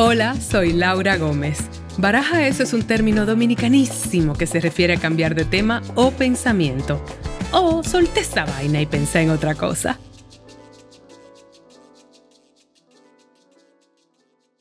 Hola, 0.00 0.36
soy 0.36 0.74
Laura 0.74 1.16
Gómez. 1.16 1.58
Baraja 1.98 2.46
eso 2.46 2.62
es 2.62 2.72
un 2.72 2.86
término 2.86 3.26
dominicanísimo 3.26 4.34
que 4.34 4.46
se 4.46 4.60
refiere 4.60 4.94
a 4.94 5.00
cambiar 5.00 5.34
de 5.34 5.44
tema 5.44 5.82
o 5.96 6.12
pensamiento. 6.12 7.04
O 7.50 7.82
solté 7.82 8.20
esa 8.20 8.44
vaina 8.44 8.80
y 8.80 8.86
pensé 8.86 9.22
en 9.22 9.30
otra 9.30 9.56
cosa. 9.56 9.98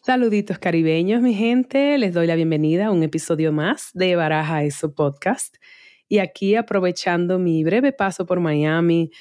Saluditos 0.01 0.57
caribeños, 0.57 1.21
mi 1.21 1.35
gente. 1.35 1.99
Les 1.99 2.15
doy 2.15 2.25
la 2.25 2.33
bienvenida 2.33 2.87
a 2.87 2.91
un 2.91 3.03
episodio 3.03 3.53
más 3.53 3.91
de 3.93 4.15
Baraja 4.15 4.63
Eso 4.63 4.95
Podcast. 4.95 5.57
Y 6.07 6.17
aquí 6.17 6.55
aprovechando 6.55 7.37
mi 7.37 7.63
breve 7.63 7.91
paso 7.93 8.25
por 8.25 8.39
Miami 8.39 9.11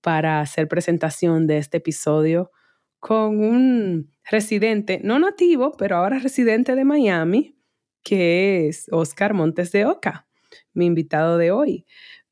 para 0.00 0.40
hacer 0.40 0.68
presentación 0.68 1.46
de 1.46 1.58
este 1.58 1.76
episodio 1.76 2.50
con 2.98 3.40
un 3.40 4.15
residente, 4.30 5.00
no 5.02 5.18
nativo, 5.18 5.72
pero 5.78 5.96
ahora 5.96 6.18
residente 6.18 6.74
de 6.74 6.84
Miami, 6.84 7.56
que 8.02 8.68
es 8.68 8.86
Oscar 8.90 9.34
Montes 9.34 9.72
de 9.72 9.86
Oca, 9.86 10.26
mi 10.74 10.86
invitado 10.86 11.38
de 11.38 11.50
hoy. 11.50 11.86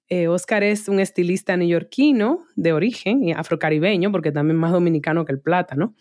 Eh, 0.08 0.28
Oscar 0.28 0.62
es 0.62 0.88
un 0.88 1.00
estilista 1.00 1.56
neoyorquino 1.56 2.46
de 2.56 2.72
origen 2.72 3.34
afrocaribeño, 3.36 4.12
porque 4.12 4.32
también 4.32 4.58
más 4.58 4.72
dominicano 4.72 5.24
que 5.24 5.32
el 5.32 5.40
plátano, 5.40 5.94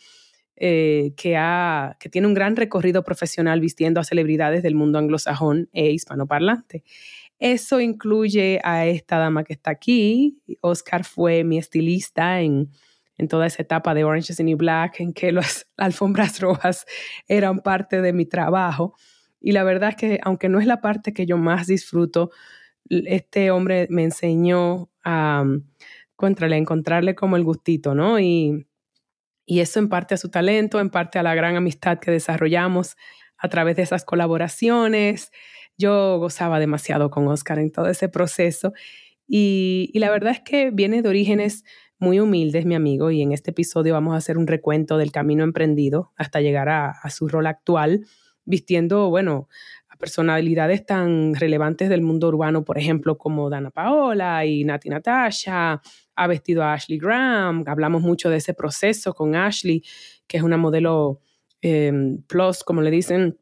eh, 0.55 1.13
que, 1.17 1.35
ha, 1.37 1.97
que 1.99 2.09
tiene 2.09 2.27
un 2.27 2.33
gran 2.33 2.55
recorrido 2.55 3.03
profesional 3.03 3.59
vistiendo 3.59 3.99
a 3.99 4.03
celebridades 4.03 4.61
del 4.61 4.75
mundo 4.75 4.99
anglosajón 4.99 5.69
e 5.73 5.91
hispanoparlante. 5.91 6.83
Eso 7.39 7.79
incluye 7.79 8.59
a 8.63 8.85
esta 8.85 9.17
dama 9.17 9.43
que 9.43 9.53
está 9.53 9.71
aquí. 9.71 10.37
Oscar 10.61 11.03
fue 11.03 11.43
mi 11.43 11.57
estilista 11.57 12.41
en 12.41 12.69
en 13.17 13.27
toda 13.27 13.45
esa 13.45 13.61
etapa 13.61 13.93
de 13.93 14.03
Orange 14.03 14.31
is 14.31 14.37
the 14.37 14.43
New 14.43 14.57
Black, 14.57 14.99
en 14.99 15.13
que 15.13 15.31
las 15.31 15.67
alfombras 15.77 16.39
rojas 16.39 16.85
eran 17.27 17.59
parte 17.59 18.01
de 18.01 18.13
mi 18.13 18.25
trabajo. 18.25 18.95
Y 19.39 19.51
la 19.51 19.63
verdad 19.63 19.89
es 19.89 19.95
que, 19.95 20.19
aunque 20.23 20.49
no 20.49 20.59
es 20.59 20.65
la 20.65 20.81
parte 20.81 21.13
que 21.13 21.25
yo 21.25 21.37
más 21.37 21.67
disfruto, 21.67 22.31
este 22.89 23.51
hombre 23.51 23.87
me 23.89 24.03
enseñó 24.03 24.89
a, 25.03 25.45
contrale, 26.15 26.55
a 26.55 26.59
encontrarle 26.59 27.15
como 27.15 27.35
el 27.35 27.43
gustito, 27.43 27.93
¿no? 27.93 28.19
Y, 28.19 28.65
y 29.45 29.59
eso 29.59 29.79
en 29.79 29.89
parte 29.89 30.13
a 30.15 30.17
su 30.17 30.29
talento, 30.29 30.79
en 30.79 30.89
parte 30.89 31.19
a 31.19 31.23
la 31.23 31.35
gran 31.35 31.55
amistad 31.55 31.99
que 31.99 32.11
desarrollamos 32.11 32.95
a 33.37 33.49
través 33.49 33.75
de 33.75 33.81
esas 33.81 34.05
colaboraciones. 34.05 35.31
Yo 35.77 36.17
gozaba 36.19 36.59
demasiado 36.59 37.09
con 37.09 37.27
Oscar 37.27 37.59
en 37.59 37.71
todo 37.71 37.87
ese 37.87 38.07
proceso. 38.07 38.73
Y, 39.27 39.89
y 39.93 39.99
la 39.99 40.09
verdad 40.09 40.31
es 40.31 40.41
que 40.41 40.71
viene 40.71 41.01
de 41.01 41.09
orígenes 41.09 41.63
muy 42.03 42.19
humilde 42.19 42.65
mi 42.65 42.75
amigo, 42.75 43.09
y 43.11 43.21
en 43.21 43.31
este 43.31 43.51
episodio 43.51 43.93
vamos 43.93 44.13
a 44.13 44.17
hacer 44.17 44.37
un 44.37 44.45
recuento 44.45 44.97
del 44.97 45.11
camino 45.11 45.43
emprendido 45.43 46.11
hasta 46.17 46.41
llegar 46.41 46.67
a, 46.67 46.93
su 47.09 47.29
rol 47.29 47.47
actual, 47.47 48.05
vistiendo, 48.43 49.09
bueno, 49.09 49.47
a 49.87 49.95
personalidades 49.95 50.85
tan 50.85 51.33
relevantes 51.33 51.87
del 51.87 52.01
mundo 52.01 52.27
urbano, 52.27 52.65
por 52.65 52.77
ejemplo, 52.77 53.17
como 53.17 53.49
Dana 53.49 53.71
Paola 53.71 54.45
y 54.45 54.65
Nati 54.65 54.89
Natasha, 54.89 55.81
ha 56.15 56.27
vestido 56.27 56.61
a 56.63 56.73
Ashley 56.73 56.99
Graham, 56.99 57.63
hablamos 57.67 58.01
mucho 58.01 58.29
de 58.29 58.37
ese 58.37 58.53
proceso 58.53 59.13
con 59.13 59.33
Ashley, 59.35 59.81
que 60.27 60.37
es 60.37 60.43
una 60.43 60.57
modelo 60.57 61.21
em, 61.61 62.21
plus, 62.23 62.65
como 62.65 62.81
le 62.81 62.91
dicen, 62.91 63.39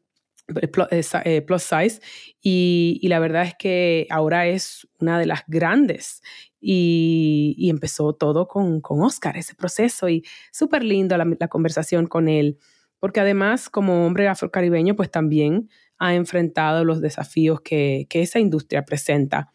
eh, 0.60 1.02
eh, 1.24 1.42
plus 1.42 1.62
size 1.62 2.00
y, 2.40 3.00
la 3.08 3.18
verdad 3.20 3.44
es 3.44 3.54
que 3.58 4.06
ahora 4.10 4.46
es 4.46 4.86
una 5.00 5.18
de 5.18 5.26
las 5.26 5.42
grandes 5.46 6.20
y, 6.62 7.68
empezó 7.68 8.14
todo 8.14 8.46
con, 8.46 8.80
con, 8.80 9.02
Oscar, 9.02 9.36
ese 9.36 9.54
proceso 9.54 10.08
y 10.08 10.24
súper 10.52 10.84
lindo 10.84 11.16
la, 11.16 11.48
conversación 11.48 12.06
con 12.06 12.28
él, 12.28 12.58
porque 13.00 13.20
además 13.20 13.68
como 13.68 14.06
hombre 14.06 14.28
afrocaribeño 14.28 14.94
pues 14.94 15.10
también 15.10 15.68
ha 15.98 16.14
enfrentado 16.14 16.84
los 16.84 17.00
desafíos 17.00 17.60
que, 17.60 18.06
que 18.08 18.22
esa 18.22 18.38
industria 18.38 18.84
presenta. 18.84 19.52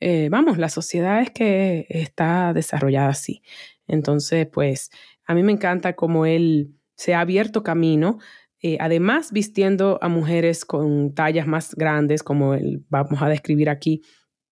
Eh, 0.00 0.28
vamos, 0.30 0.58
la 0.58 0.68
sociedad 0.68 1.20
es 1.22 1.30
que 1.30 1.86
está 1.88 2.52
desarrollada 2.52 3.08
así. 3.08 3.42
Entonces, 3.86 4.46
pues 4.50 4.90
a 5.26 5.34
mí 5.34 5.42
me 5.42 5.52
encanta 5.52 5.94
cómo 5.94 6.26
él 6.26 6.74
se 6.96 7.14
ha 7.14 7.20
abierto 7.20 7.62
camino, 7.62 8.18
eh, 8.62 8.78
además 8.80 9.32
vistiendo 9.32 9.98
a 10.02 10.08
mujeres 10.08 10.64
con 10.64 11.14
tallas 11.14 11.46
más 11.46 11.74
grandes, 11.74 12.22
como 12.22 12.54
él, 12.54 12.84
vamos 12.88 13.20
a 13.22 13.28
describir 13.28 13.68
aquí, 13.68 14.02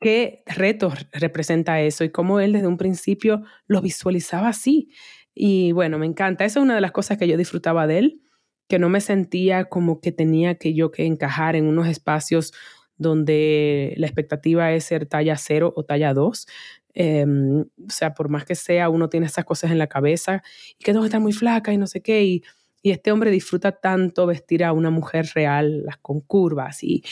qué 0.04 0.42
retos 0.44 1.06
representa 1.12 1.80
eso 1.80 2.04
y 2.04 2.10
cómo 2.10 2.38
él 2.38 2.52
desde 2.52 2.66
un 2.66 2.76
principio 2.76 3.42
lo 3.66 3.80
visualizaba 3.80 4.48
así. 4.48 4.90
Y 5.34 5.72
bueno, 5.72 5.98
me 5.98 6.04
encanta. 6.04 6.44
Esa 6.44 6.58
es 6.58 6.62
una 6.62 6.74
de 6.74 6.82
las 6.82 6.92
cosas 6.92 7.16
que 7.16 7.26
yo 7.26 7.38
disfrutaba 7.38 7.86
de 7.86 7.98
él, 8.00 8.20
que 8.68 8.78
no 8.78 8.90
me 8.90 9.00
sentía 9.00 9.64
como 9.64 10.02
que 10.02 10.12
tenía 10.12 10.56
que 10.56 10.74
yo 10.74 10.90
que 10.90 11.06
encajar 11.06 11.56
en 11.56 11.66
unos 11.66 11.88
espacios 11.88 12.52
donde 12.98 13.94
la 13.96 14.06
expectativa 14.06 14.70
es 14.72 14.84
ser 14.84 15.06
talla 15.06 15.38
cero 15.38 15.72
o 15.74 15.86
talla 15.86 16.12
dos. 16.12 16.46
Em, 16.92 17.62
o 17.62 17.90
sea, 17.90 18.12
por 18.12 18.28
más 18.28 18.44
que 18.44 18.56
sea, 18.56 18.90
uno 18.90 19.08
tiene 19.08 19.24
esas 19.24 19.46
cosas 19.46 19.70
en 19.70 19.78
la 19.78 19.86
cabeza 19.86 20.42
y 20.78 20.84
que 20.84 20.92
tengo 20.92 21.08
que 21.08 21.18
muy 21.18 21.32
flaca 21.32 21.72
y 21.72 21.78
no 21.78 21.86
sé 21.86 22.02
qué. 22.02 22.24
Y 22.24 22.42
y 22.84 22.90
este 22.90 23.10
hombre 23.12 23.30
disfruta 23.30 23.72
tanto 23.72 24.26
vestir 24.26 24.62
a 24.62 24.74
una 24.74 24.90
mujer 24.90 25.24
real, 25.34 25.84
las 25.86 25.96
con 25.96 26.20
curvas 26.20 26.84
y, 26.84 27.02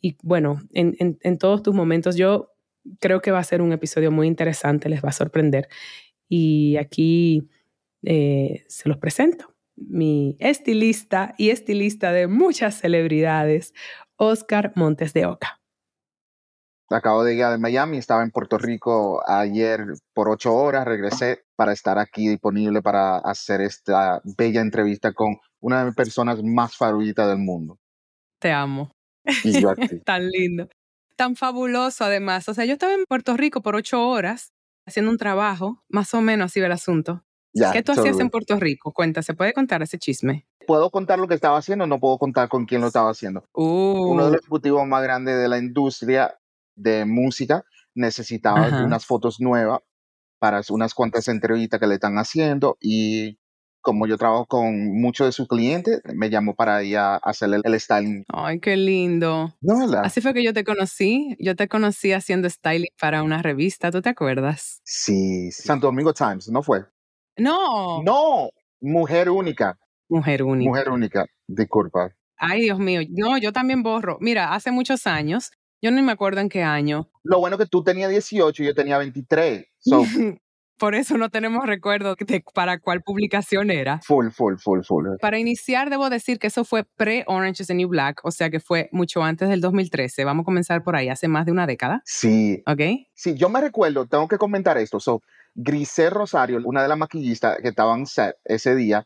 y 0.00 0.16
bueno, 0.22 0.62
en, 0.72 0.96
en, 0.98 1.36
todos 1.36 1.62
tus 1.62 1.74
momentos. 1.74 2.16
Yo 2.16 2.54
creo 2.98 3.20
que 3.20 3.30
va 3.30 3.38
a 3.38 3.44
ser 3.44 3.60
un 3.60 3.72
episodio 3.72 4.10
muy 4.10 4.26
interesante, 4.26 4.88
les 4.88 5.04
va 5.04 5.10
a 5.10 5.12
sorprender. 5.12 5.68
Y 6.30 6.78
aquí 6.78 7.46
eh, 8.04 8.64
se 8.68 8.88
los 8.88 8.96
presento. 8.96 9.54
Mi 9.76 10.34
estilista 10.38 11.34
y 11.36 11.50
estilista 11.50 12.10
de 12.10 12.26
muchas 12.26 12.80
celebridades, 12.80 13.74
Oscar 14.16 14.72
Montes 14.76 15.12
de 15.12 15.26
Oca. 15.26 15.57
Acabo 16.90 17.22
de 17.22 17.34
llegar 17.34 17.52
de 17.52 17.58
Miami, 17.58 17.98
estaba 17.98 18.22
en 18.22 18.30
Puerto 18.30 18.56
Rico 18.56 19.22
ayer 19.28 19.84
por 20.14 20.30
ocho 20.30 20.54
horas, 20.54 20.86
regresé 20.86 21.44
para 21.54 21.72
estar 21.72 21.98
aquí 21.98 22.28
disponible 22.28 22.80
para 22.80 23.18
hacer 23.18 23.60
esta 23.60 24.22
bella 24.24 24.62
entrevista 24.62 25.12
con 25.12 25.36
una 25.60 25.80
de 25.80 25.86
mis 25.86 25.94
personas 25.94 26.42
más 26.42 26.76
favoritas 26.76 27.28
del 27.28 27.38
mundo. 27.38 27.78
Te 28.38 28.52
amo. 28.52 28.90
Y 29.44 29.60
yo 29.60 29.74
Tan 30.06 30.28
lindo. 30.28 30.68
Tan 31.16 31.36
fabuloso 31.36 32.04
además. 32.04 32.48
O 32.48 32.54
sea, 32.54 32.64
yo 32.64 32.74
estaba 32.74 32.94
en 32.94 33.04
Puerto 33.06 33.36
Rico 33.36 33.60
por 33.60 33.76
ocho 33.76 34.08
horas 34.08 34.52
haciendo 34.86 35.10
un 35.10 35.18
trabajo, 35.18 35.84
más 35.90 36.14
o 36.14 36.22
menos 36.22 36.46
así 36.46 36.60
ve 36.60 36.66
el 36.66 36.72
asunto. 36.72 37.22
¿Qué 37.72 37.82
tú 37.82 37.92
hacías 37.92 38.18
en 38.20 38.30
Puerto 38.30 38.56
Rico? 38.56 38.92
Cuenta, 38.92 39.22
¿se 39.22 39.34
puede 39.34 39.52
contar 39.52 39.82
ese 39.82 39.98
chisme? 39.98 40.46
Puedo 40.66 40.90
contar 40.90 41.18
lo 41.18 41.28
que 41.28 41.34
estaba 41.34 41.58
haciendo, 41.58 41.86
no 41.86 41.98
puedo 41.98 42.18
contar 42.18 42.48
con 42.48 42.66
quién 42.66 42.80
lo 42.80 42.86
estaba 42.86 43.10
haciendo. 43.10 43.44
Uno 43.52 44.24
de 44.26 44.30
los 44.30 44.38
uh. 44.38 44.40
ejecutivos 44.42 44.86
más 44.86 45.02
grandes 45.02 45.38
de 45.38 45.48
la 45.48 45.58
industria 45.58 46.38
de 46.78 47.04
música, 47.04 47.64
necesitaba 47.94 48.68
unas 48.84 49.04
fotos 49.04 49.40
nuevas 49.40 49.80
para 50.38 50.60
unas 50.70 50.94
cuantas 50.94 51.28
entrevistas 51.28 51.80
que 51.80 51.86
le 51.86 51.94
están 51.94 52.16
haciendo 52.16 52.76
y 52.80 53.38
como 53.80 54.06
yo 54.06 54.18
trabajo 54.18 54.46
con 54.46 55.00
muchos 55.00 55.28
de 55.28 55.32
sus 55.32 55.48
clientes, 55.48 56.02
me 56.14 56.30
llamó 56.30 56.54
para 56.54 56.82
ir 56.82 56.98
a 56.98 57.16
hacerle 57.16 57.60
el 57.64 57.80
styling. 57.80 58.24
Ay, 58.28 58.60
qué 58.60 58.76
lindo. 58.76 59.54
Así 60.02 60.20
fue 60.20 60.34
que 60.34 60.44
yo 60.44 60.52
te 60.52 60.64
conocí. 60.64 61.36
Yo 61.38 61.56
te 61.56 61.68
conocí 61.68 62.12
haciendo 62.12 62.50
styling 62.50 62.90
para 63.00 63.22
una 63.22 63.40
revista, 63.40 63.90
¿tú 63.90 64.02
te 64.02 64.10
acuerdas? 64.10 64.80
Sí, 64.84 65.50
Santo 65.52 65.86
Domingo 65.86 66.12
Times, 66.12 66.48
¿no 66.48 66.62
fue? 66.62 66.84
No. 67.36 68.02
No, 68.02 68.50
Mujer 68.80 69.30
Única. 69.30 69.78
Mujer 70.08 70.42
Única. 70.42 70.68
Mujer 70.68 70.90
Única, 70.90 71.26
disculpa. 71.46 72.14
Ay, 72.36 72.62
Dios 72.62 72.78
mío. 72.78 73.00
No, 73.10 73.38
yo 73.38 73.52
también 73.52 73.82
borro. 73.82 74.18
Mira, 74.20 74.54
hace 74.54 74.70
muchos 74.70 75.06
años 75.06 75.50
yo 75.80 75.90
no 75.90 76.02
me 76.02 76.12
acuerdo 76.12 76.40
en 76.40 76.48
qué 76.48 76.62
año. 76.62 77.08
Lo 77.22 77.38
bueno 77.38 77.58
que 77.58 77.66
tú 77.66 77.82
tenías 77.82 78.10
18 78.10 78.62
y 78.62 78.66
yo 78.66 78.74
tenía 78.74 78.98
23. 78.98 79.66
Por 80.78 80.94
eso 80.94 81.18
no 81.18 81.28
tenemos 81.28 81.66
recuerdo 81.66 82.14
de 82.14 82.44
para 82.54 82.78
cuál 82.78 83.02
publicación 83.02 83.72
era. 83.72 84.00
Full, 84.04 84.28
full, 84.28 84.54
full, 84.58 84.82
full. 84.82 85.06
Para 85.20 85.40
iniciar, 85.40 85.90
debo 85.90 86.08
decir 86.08 86.38
que 86.38 86.46
eso 86.46 86.64
fue 86.64 86.84
pre-Orange 86.84 87.64
is 87.64 87.66
the 87.66 87.74
New 87.74 87.88
Black, 87.88 88.20
o 88.22 88.30
sea 88.30 88.48
que 88.48 88.60
fue 88.60 88.88
mucho 88.92 89.24
antes 89.24 89.48
del 89.48 89.60
2013. 89.60 90.24
Vamos 90.24 90.44
a 90.44 90.46
comenzar 90.46 90.84
por 90.84 90.94
ahí, 90.94 91.08
hace 91.08 91.26
más 91.26 91.46
de 91.46 91.52
una 91.52 91.66
década. 91.66 92.00
Sí. 92.04 92.62
¿Ok? 92.64 92.80
Sí, 93.12 93.34
yo 93.34 93.48
me 93.48 93.60
recuerdo, 93.60 94.06
tengo 94.06 94.28
que 94.28 94.38
comentar 94.38 94.78
esto. 94.78 95.00
So, 95.00 95.20
Grisel 95.56 96.12
Rosario, 96.12 96.60
una 96.64 96.82
de 96.82 96.88
las 96.88 96.98
maquillistas 96.98 97.58
que 97.60 97.68
estaban 97.68 98.06
set 98.06 98.36
ese 98.44 98.76
día, 98.76 99.04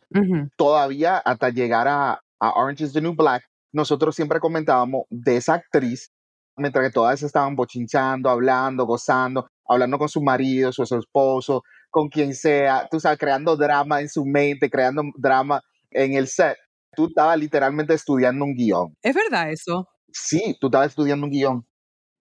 todavía 0.56 1.16
hasta 1.16 1.48
llegar 1.48 1.88
a, 1.88 2.20
a 2.38 2.50
Orange 2.50 2.84
is 2.84 2.92
the 2.92 3.00
New 3.00 3.14
Black, 3.14 3.48
nosotros 3.72 4.14
siempre 4.14 4.40
comentábamos 4.40 5.06
de 5.08 5.38
esa 5.38 5.54
actriz 5.54 6.12
mientras 6.56 6.86
que 6.86 6.92
todas 6.92 7.22
estaban 7.22 7.56
bochinchando, 7.56 8.28
hablando, 8.28 8.84
gozando, 8.86 9.46
hablando 9.66 9.98
con 9.98 10.08
su 10.08 10.22
marido, 10.22 10.72
su, 10.72 10.82
esposo, 10.82 11.62
con 11.90 12.08
quien 12.08 12.34
sea, 12.34 12.88
tú 12.90 13.00
sabes, 13.00 13.18
creando 13.18 13.56
drama 13.56 14.00
en 14.00 14.08
su 14.08 14.24
mente, 14.24 14.70
creando 14.70 15.02
drama 15.16 15.62
en 15.90 16.14
el 16.14 16.28
set. 16.28 16.56
Tú 16.94 17.06
estabas 17.06 17.38
literalmente 17.38 17.94
estudiando 17.94 18.44
un 18.44 18.54
guion. 18.54 18.94
¿Es 19.02 19.14
verdad 19.14 19.50
eso? 19.50 19.88
Sí, 20.12 20.56
tú 20.60 20.66
estabas 20.66 20.88
estudiando 20.88 21.26
un 21.26 21.32
guion. 21.32 21.66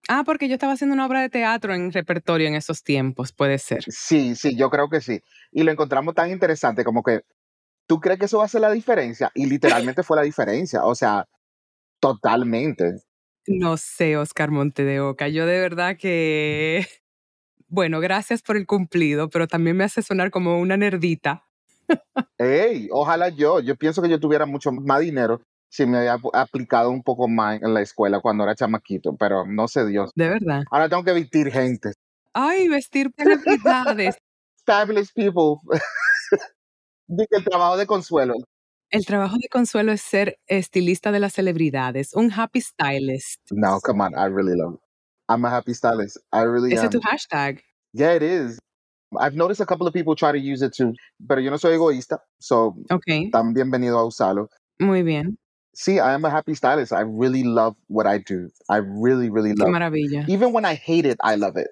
Ah, 0.08 0.24
porque 0.26 0.48
yo 0.48 0.56
estaba 0.56 0.74
haciendo 0.74 0.94
una 0.94 1.06
obra 1.06 1.22
de 1.22 1.30
teatro 1.30 1.74
en 1.74 1.92
repertorio 1.92 2.48
en 2.48 2.56
esos 2.56 2.84
tiempos, 2.84 3.32
puede 3.34 3.60
ser. 3.60 3.84
Sí, 3.88 4.36
sí, 4.36 4.56
yo 4.58 4.70
creo 4.70 4.90
que 4.90 5.02
sí. 5.02 5.22
Y 5.52 5.64
lo 5.64 5.72
encontramos 5.72 6.16
tan 6.16 6.32
interesante 6.32 6.84
como 6.84 7.04
que 7.04 7.22
¿Tú 7.92 8.00
crees 8.00 8.20
que 8.20 8.26
eso 8.26 8.38
va 8.38 8.46
a 8.46 8.48
ser 8.48 8.62
la 8.62 8.72
diferencia? 8.72 9.32
Y 9.36 9.48
literalmente 9.48 10.02
fue 10.02 10.16
la 10.16 10.24
diferencia, 10.24 10.86
o 10.86 10.96
sea, 10.96 11.26
totalmente. 12.00 13.02
No 13.48 13.78
sé, 13.78 14.18
Oscar 14.18 14.52
Monte 14.52 14.84
de 14.84 15.00
Oca. 15.00 15.28
Yo 15.28 15.46
de 15.46 15.60
verdad 15.60 15.98
que, 15.98 16.86
bueno, 17.68 18.00
gracias 18.00 18.42
por 18.42 18.58
el 18.58 18.66
cumplido, 18.66 19.30
pero 19.30 19.48
también 19.48 19.78
me 19.78 19.84
hace 19.84 20.02
sonar 20.02 20.32
como 20.32 20.60
una 20.60 20.78
nerdita. 20.78 21.44
Ey, 22.38 22.88
ojalá 22.92 23.30
yo, 23.30 23.60
yo 23.60 23.76
pienso 23.76 24.02
que 24.02 24.10
yo 24.10 24.20
tuviera 24.20 24.46
mucho 24.46 24.72
más 24.72 25.02
dinero 25.02 25.42
si 25.70 25.86
me 25.86 26.00
había 26.00 26.20
aplicado 26.34 26.90
un 26.90 27.02
poco 27.02 27.28
más 27.28 27.62
en 27.62 27.74
la 27.74 27.82
escuela 27.82 28.20
cuando 28.20 28.44
era 28.44 28.56
chamaquito, 28.56 29.16
pero 29.16 29.46
no 29.46 29.68
sé 29.68 29.86
Dios. 29.86 30.12
De 30.16 30.28
verdad. 30.28 30.64
Ahora 30.70 30.90
tengo 30.90 31.04
que 31.04 31.14
vestir 31.14 31.50
gente. 31.50 31.94
Ay, 32.34 32.68
vestir 32.68 33.12
celebridades. 33.18 34.18
Fabulous 34.66 35.12
people. 35.14 35.58
Dice 37.08 37.30
el 37.32 37.44
trabajo 37.46 37.78
de 37.78 37.88
consuelo. 37.88 38.36
El 38.92 39.06
trabajo 39.06 39.38
de 39.42 39.48
Consuelo 39.50 39.92
es 39.94 40.02
ser 40.02 40.38
estilista 40.48 41.12
de 41.14 41.20
las 41.20 41.34
celebridades, 41.34 42.14
un 42.14 42.30
happy 42.32 42.60
stylist. 42.62 43.40
No, 43.52 43.80
come 43.80 44.04
on, 44.04 44.14
I 44.14 44.28
really 44.28 44.56
love 44.58 44.74
it. 44.76 44.80
I'm 45.30 45.46
a 45.46 45.50
happy 45.50 45.74
stylist. 45.74 46.18
I 46.34 46.44
really 46.44 46.74
¿Ese 46.74 46.82
am. 46.82 46.86
es 46.88 46.92
tu 46.92 47.00
hashtag? 47.02 47.62
Yeah, 47.94 48.14
it 48.16 48.22
is. 48.22 48.60
I've 49.18 49.36
noticed 49.36 49.62
a 49.62 49.66
couple 49.66 49.88
of 49.88 49.94
people 49.94 50.16
try 50.16 50.32
to 50.34 50.38
use 50.38 50.62
it 50.62 50.74
too, 50.74 50.94
pero 51.28 51.40
yo 51.42 51.50
no 51.52 51.58
soy 51.58 51.74
egoísta, 51.76 52.20
so 52.40 52.76
Ok, 52.90 53.30
tan 53.32 53.54
bienvenido 53.54 53.98
a 53.98 54.06
usarlo. 54.06 54.50
muy 54.80 55.04
bien. 55.04 55.38
Sí, 55.74 55.94
I 55.96 56.14
am 56.14 56.26
a 56.26 56.30
happy 56.30 56.54
stylist. 56.54 56.92
I 56.92 57.04
really 57.04 57.44
love 57.44 57.78
what 57.88 58.06
I 58.06 58.18
do. 58.20 58.50
I 58.70 58.80
really, 58.80 59.30
really 59.30 59.52
Qué 59.54 59.60
love. 59.60 59.70
maravilla. 59.70 60.26
Even 60.28 60.52
when 60.54 60.66
I 60.66 60.76
hate 60.76 61.06
it, 61.06 61.18
I 61.24 61.36
love 61.38 61.56
it. 61.58 61.68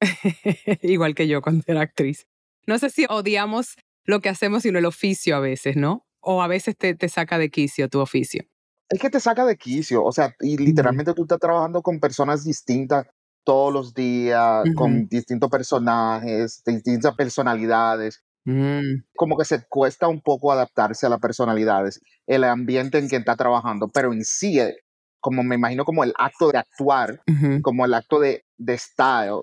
Igual 0.82 1.14
que 1.14 1.26
yo 1.28 1.42
cuando 1.42 1.62
era 1.66 1.82
actriz. 1.82 2.26
No 2.66 2.78
sé 2.78 2.88
si 2.90 3.04
odiamos 3.10 3.76
lo 4.06 4.20
que 4.20 4.30
hacemos, 4.30 4.62
sino 4.62 4.78
el 4.78 4.86
oficio 4.86 5.36
a 5.36 5.40
veces, 5.40 5.76
¿no? 5.76 6.05
O 6.28 6.42
a 6.42 6.48
veces 6.48 6.76
te, 6.76 6.94
te 6.96 7.08
saca 7.08 7.38
de 7.38 7.50
quicio 7.50 7.88
tu 7.88 8.00
oficio. 8.00 8.42
Es 8.88 9.00
que 9.00 9.10
te 9.10 9.20
saca 9.20 9.44
de 9.46 9.56
quicio, 9.56 10.04
o 10.04 10.10
sea, 10.12 10.34
y 10.40 10.56
literalmente 10.56 11.14
tú 11.14 11.22
estás 11.22 11.38
trabajando 11.38 11.82
con 11.82 12.00
personas 12.00 12.44
distintas 12.44 13.06
todos 13.44 13.72
los 13.72 13.94
días, 13.94 14.64
Ujú. 14.66 14.74
con 14.74 15.06
distintos 15.08 15.48
personajes, 15.50 16.62
distintas 16.66 17.14
personalidades. 17.14 18.24
Mm, 18.44 19.02
Como 19.14 19.36
que 19.36 19.44
se 19.44 19.64
cuesta 19.68 20.08
un 20.08 20.20
poco 20.20 20.50
adaptarse 20.52 21.06
a 21.06 21.08
las 21.08 21.20
personalidades, 21.20 22.00
el 22.26 22.42
ambiente 22.44 22.98
en 22.98 23.08
que 23.08 23.16
está 23.16 23.36
trabajando, 23.36 23.88
pero 23.88 24.12
en 24.12 24.24
sí, 24.24 24.58
eh, 24.60 24.76
como 25.20 25.44
me 25.44 25.54
imagino 25.56 25.84
como 25.84 26.02
el 26.04 26.12
acto 26.18 26.50
de 26.50 26.58
actuar, 26.58 27.20
ujú. 27.28 27.62
como 27.62 27.84
el 27.84 27.94
acto 27.94 28.18
de, 28.20 28.44
de 28.58 28.76
style, 28.78 29.42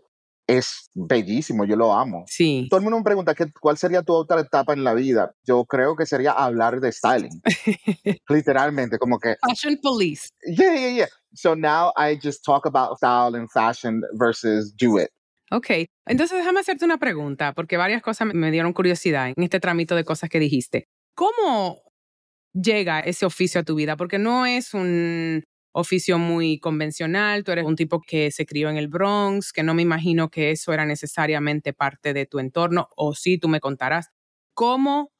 es 0.58 0.90
bellísimo, 0.94 1.66
yo 1.66 1.76
lo 1.76 1.94
amo. 1.94 2.24
Sí. 2.28 2.68
Todo 2.70 2.80
el 2.80 2.84
mundo 2.84 2.98
me 3.00 3.04
pregunta 3.04 3.34
¿qué- 3.36 3.52
cuál 3.60 3.78
sería 3.78 4.02
tu 4.04 4.14
otra 4.14 4.42
etapa 4.42 4.74
en 4.74 4.84
la 4.84 4.94
vida. 4.94 5.34
Yo 5.46 5.66
creo 5.66 5.96
que 5.96 6.06
sería 6.06 6.32
hablar 6.32 6.80
de 6.80 6.92
styling, 6.92 7.42
literalmente, 8.30 8.98
como 8.98 9.20
que 9.20 9.36
Fashion 9.48 9.78
Police. 9.82 10.30
Yeah, 10.46 10.74
yeah, 10.76 10.90
yeah. 10.96 11.08
So 11.34 11.56
now 11.56 11.92
I 11.98 12.18
just 12.22 12.44
talk 12.46 12.66
about 12.66 12.98
style 12.98 13.36
and 13.36 13.50
fashion 13.52 14.02
versus 14.18 14.74
do 14.76 15.00
it. 15.00 15.10
Ok, 15.52 15.70
entonces 16.08 16.38
déjame 16.40 16.62
hacerte 16.62 16.86
una 16.86 16.98
pregunta, 16.98 17.54
porque 17.54 17.78
varias 17.78 18.02
cosas 18.02 18.28
me- 18.28 18.34
me 18.34 18.52
dieron 18.52 18.74
curiosidad 18.74 19.28
en 19.36 19.44
este 19.44 19.60
trámite 19.60 19.94
de 19.96 20.04
cosas 20.04 20.30
que 20.30 20.40
dijiste. 20.40 20.86
¿Cómo 21.16 21.80
llega 22.54 23.00
ese 23.02 23.26
oficio 23.26 23.62
a 23.62 23.64
tu 23.64 23.76
vida? 23.76 23.96
Porque 23.98 24.18
no 24.18 24.46
es 24.46 24.74
un 24.74 25.44
oficio 25.74 26.18
muy 26.18 26.60
convencional, 26.60 27.44
tú 27.44 27.52
eres 27.52 27.66
un 27.66 27.76
tipo 27.76 28.02
que 28.02 28.32
se 28.32 28.46
crió 28.46 28.70
en 28.70 28.78
el 28.78 28.88
Bronx, 28.88 29.52
que 29.52 29.64
no 29.64 29.74
me 29.74 29.82
imagino 29.82 30.30
que 30.30 30.52
eso 30.52 30.72
era 30.72 30.86
necesariamente 30.86 31.74
parte 31.74 32.14
de 32.14 32.26
tu 32.26 32.40
entorno, 32.40 32.88
o 32.96 33.14
sí, 33.14 33.38
tú 33.38 33.50
me 33.50 33.60
contarás. 33.60 34.12
¿Cómo 34.54 35.12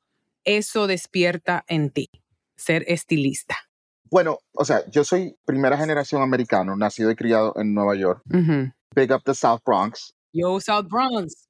eso 0.46 0.88
despierta 0.88 1.66
en 1.68 1.90
ti 1.90 2.10
ser 2.56 2.86
estilista? 2.88 3.58
Bueno, 4.10 4.38
o 4.54 4.64
sea, 4.64 4.88
yo 4.92 5.04
soy 5.04 5.36
primera 5.44 5.76
generación 5.76 6.22
americano, 6.22 6.76
nacido 6.76 7.10
y 7.10 7.16
criado 7.16 7.54
en 7.58 7.74
Nueva 7.74 7.96
York. 7.96 8.22
Ujú. 8.30 8.72
Big 8.96 9.12
up 9.12 9.24
the 9.26 9.34
South 9.34 9.62
Bronx. 9.66 10.14
Yo, 10.32 10.60
South 10.60 10.88
Bronx. 10.88 11.50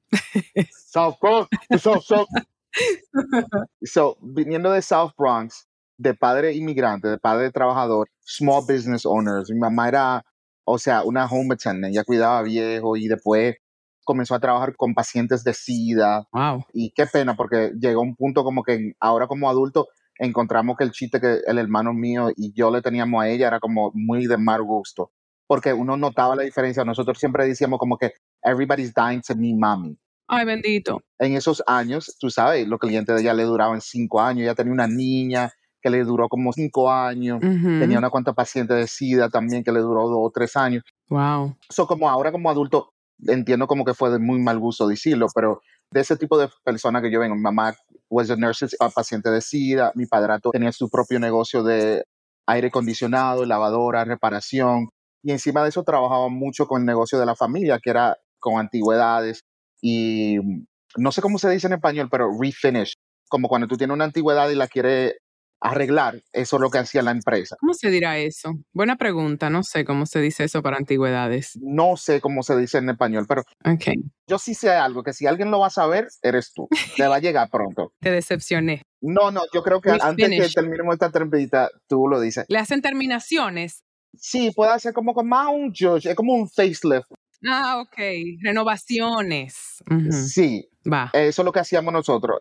South 0.71 1.17
Bronx. 1.21 1.49
South, 1.81 2.03
South. 2.03 2.27
so, 3.83 4.17
viniendo 4.21 4.71
de 4.71 4.81
South 4.81 5.11
Bronx, 5.17 5.67
de 5.97 6.13
padre 6.13 6.53
inmigrante, 6.53 7.07
de 7.07 7.17
padre 7.17 7.51
trabajador, 7.51 8.09
small 8.21 8.61
business 8.61 9.05
owners. 9.05 9.49
Mi 9.49 9.59
mamá 9.59 9.87
era, 9.87 10.25
o 10.65 10.77
sea, 10.77 11.03
una 11.03 11.25
home 11.25 11.53
attendant, 11.53 11.93
ella 11.93 12.03
cuidaba 12.03 12.41
viejo 12.41 12.97
y 12.97 13.07
después 13.07 13.55
comenzó 14.03 14.35
a 14.35 14.39
trabajar 14.39 14.75
con 14.75 14.93
pacientes 14.93 15.43
de 15.43 15.53
SIDA. 15.53 16.27
Wow. 16.31 16.65
Y 16.73 16.91
qué 16.91 17.05
pena, 17.05 17.35
porque 17.35 17.71
llegó 17.79 18.01
un 18.01 18.15
punto 18.15 18.43
como 18.43 18.63
que 18.63 18.93
ahora 18.99 19.27
como 19.27 19.49
adulto 19.49 19.87
encontramos 20.17 20.77
que 20.77 20.83
el 20.83 20.91
chiste 20.91 21.19
que 21.19 21.39
el 21.45 21.57
hermano 21.57 21.93
mío 21.93 22.29
y 22.35 22.53
yo 22.53 22.69
le 22.71 22.81
teníamos 22.81 23.23
a 23.23 23.29
ella 23.29 23.47
era 23.47 23.59
como 23.59 23.91
muy 23.93 24.27
de 24.27 24.37
mal 24.37 24.61
gusto, 24.63 25.11
porque 25.47 25.73
uno 25.73 25.97
notaba 25.97 26.35
la 26.35 26.43
diferencia. 26.43 26.83
Nosotros 26.83 27.17
siempre 27.17 27.47
decíamos 27.47 27.79
como 27.79 27.97
que 27.97 28.13
everybody's 28.43 28.93
dying 28.93 29.21
to 29.21 29.35
me, 29.35 29.53
mommy. 29.55 29.97
Ay, 30.27 30.45
bendito. 30.45 31.01
En 31.19 31.35
esos 31.35 31.61
años, 31.67 32.15
tú 32.19 32.29
sabes, 32.29 32.67
los 32.67 32.79
clientes 32.79 33.15
de 33.15 33.21
ella 33.21 33.33
le 33.33 33.43
duraban 33.43 33.81
cinco 33.81 34.21
años. 34.21 34.43
Ella 34.43 34.55
tenía 34.55 34.73
una 34.73 34.87
niña 34.87 35.51
que 35.83 35.89
le 35.89 36.03
duró 36.05 36.29
como 36.29 36.53
cinco 36.53 36.89
años. 36.89 37.39
Ujú. 37.43 37.79
Tenía 37.79 37.99
una 37.99 38.09
cuanta 38.09 38.33
paciente 38.33 38.73
de 38.73 38.87
SIDA 38.87 39.29
también 39.29 39.63
que 39.63 39.71
le 39.71 39.81
duró 39.81 40.07
dos 40.07 40.19
o 40.19 40.31
tres 40.33 40.55
años. 40.55 40.83
Wow. 41.09 41.57
So, 41.69 41.85
como 41.85 42.09
ahora 42.09 42.31
como 42.31 42.49
adulto, 42.49 42.93
entiendo 43.27 43.67
como 43.67 43.83
que 43.83 43.93
fue 43.93 44.09
de 44.09 44.19
muy 44.19 44.39
mal 44.39 44.57
gusto 44.59 44.87
decirlo, 44.87 45.27
pero 45.35 45.61
de 45.91 45.99
ese 45.99 46.15
tipo 46.15 46.37
de 46.37 46.49
persona 46.63 47.01
que 47.01 47.11
yo 47.11 47.19
vengo, 47.19 47.35
mi 47.35 47.41
mamá 47.41 47.75
was 48.09 48.31
a 48.31 48.35
nurse, 48.35 48.67
a 48.79 48.89
paciente 48.89 49.29
de 49.29 49.41
SIDA, 49.41 49.91
mi 49.95 50.05
padrastro 50.05 50.51
tenía 50.51 50.71
su 50.71 50.89
propio 50.89 51.19
negocio 51.19 51.63
de 51.63 52.03
aire 52.47 52.67
acondicionado, 52.67 53.45
lavadora, 53.45 54.05
reparación, 54.05 54.89
y 55.21 55.31
encima 55.31 55.63
de 55.63 55.69
eso 55.69 55.83
trabajaba 55.83 56.29
mucho 56.29 56.65
con 56.65 56.81
el 56.81 56.85
negocio 56.85 57.19
de 57.19 57.25
la 57.25 57.35
familia, 57.35 57.79
que 57.79 57.89
era 57.89 58.17
con 58.39 58.59
antigüedades 58.59 59.41
y 59.81 60.37
mm, 60.39 60.65
no 60.97 61.11
sé 61.11 61.21
cómo 61.21 61.37
se 61.37 61.49
dice 61.49 61.67
en 61.67 61.73
español, 61.73 62.07
pero 62.09 62.29
refinish, 62.39 62.93
como 63.29 63.47
cuando 63.47 63.67
tú 63.67 63.77
tienes 63.77 63.93
una 63.93 64.05
antigüedad 64.05 64.49
y 64.49 64.55
la 64.55 64.67
quieres 64.67 65.15
arreglar, 65.63 66.21
eso 66.33 66.55
es 66.57 66.61
lo 66.61 66.69
que 66.69 66.77
hacía 66.77 67.01
la 67.01 67.11
empresa. 67.11 67.55
¿Cómo 67.59 67.73
se 67.73 67.89
dirá 67.89 68.17
eso? 68.17 68.51
Buena 68.73 68.95
pregunta. 68.97 69.49
No 69.49 69.63
sé 69.63 69.85
cómo 69.85 70.05
se 70.05 70.19
dice 70.21 70.43
eso 70.43 70.61
para 70.61 70.77
antigüedades. 70.77 71.57
No 71.61 71.97
sé 71.97 72.21
cómo 72.21 72.43
se 72.43 72.55
dice 72.57 72.77
en 72.79 72.89
español, 72.89 73.25
pero 73.27 73.43
Ok. 73.65 73.85
yo 74.27 74.37
sí 74.37 74.53
sé 74.53 74.71
algo, 74.71 75.03
que 75.03 75.13
si 75.13 75.25
alguien 75.25 75.51
lo 75.51 75.59
va 75.59 75.67
a 75.67 75.71
saber, 75.71 76.07
eres 76.21 76.51
tú. 76.53 76.67
Te 76.97 77.07
va 77.07 77.15
a 77.15 77.19
llegar 77.19 77.49
pronto. 77.49 77.93
Te 77.99 78.11
decepcioné. 78.11 78.81
No, 79.01 79.31
no, 79.31 79.41
yo 79.53 79.63
creo 79.63 79.81
que 79.81 79.91
antes 79.91 80.29
que 80.29 80.49
terminemos 80.53 80.93
esta 80.93 81.07
entrevista, 81.07 81.69
tú 81.87 82.07
lo 82.07 82.19
dices. 82.19 82.45
Le 82.47 82.59
hacen 82.59 82.81
terminaciones. 82.81 83.83
Sí, 84.15 84.51
puede 84.55 84.77
ser 84.79 84.93
como 84.93 85.15
que 85.15 85.23
más 85.23 85.47
un 85.51 85.73
judge, 85.73 86.09
es 86.09 86.15
como 86.15 86.33
un 86.33 86.47
facelift. 86.49 87.07
Ah, 87.45 87.81
ok. 87.81 87.97
Renovaciones. 88.41 89.83
Sí, 90.29 90.67
Va. 90.91 91.09
eso 91.13 91.41
es 91.41 91.45
lo 91.45 91.51
que 91.51 91.59
hacíamos 91.59 91.93
nosotros. 91.93 92.39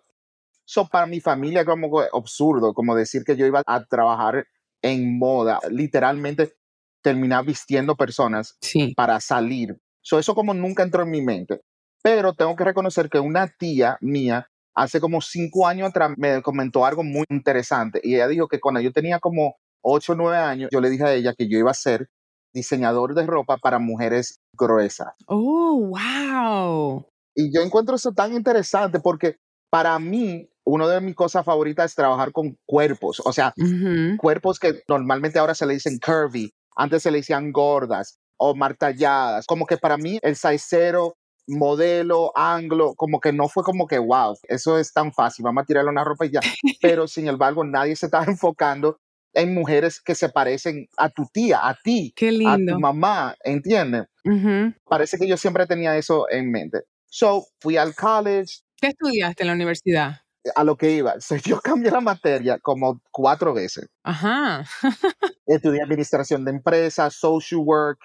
So, 0.66 0.88
para 0.88 1.07
mi 1.07 1.21
familia, 1.21 1.64
como 1.64 2.00
absurdo, 2.12 2.73
como 2.75 2.95
decir 2.95 3.25
que 3.25 3.37
yo 3.37 3.47
iba 3.47 3.62
a 3.66 3.85
trabajar 3.85 4.47
en 4.83 5.19
moda, 5.19 5.59
literalmente 5.71 6.54
terminar 7.02 7.45
vistiendo 7.45 7.97
personas 7.97 8.57
Sí. 8.61 8.95
para 8.97 9.21
salir. 9.21 9.76
So, 10.04 10.19
eso 10.19 10.35
como 10.35 10.54
nunca 10.54 10.83
entró 10.83 11.02
en 11.02 11.11
mi 11.11 11.23
mente. 11.23 11.61
Pero 12.02 12.33
tengo 12.33 12.57
que 12.57 12.64
reconocer 12.64 13.09
que 13.09 13.21
una 13.21 13.49
tía 13.49 13.97
mía, 14.00 14.47
hace 14.75 15.00
como 15.00 15.21
cinco 15.21 15.66
años 15.66 15.90
atrás, 15.90 16.12
me 16.16 16.42
comentó 16.42 16.85
algo 16.85 17.02
muy 17.04 17.25
interesante. 17.31 18.00
Y 18.02 18.14
ella 18.14 18.26
dijo 18.28 18.49
que 18.49 18.59
cuando 18.61 18.81
yo 18.81 18.92
tenía 18.92 19.19
como 19.21 19.57
ocho 19.85 20.12
o 20.12 20.16
nueve 20.16 20.38
años, 20.38 20.71
yo 20.73 20.81
le 20.81 20.90
dije 20.90 21.04
a 21.04 21.12
ella 21.14 21.35
que 21.37 21.49
yo 21.49 21.59
iba 21.59 21.71
a 21.71 21.75
ser 21.75 22.09
diseñador 22.54 23.14
de 23.14 23.25
ropa 23.26 23.57
para 23.59 23.78
mujeres 23.78 24.37
gruesas. 24.57 25.12
Oh, 25.26 25.90
wow. 25.90 27.07
Y 27.35 27.52
yo 27.54 27.62
encuentro 27.62 27.97
eso 27.97 28.12
tan 28.12 28.35
interesante 28.35 29.00
porque 29.00 29.37
para 29.71 29.99
mí, 29.99 30.49
una 30.64 30.88
de 30.88 31.00
mis 31.00 31.14
cosas 31.14 31.45
favoritas 31.45 31.90
es 31.92 31.95
trabajar 31.97 32.33
con 32.33 32.57
cuerpos. 32.66 33.21
O 33.25 33.33
sea, 33.33 33.54
Ujú. 33.57 34.16
cuerpos 34.16 34.59
que 34.59 34.83
normalmente 34.88 35.38
ahora 35.38 35.54
se 35.54 35.66
le 35.66 35.75
dicen 35.75 35.99
curvy, 35.99 36.52
antes 36.76 37.02
se 37.02 37.11
le 37.11 37.19
decían 37.19 37.52
gordas 37.52 38.19
o 38.38 38.54
martalladas. 38.54 39.47
Como 39.47 39.66
que 39.66 39.76
para 39.78 39.97
mí 39.99 40.19
el 40.23 40.37
saicero, 40.37 41.16
modelo, 41.47 42.33
anglo, 42.37 42.95
como 42.97 43.21
que 43.21 43.33
no 43.33 43.49
fue 43.49 43.62
como 43.64 43.87
que, 43.87 43.99
wow, 43.99 44.37
eso 44.49 44.78
es 44.78 44.92
tan 44.92 45.12
fácil, 45.12 45.45
vamos 45.45 45.62
a 45.62 45.66
tirarle 45.66 45.90
una 45.90 46.04
ropa 46.04 46.26
y 46.26 46.31
ya. 46.33 46.40
Pero 46.81 47.07
sin 47.09 47.28
embargo, 47.28 47.64
nadie 47.64 47.97
se 47.97 48.07
estaba 48.07 48.25
enfocando 48.28 48.99
en 49.35 49.54
mujeres 49.54 50.00
que 50.00 50.14
se 50.14 50.28
parecen 50.28 50.87
a 50.99 51.09
tu 51.11 51.25
tía, 51.33 51.66
a 51.66 51.75
ti, 51.83 52.12
Qué 52.16 52.31
a 52.45 52.59
lindo. 52.59 52.75
tu 52.75 52.81
mamá, 52.81 53.35
¿entiendes? 53.45 54.04
Ujú. 54.25 54.73
Parece 54.85 55.19
que 55.19 55.26
yo 55.28 55.37
siempre 55.37 55.66
tenía 55.66 55.97
eso 55.97 56.26
en 56.31 56.50
mente. 56.50 56.83
So, 57.07 57.47
fui 57.61 57.76
al 57.76 57.95
college, 57.95 58.61
¿Qué 58.81 58.88
estudiaste 58.88 59.42
en 59.45 59.47
la 59.49 59.54
universidad? 59.54 60.23
A 60.55 60.65
lo 60.65 60.77
que 60.77 60.91
iba. 60.91 61.21
So, 61.21 61.37
yo 61.37 61.61
cambié 61.61 61.91
la 61.91 62.01
materia 62.01 62.59
como 62.59 63.01
cuatro 63.11 63.55
veces. 63.55 63.89
Ajá. 64.03 64.65
Estudié 65.47 65.83
administración 65.83 66.45
de 66.45 66.53
empresas, 66.53 67.15
social 67.15 67.61
work, 67.65 67.99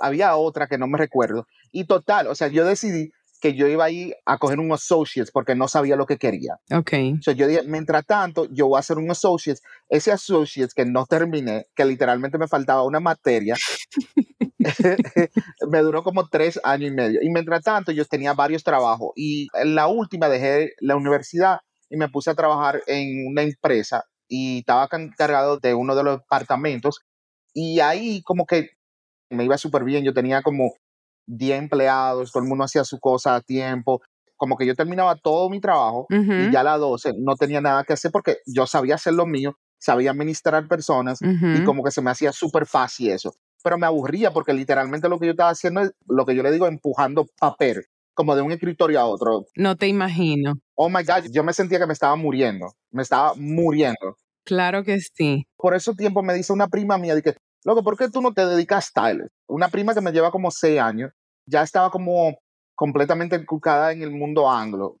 había 0.00 0.36
otra 0.36 0.66
que 0.66 0.78
no 0.78 0.86
me 0.86 0.98
recuerdo. 0.98 1.46
Y 1.72 1.86
total, 1.86 2.26
o 2.28 2.34
sea, 2.34 2.48
yo 2.48 2.64
decidí 2.64 3.10
que 3.44 3.52
yo 3.52 3.66
iba 3.66 3.84
ahí 3.84 4.14
a 4.24 4.38
coger 4.38 4.58
un 4.58 4.72
associates 4.72 5.30
porque 5.30 5.54
no 5.54 5.68
sabía 5.68 5.96
lo 5.96 6.06
que 6.06 6.16
quería. 6.16 6.56
Ok. 6.72 6.92
So 7.20 7.30
yo 7.32 7.46
dije, 7.46 7.62
mientras 7.66 8.06
tanto, 8.06 8.48
yo 8.50 8.68
voy 8.68 8.78
a 8.78 8.80
hacer 8.80 8.96
un 8.96 9.10
associates. 9.10 9.62
Ese 9.90 10.12
associates 10.12 10.72
que 10.72 10.86
no 10.86 11.04
terminé, 11.04 11.66
que 11.74 11.84
literalmente 11.84 12.38
me 12.38 12.48
faltaba 12.48 12.84
una 12.84 13.00
materia, 13.00 13.54
me 15.70 15.80
duró 15.80 16.02
como 16.02 16.26
tres 16.26 16.58
años 16.64 16.90
y 16.90 16.94
medio. 16.94 17.20
Y 17.22 17.28
mientras 17.28 17.62
tanto, 17.62 17.92
yo 17.92 18.06
tenía 18.06 18.32
varios 18.32 18.64
trabajos. 18.64 19.12
Y 19.14 19.48
en 19.52 19.74
la 19.74 19.88
última 19.88 20.30
dejé 20.30 20.72
la 20.80 20.96
universidad 20.96 21.58
y 21.90 21.98
me 21.98 22.08
puse 22.08 22.30
a 22.30 22.34
trabajar 22.34 22.80
en 22.86 23.26
una 23.26 23.42
empresa 23.42 24.04
y 24.26 24.60
estaba 24.60 24.88
encargado 24.90 25.58
de 25.58 25.74
uno 25.74 25.94
de 25.94 26.02
los 26.02 26.20
departamentos. 26.20 27.00
Y 27.52 27.80
ahí 27.80 28.22
como 28.22 28.46
que 28.46 28.70
me 29.28 29.44
iba 29.44 29.58
súper 29.58 29.84
bien. 29.84 30.02
Yo 30.02 30.14
tenía 30.14 30.40
como 30.40 30.72
10 31.26 31.58
empleados, 31.58 32.32
todo 32.32 32.42
el 32.42 32.48
mundo 32.48 32.64
hacía 32.64 32.84
su 32.84 32.98
cosa 32.98 33.36
a 33.36 33.40
tiempo. 33.40 34.00
Como 34.36 34.56
que 34.56 34.66
yo 34.66 34.74
terminaba 34.74 35.16
todo 35.16 35.48
mi 35.48 35.60
trabajo 35.60 36.06
y 36.10 36.50
ya 36.50 36.60
a 36.60 36.64
las 36.64 36.80
12 36.80 37.14
no 37.18 37.36
tenía 37.36 37.60
nada 37.60 37.84
que 37.84 37.92
hacer 37.92 38.10
porque 38.10 38.38
yo 38.46 38.66
sabía 38.66 38.96
hacer 38.96 39.14
lo 39.14 39.26
mío, 39.26 39.56
sabía 39.78 40.10
administrar 40.10 40.66
personas 40.66 41.20
y 41.22 41.62
como 41.64 41.84
que 41.84 41.90
se 41.90 42.02
me 42.02 42.10
hacía 42.10 42.32
súper 42.32 42.66
fácil 42.66 43.10
eso. 43.10 43.32
Pero 43.62 43.78
me 43.78 43.86
aburría 43.86 44.32
porque 44.32 44.52
literalmente 44.52 45.08
lo 45.08 45.18
que 45.18 45.26
yo 45.26 45.32
estaba 45.32 45.50
haciendo 45.50 45.80
es 45.82 45.92
lo 46.06 46.26
que 46.26 46.34
yo 46.34 46.42
le 46.42 46.50
digo 46.50 46.66
empujando 46.66 47.26
papel, 47.38 47.84
como 48.12 48.34
de 48.36 48.42
un 48.42 48.52
escritorio 48.52 49.00
a 49.00 49.06
otro. 49.06 49.46
No 49.56 49.76
te 49.76 49.86
imagino. 49.86 50.54
Oh 50.74 50.90
my 50.90 51.04
God, 51.04 51.30
yo 51.30 51.44
me 51.44 51.52
sentía 51.52 51.78
que 51.78 51.86
me 51.86 51.92
estaba 51.92 52.16
muriendo, 52.16 52.72
me 52.90 53.02
estaba 53.02 53.34
muriendo. 53.36 54.16
Claro 54.44 54.84
que 54.84 55.00
sí. 55.00 55.46
Por 55.56 55.74
ese 55.74 55.94
tiempo 55.94 56.22
me 56.22 56.34
dice 56.34 56.52
una 56.52 56.68
prima 56.68 56.98
mía, 56.98 57.14
de 57.14 57.22
que, 57.22 57.34
Loco, 57.64 57.82
¿por 57.82 57.96
qué 57.96 58.10
tú 58.10 58.20
no 58.20 58.32
te 58.32 58.46
dedicas 58.46 58.78
a 58.78 58.88
style? 58.88 59.28
Una 59.48 59.68
prima 59.68 59.94
que 59.94 60.00
me 60.00 60.12
lleva 60.12 60.30
como 60.30 60.50
seis 60.50 60.78
años, 60.80 61.12
ya 61.46 61.62
estaba 61.62 61.90
como 61.90 62.36
completamente 62.74 63.36
encucada 63.36 63.92
en 63.92 64.02
el 64.02 64.10
mundo 64.10 64.50
anglo. 64.50 64.98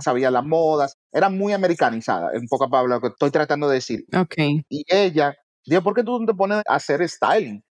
Sabía 0.00 0.30
las 0.30 0.44
modas, 0.44 0.96
era 1.12 1.28
muy 1.28 1.52
americanizada, 1.52 2.30
en 2.34 2.46
poca 2.48 2.66
palabra 2.68 2.96
lo 2.96 3.00
que 3.00 3.08
estoy 3.08 3.30
tratando 3.30 3.68
de 3.68 3.74
decir. 3.74 4.04
Ok. 4.16 4.34
Y 4.68 4.84
ella 4.88 5.36
dijo, 5.64 5.82
¿por 5.82 5.94
qué 5.94 6.02
tú 6.02 6.18
no 6.18 6.26
te 6.26 6.34
pones 6.34 6.62
a 6.66 6.74
hacer 6.74 7.06
styling? 7.08 7.62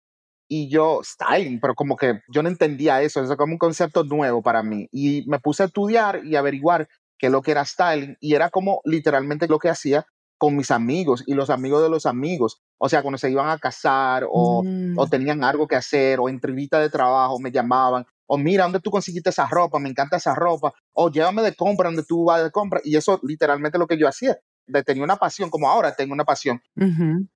Y 0.50 0.70
yo, 0.70 1.00
styling, 1.02 1.60
pero 1.60 1.74
como 1.74 1.96
que 1.96 2.20
yo 2.32 2.42
no 2.42 2.48
entendía 2.48 3.02
eso, 3.02 3.22
eso 3.22 3.32
es 3.32 3.38
como 3.38 3.54
un 3.54 3.58
concepto 3.58 4.04
nuevo 4.04 4.42
para 4.42 4.62
mí. 4.62 4.88
Y 4.92 5.24
me 5.26 5.40
puse 5.40 5.62
a 5.62 5.66
estudiar 5.66 6.24
y 6.24 6.36
averiguar 6.36 6.88
qué 7.18 7.26
es 7.26 7.32
lo 7.32 7.42
que 7.42 7.50
era 7.50 7.64
styling 7.64 8.16
y 8.20 8.34
era 8.34 8.50
como 8.50 8.80
literalmente 8.84 9.48
lo 9.48 9.58
que 9.58 9.68
hacía 9.68 10.06
con 10.38 10.56
mis 10.56 10.70
amigos 10.70 11.24
y 11.26 11.34
los 11.34 11.50
amigos 11.50 11.82
de 11.82 11.90
los 11.90 12.06
amigos. 12.06 12.62
O 12.78 12.88
sea, 12.88 13.02
cuando 13.02 13.18
se 13.18 13.30
iban 13.30 13.50
a 13.50 13.58
casar 13.58 14.24
o, 14.24 14.60
o 14.60 14.62
mm. 14.62 15.10
tenían 15.10 15.42
algo 15.42 15.66
que 15.66 15.76
hacer 15.76 16.20
o 16.20 16.28
entrevista 16.28 16.80
de 16.80 16.88
trabajo, 16.88 17.38
me 17.40 17.50
llamaban. 17.50 18.06
O 18.26 18.38
mira, 18.38 18.64
¿dónde 18.64 18.80
tú 18.80 18.90
conseguiste 18.90 19.30
esa 19.30 19.46
ropa? 19.46 19.78
Me 19.78 19.88
encanta 19.88 20.16
esa 20.16 20.34
ropa. 20.34 20.72
O 20.92 21.10
llévame 21.10 21.42
de 21.42 21.54
compra 21.54 21.88
donde 21.88 22.04
tú 22.04 22.24
vas 22.24 22.42
de 22.42 22.50
compra. 22.50 22.80
Y 22.84 22.96
eso 22.96 23.18
literalmente 23.22 23.78
lo 23.78 23.86
que 23.86 23.98
yo 23.98 24.06
hacía. 24.06 24.38
Tenía 24.84 25.02
una 25.02 25.16
pasión, 25.16 25.50
como 25.50 25.68
ahora 25.68 25.94
tengo 25.96 26.12
una 26.12 26.24
pasión. 26.24 26.60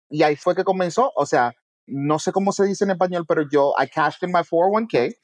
Y 0.09 0.23
ahí 0.23 0.37
fue 0.37 0.55
que 0.55 0.65
comenzó. 0.65 1.11
O 1.17 1.27
sea, 1.27 1.53
no 1.87 2.19
sé 2.19 2.31
cómo 2.31 2.53
se 2.53 2.65
dice 2.65 2.85
en 2.85 2.91
español, 2.91 3.25
pero 3.27 3.43
yo, 3.51 3.73
I 3.83 3.89
cashed 3.89 4.23
in 4.23 4.31
my 4.31 4.43
401k 4.43 5.17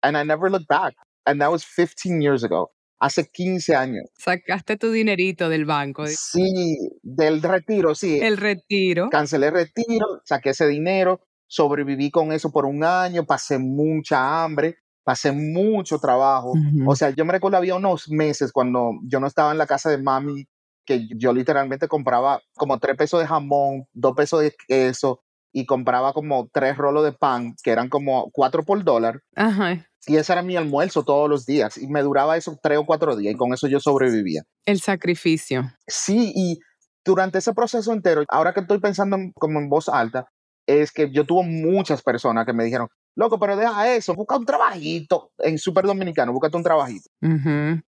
and 0.00 0.16
I 0.16 0.24
never 0.24 0.50
looked 0.50 0.68
back. 0.68 0.94
And 1.26 1.40
that 1.40 1.50
was 1.50 1.64
15 1.64 2.22
years 2.22 2.44
ago 2.44 2.72
hace 3.00 3.26
15 3.26 3.74
años. 3.74 4.04
Sacaste 4.16 4.76
tu 4.76 4.92
dinerito 4.92 5.48
del 5.48 5.64
banco. 5.64 6.04
Sí, 6.06 6.76
del 7.02 7.42
retiro, 7.42 7.94
sí. 7.94 8.20
El 8.20 8.36
retiro. 8.36 9.08
Cancelé 9.10 9.46
el 9.46 9.54
retiro, 9.54 10.20
saqué 10.24 10.50
ese 10.50 10.68
dinero, 10.68 11.20
sobreviví 11.48 12.10
con 12.10 12.30
eso 12.30 12.52
por 12.52 12.66
un 12.66 12.84
año, 12.84 13.24
pasé 13.24 13.58
mucha 13.58 14.44
hambre, 14.44 14.76
pasé 15.02 15.32
mucho 15.32 15.98
trabajo. 15.98 16.52
O 16.86 16.94
sea, 16.94 17.10
yo 17.10 17.24
me 17.24 17.32
recuerdo 17.32 17.56
había 17.56 17.74
unos 17.74 18.08
meses 18.10 18.52
cuando 18.52 18.92
yo 19.04 19.18
no 19.18 19.26
estaba 19.26 19.50
en 19.50 19.58
la 19.58 19.66
casa 19.66 19.90
de 19.90 19.98
mami, 19.98 20.44
que 20.84 21.08
yo 21.16 21.32
literalmente 21.32 21.88
compraba 21.88 22.40
como 22.54 22.78
tres 22.78 22.96
pesos 22.96 23.20
de 23.20 23.26
jamón, 23.26 23.86
dos 23.92 24.14
pesos 24.14 24.42
de 24.42 24.54
queso 24.68 25.20
y 25.52 25.66
compraba 25.66 26.12
como 26.12 26.48
tres 26.52 26.76
rolos 26.76 27.04
de 27.04 27.12
pan, 27.12 27.54
que 27.62 27.70
eran 27.70 27.88
como 27.88 28.30
cuatro 28.30 28.62
por 28.62 28.84
dólar. 28.84 29.20
Ajá. 29.34 29.89
Y 30.06 30.16
ese 30.16 30.32
era 30.32 30.42
mi 30.42 30.56
almuerzo 30.56 31.04
todos 31.04 31.28
los 31.28 31.46
días. 31.46 31.76
Y 31.76 31.86
me 31.86 32.02
duraba 32.02 32.36
eso 32.36 32.58
tres 32.62 32.78
o 32.78 32.86
cuatro 32.86 33.16
días 33.16 33.34
y 33.34 33.36
con 33.36 33.52
eso 33.52 33.68
yo 33.68 33.80
sobrevivía. 33.80 34.42
El 34.64 34.80
sacrificio. 34.80 35.72
Sí, 35.86 36.32
y 36.34 36.58
durante 37.04 37.38
ese 37.38 37.52
proceso 37.52 37.92
entero, 37.92 38.24
ahora 38.28 38.52
que 38.52 38.60
estoy 38.60 38.80
pensando 38.80 39.16
como 39.34 39.58
en 39.58 39.68
voz 39.68 39.88
alta, 39.88 40.26
es 40.66 40.92
que 40.92 41.10
yo 41.10 41.24
tuve 41.24 41.44
muchas 41.44 42.02
personas 42.02 42.46
que 42.46 42.52
me 42.52 42.64
dijeron, 42.64 42.88
loco, 43.16 43.38
pero 43.38 43.56
deja 43.56 43.92
eso, 43.94 44.14
busca 44.14 44.36
un 44.36 44.46
trabajito 44.46 45.32
en 45.38 45.58
Super 45.58 45.84
Dominicano, 45.84 46.32
búscate 46.32 46.56
un 46.56 46.62
trabajito. 46.62 47.08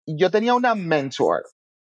Y 0.05 0.19
yo 0.19 0.31
tenía 0.31 0.55
una 0.55 0.75
mentor 0.75 1.43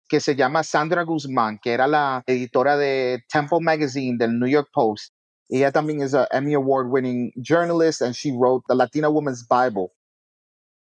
que 0.08 0.20
se 0.20 0.36
llama 0.36 0.64
Sandra 0.64 1.04
Guzmán, 1.04 1.60
que 1.62 1.74
era 1.74 1.88
la 1.88 2.24
editora 2.26 2.78
de 2.78 3.24
Temple 3.32 3.60
Magazine 3.62 4.18
del 4.18 4.40
New 4.40 4.48
York 4.48 4.70
Post. 4.74 5.14
Ella 5.50 5.72
también 5.72 6.02
es 6.02 6.14
a 6.14 6.28
Emmy 6.32 6.54
Award 6.54 6.88
winning 6.90 7.32
journalist 7.36 8.02
and 8.02 8.14
she 8.14 8.32
wrote 8.32 8.64
The 8.68 8.76
Latina 8.76 9.10
Woman's 9.10 9.46
Bible. 9.48 9.92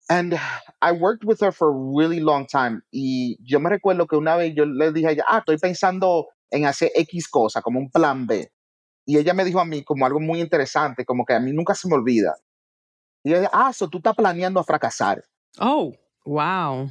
And 0.10 0.38
I 0.82 0.92
worked 0.92 1.24
with 1.24 1.42
her 1.42 1.52
for 1.52 1.70
a 1.70 1.98
really 1.98 2.20
long 2.20 2.46
time. 2.46 2.82
Y 2.92 3.38
yo 3.44 3.60
me 3.60 3.70
recuerdo 3.70 4.08
que 4.08 4.18
una 4.18 4.36
vez 4.36 4.54
yo 4.56 4.66
le 4.66 4.92
dije 4.92 5.08
a 5.08 5.12
ella, 5.12 5.26
ah, 5.28 5.38
estoy 5.40 5.58
pensando 5.58 6.28
en 6.50 6.66
hacer 6.66 6.92
X 6.96 7.30
cosa, 7.30 7.62
como 7.62 7.80
un 7.80 7.90
plan 7.90 8.28
B. 8.28 8.52
Y 9.06 9.18
ella 9.18 9.34
me 9.34 9.46
dijo 9.46 9.60
a 9.60 9.66
mí 9.66 9.84
como 9.84 10.06
algo 10.06 10.20
muy 10.20 10.42
interesante, 10.42 11.06
como 11.06 11.26
que 11.26 11.34
a 11.34 11.40
mí 11.40 11.54
nunca 11.54 11.76
se 11.76 11.88
me 11.88 11.96
olvida. 11.96 12.36
Y 13.24 13.34
ella, 13.34 13.50
ah, 13.54 13.70
eso 13.70 13.88
tú 13.88 14.00
estás 14.00 14.16
planeando 14.16 14.60
a 14.60 14.64
fracasar. 14.64 15.24
Oh, 15.60 15.94
wow. 16.26 16.90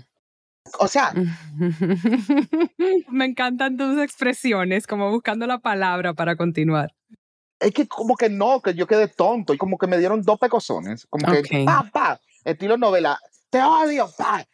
O 0.78 0.88
sea. 0.88 1.12
me 3.08 3.24
encantan 3.24 3.76
tus 3.76 3.98
expresiones, 3.98 4.86
como 4.86 5.10
buscando 5.10 5.46
la 5.46 5.58
palabra 5.58 6.14
para 6.14 6.36
continuar. 6.36 6.94
Es 7.58 7.72
que 7.72 7.86
como 7.86 8.16
que 8.16 8.30
no, 8.30 8.60
que 8.62 8.74
yo 8.74 8.86
quedé 8.86 9.08
tonto 9.08 9.52
y 9.52 9.58
como 9.58 9.76
que 9.76 9.86
me 9.86 9.98
dieron 9.98 10.22
dos 10.22 10.38
pecosones. 10.38 11.06
Como 11.06 11.30
que, 11.30 11.64
pa, 11.64 11.90
pa, 11.92 12.20
estilo 12.44 12.76
novela, 12.76 13.18
te 13.50 13.62
odio, 13.62 14.08
pa. 14.16 14.46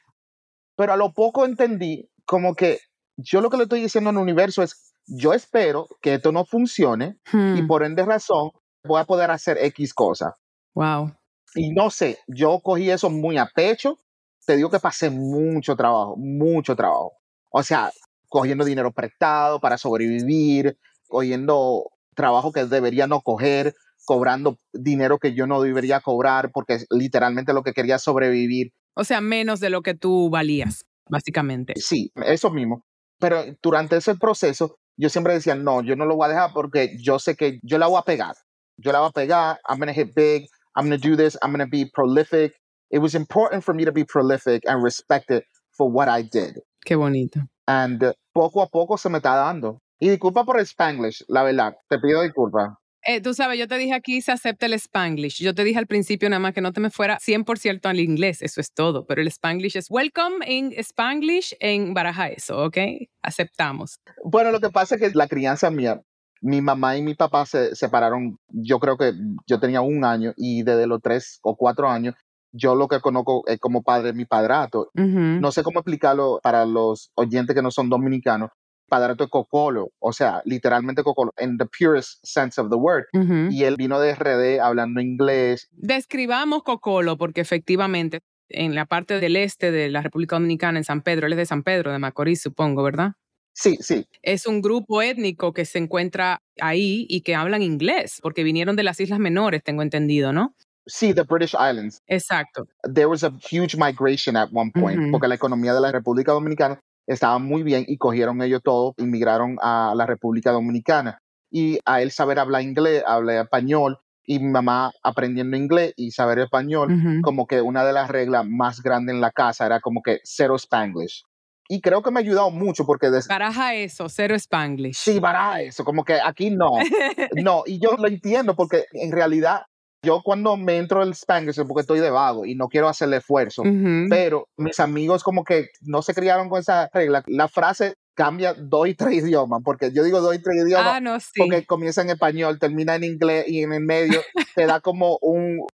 Pero 0.77 0.93
a 0.93 0.97
lo 0.97 1.13
poco 1.13 1.45
entendí 1.45 2.09
como 2.25 2.55
que 2.55 2.81
yo 3.17 3.41
lo 3.41 3.51
que 3.51 3.57
le 3.57 3.63
estoy 3.65 3.81
diciendo 3.81 4.11
en 4.11 4.17
el 4.17 4.23
universo 4.23 4.63
es, 4.63 4.93
yo 5.07 5.33
espero 5.33 5.89
que 6.03 6.15
esto 6.15 6.33
no 6.33 6.45
funcione 6.45 7.19
y 7.33 7.63
hmm. 7.63 7.67
por 7.67 7.85
ende 7.85 8.05
razón 8.05 8.51
voy 8.85 9.01
a 9.01 9.05
poder 9.05 9.31
hacer 9.31 9.59
X 9.59 9.95
cosa. 9.95 10.37
Wow. 10.75 11.13
Y 11.55 11.71
no 11.71 11.91
sé, 11.91 12.19
yo 12.27 12.61
cogí 12.61 12.91
eso 12.91 13.09
muy 13.09 13.39
a 13.39 13.47
pecho. 13.47 13.99
Te 14.45 14.57
digo 14.57 14.71
que 14.71 14.79
pasé 14.79 15.11
mucho 15.11 15.75
trabajo, 15.77 16.17
mucho 16.17 16.77
trabajo. 16.77 17.13
O 17.51 17.63
sea, 17.63 17.91
cogiendo 18.29 18.65
dinero 18.65 18.93
prestado 18.93 19.61
para 19.61 19.79
sobrevivir, 19.79 20.79
cogiendo 21.09 21.91
trabajo 22.15 22.53
que 22.53 22.65
debería 22.65 23.07
no 23.07 23.21
coger, 23.23 23.75
cobrando 24.07 24.57
dinero 24.73 25.19
que 25.19 25.35
yo 25.35 25.47
no 25.47 25.61
debería 25.61 26.01
cobrar 26.01 26.51
porque 26.53 26.79
literalmente 26.91 27.53
lo 27.53 27.63
que 27.63 27.75
quería 27.75 27.99
sobrevivir. 27.99 28.73
O 28.95 29.05
sea, 29.05 29.21
menos 29.21 29.61
de 29.61 29.69
lo 29.69 29.83
que 29.83 29.95
tú 29.95 30.31
valías, 30.31 30.87
básicamente. 31.11 31.75
Sí, 31.77 32.11
eso 32.25 32.51
mismo. 32.51 32.87
Pero 33.19 33.45
durante 33.63 33.97
ese 33.97 34.15
proceso, 34.15 34.79
yo 34.97 35.11
siempre 35.11 35.35
decía, 35.35 35.55
no, 35.55 35.83
yo 35.83 35.97
no 35.97 36.07
lo 36.07 36.17
voy 36.17 36.27
a 36.27 36.31
dejar 36.31 36.51
porque 36.55 36.97
yo 37.03 37.19
sé 37.19 37.37
que 37.37 37.59
yo 37.63 37.77
la 37.79 37.87
voy 37.87 37.99
a 37.99 38.03
pegar. 38.03 38.35
Yo 38.79 38.93
la 38.93 39.01
voy 39.01 39.09
a 39.09 39.13
pegar, 39.13 39.59
I'm 39.69 39.79
going 39.79 39.89
to 39.89 39.95
hit 39.95 40.15
big, 40.15 40.47
I'm 40.75 40.89
going 40.89 40.99
to 40.99 41.09
do 41.09 41.17
this, 41.17 41.37
I'm 41.43 41.51
going 41.51 41.65
to 41.65 41.71
be 41.71 41.91
prolific. 41.93 42.55
It 42.91 43.01
was 43.01 43.15
important 43.15 43.65
for 43.65 43.75
me 43.75 43.85
to 43.85 43.93
be 43.93 44.05
prolific 44.05 44.63
and 44.67 44.83
respected 44.83 45.43
for 45.77 45.91
what 45.91 46.09
I 46.09 46.23
did. 46.23 46.61
Qué 46.85 46.97
bonito. 46.97 47.41
And 47.67 48.15
poco 48.33 48.63
a 48.63 48.69
poco 48.69 48.97
se 48.97 49.09
me 49.09 49.19
está 49.19 49.35
dando. 49.35 49.81
Y 49.99 50.09
disculpa 50.09 50.45
por 50.45 50.59
el 50.59 50.67
Spanglish, 50.67 51.25
la 51.29 51.43
verdad, 51.43 51.75
te 51.89 51.99
pido 51.99 52.23
disculpa. 52.23 52.79
Eh, 53.09 53.21
tú 53.21 53.35
sabes, 53.35 53.57
yo 53.57 53.69
te 53.69 53.79
dije 53.79 53.95
aquí 53.95 54.21
se 54.21 54.33
acepta 54.33 54.67
el 54.67 54.73
Spanglish. 54.73 55.41
Yo 55.41 55.55
te 55.55 55.63
dije 55.63 55.79
al 55.79 55.87
principio 55.87 56.29
nada 56.29 56.41
más 56.41 56.53
que 56.53 56.61
no 56.61 56.73
te 56.73 56.81
me 56.81 56.91
fuera 56.91 57.19
100% 57.19 57.87
al 57.87 58.01
inglés, 58.01 58.43
eso 58.43 58.61
es 58.61 58.73
todo. 58.73 59.07
Pero 59.07 59.23
el 59.23 59.29
Spanglish 59.29 59.77
es 59.77 59.87
welcome 59.91 60.39
en 60.45 60.73
Spanglish 60.73 61.55
en 61.61 61.95
Baraja 61.95 62.29
eso, 62.29 62.65
¿ok? 62.65 62.79
Aceptamos. 63.23 64.01
Bueno, 64.25 64.51
lo 64.51 64.59
que 64.59 64.71
pasa 64.71 64.97
es 64.97 65.01
que 65.01 65.11
la 65.17 65.29
crianza 65.29 65.71
mía, 65.71 66.03
mi 66.41 66.61
mamá 66.61 66.97
y 66.97 67.03
mi 67.03 67.15
papá 67.15 67.47
se 67.47 67.77
separaron, 67.77 68.39
yo 68.49 68.81
creo 68.81 68.97
que 68.97 69.13
yo 69.47 69.61
tenía 69.61 69.83
un 69.83 70.05
año 70.05 70.33
y 70.37 70.65
desde 70.65 70.89
los 70.89 71.01
tres 71.01 71.39
o 71.43 71.57
cuatro 71.57 71.89
años 71.89 72.15
yo 72.53 72.75
lo 72.75 72.89
que 72.89 73.01
conozco 73.01 73.45
es 73.47 73.61
como 73.61 73.83
padre 73.83 74.15
mi 74.15 74.25
padrato. 74.25 74.91
No 74.95 75.53
sé 75.53 75.63
cómo 75.63 75.81
explicarlo 75.81 76.41
para 76.43 76.65
los 76.65 77.13
oyentes 77.15 77.55
que 77.55 77.63
no 77.63 77.71
son 77.71 77.89
dominicanos, 77.89 78.51
padrato 78.89 79.25
de 79.25 79.31
Cocolo, 79.31 79.91
o 79.99 80.13
sea, 80.13 80.43
literalmente 80.45 81.03
Cocolo, 81.03 81.33
en 81.37 81.59
the 81.59 81.67
purest 81.67 82.19
sense 82.23 82.61
of 82.61 82.71
the 82.71 82.77
word. 82.77 83.05
Y 83.51 83.65
él 83.65 83.77
vino 83.77 84.01
de 84.01 84.15
RD 84.15 84.61
hablando 84.61 85.01
inglés. 85.01 85.69
Describamos 85.73 86.63
Cocolo, 86.63 87.17
porque 87.17 87.41
efectivamente 87.41 88.21
en 88.49 88.75
la 88.75 88.87
parte 88.87 89.21
del 89.21 89.37
este 89.37 89.71
de 89.73 89.91
la 89.91 90.03
República 90.03 90.37
Dominicana, 90.37 90.79
en 90.79 90.85
San 90.85 91.03
Pedro, 91.03 91.27
él 91.27 91.33
es 91.33 91.39
de 91.39 91.47
San 91.47 91.63
Pedro, 91.63 91.93
de 91.93 91.99
Macorís, 91.99 92.43
supongo, 92.43 92.83
¿verdad? 92.83 93.13
Sí, 93.53 93.79
sí. 93.81 94.07
Es 94.23 94.47
un 94.47 94.61
grupo 94.61 95.01
étnico 95.03 95.53
que 95.53 95.65
se 95.65 95.79
encuentra 95.79 96.43
ahí 96.61 97.07
y 97.09 97.23
que 97.23 97.35
hablan 97.35 97.63
inglés, 97.63 98.21
porque 98.23 98.45
vinieron 98.45 98.77
de 98.77 98.83
las 98.83 99.01
Islas 99.01 99.19
Menores, 99.19 99.63
tengo 99.63 99.83
entendido, 99.83 100.33
¿no? 100.33 100.55
Sí, 100.87 101.13
the 101.13 101.23
British 101.23 101.55
Islands. 101.55 102.01
Exacto. 102.07 102.69
There 102.85 103.07
was 103.07 103.25
a 103.25 103.33
huge 103.51 103.77
migration 103.77 104.37
at 104.37 104.51
one 104.53 104.71
point, 104.73 105.11
porque 105.11 105.27
la 105.27 105.35
economía 105.35 105.75
de 105.75 105.81
la 105.81 105.91
República 105.91 106.33
Dominicana 106.33 106.79
estaba 107.07 107.39
muy 107.39 107.63
bien 107.63 107.85
y 107.87 107.99
cogieron 107.99 108.43
ellos 108.43 108.61
todo, 108.63 108.95
inmigraron 108.99 109.57
a 109.63 109.95
la 109.97 110.07
República 110.07 110.53
Dominicana. 110.53 111.21
Y 111.51 111.79
a 111.85 112.03
él 112.03 112.11
saber 112.11 112.39
hablar 112.39 112.63
inglés, 112.63 113.05
hablar 113.07 113.45
español, 113.45 113.99
y 114.27 114.41
mi 114.41 114.49
mamá 114.49 114.93
aprendiendo 115.03 115.57
inglés 115.57 115.95
y 115.97 116.11
saber 116.11 116.41
español, 116.41 117.21
como 117.23 117.47
que 117.47 117.61
una 117.61 117.85
de 117.85 117.93
las 117.93 118.11
reglas 118.11 118.45
más 118.47 118.83
grandes 118.83 119.15
en 119.15 119.21
la 119.21 119.31
casa 119.31 119.65
era 119.65 119.81
como 119.81 120.03
que 120.03 120.19
cero 120.25 120.57
Spanglish. 120.57 121.23
Y 121.69 121.81
creo 121.81 122.03
que 122.03 122.11
me 122.11 122.21
ha 122.21 122.23
ayudado 122.23 122.51
mucho 122.51 122.85
porque... 122.85 123.09
Baraja 123.29 123.75
eso, 123.75 124.09
cero 124.09 124.35
Spanglish. 124.35 124.97
Sí, 124.97 125.19
baraja 125.21 125.63
eso, 125.63 125.85
como 125.85 126.05
que 126.05 126.15
aquí 126.21 126.51
no. 126.51 126.71
no, 127.43 127.63
y 127.67 127.79
yo 127.79 127.93
lo 127.97 128.07
entiendo 128.09 128.55
porque 128.55 128.85
en 128.93 129.13
realidad 129.13 129.63
yo 130.07 130.23
cuando 130.23 130.57
me 130.57 130.79
entro 130.79 131.03
el 131.03 131.11
Spanglish 131.11 131.59
es 131.59 131.67
porque 131.67 131.81
estoy 131.81 132.01
de 132.01 132.11
vago 132.11 132.47
y 132.47 132.55
no 132.55 132.69
quiero 132.69 132.89
hacer 132.89 133.09
el 133.09 133.15
esfuerzo, 133.15 133.63
pero 134.09 134.49
mis 134.57 134.79
amigos 134.81 135.23
como 135.23 135.45
que 135.45 135.69
no 135.83 136.03
se 136.03 136.15
criaron 136.15 136.49
con 136.49 136.61
esa 136.61 136.89
regla. 136.93 137.23
La 137.27 137.49
frase 137.49 137.95
cambia 138.15 138.55
dos 138.55 138.89
y 138.89 138.95
tres 138.95 139.25
idiomas, 139.25 139.61
porque 139.65 139.93
yo 139.93 140.05
digo 140.05 140.21
dos 140.21 140.35
y 140.35 140.43
tres 140.43 140.65
idiomas 140.65 140.87
ah, 140.87 141.01
no, 141.01 141.21
sí. 141.21 141.33
porque 141.37 141.67
comienza 141.67 142.03
en 142.03 142.11
español, 142.11 142.59
termina 142.59 142.95
en 142.95 143.05
inglés 143.05 143.45
y 143.49 143.63
en 143.63 143.73
el 143.73 143.83
medio 143.83 144.23
te 144.55 144.67
da 144.67 144.81
como 144.81 145.19
un 145.21 145.67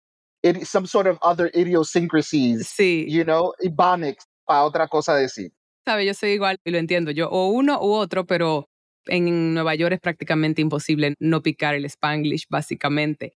some 0.64 0.86
sort 0.86 1.06
of 1.06 1.18
other 1.20 1.50
idiosyncrasies, 1.54 2.66
sí. 2.66 3.06
you 3.08 3.24
know, 3.24 3.52
ebonics 3.60 4.24
para 4.46 4.64
otra 4.64 4.88
cosa 4.88 5.14
decir. 5.14 5.52
Sabe, 5.84 6.06
yo 6.06 6.14
soy 6.14 6.30
igual 6.30 6.56
y 6.64 6.70
lo 6.70 6.78
entiendo 6.78 7.10
yo, 7.10 7.28
o 7.28 7.48
uno 7.48 7.78
u 7.80 7.92
otro, 7.92 8.26
pero 8.26 8.68
en 9.06 9.54
Nueva 9.54 9.74
York 9.74 9.94
es 9.94 10.00
prácticamente 10.00 10.62
imposible 10.62 11.14
no 11.18 11.42
picar 11.42 11.74
el 11.74 11.84
spanglish, 11.84 12.46
básicamente. 12.48 13.34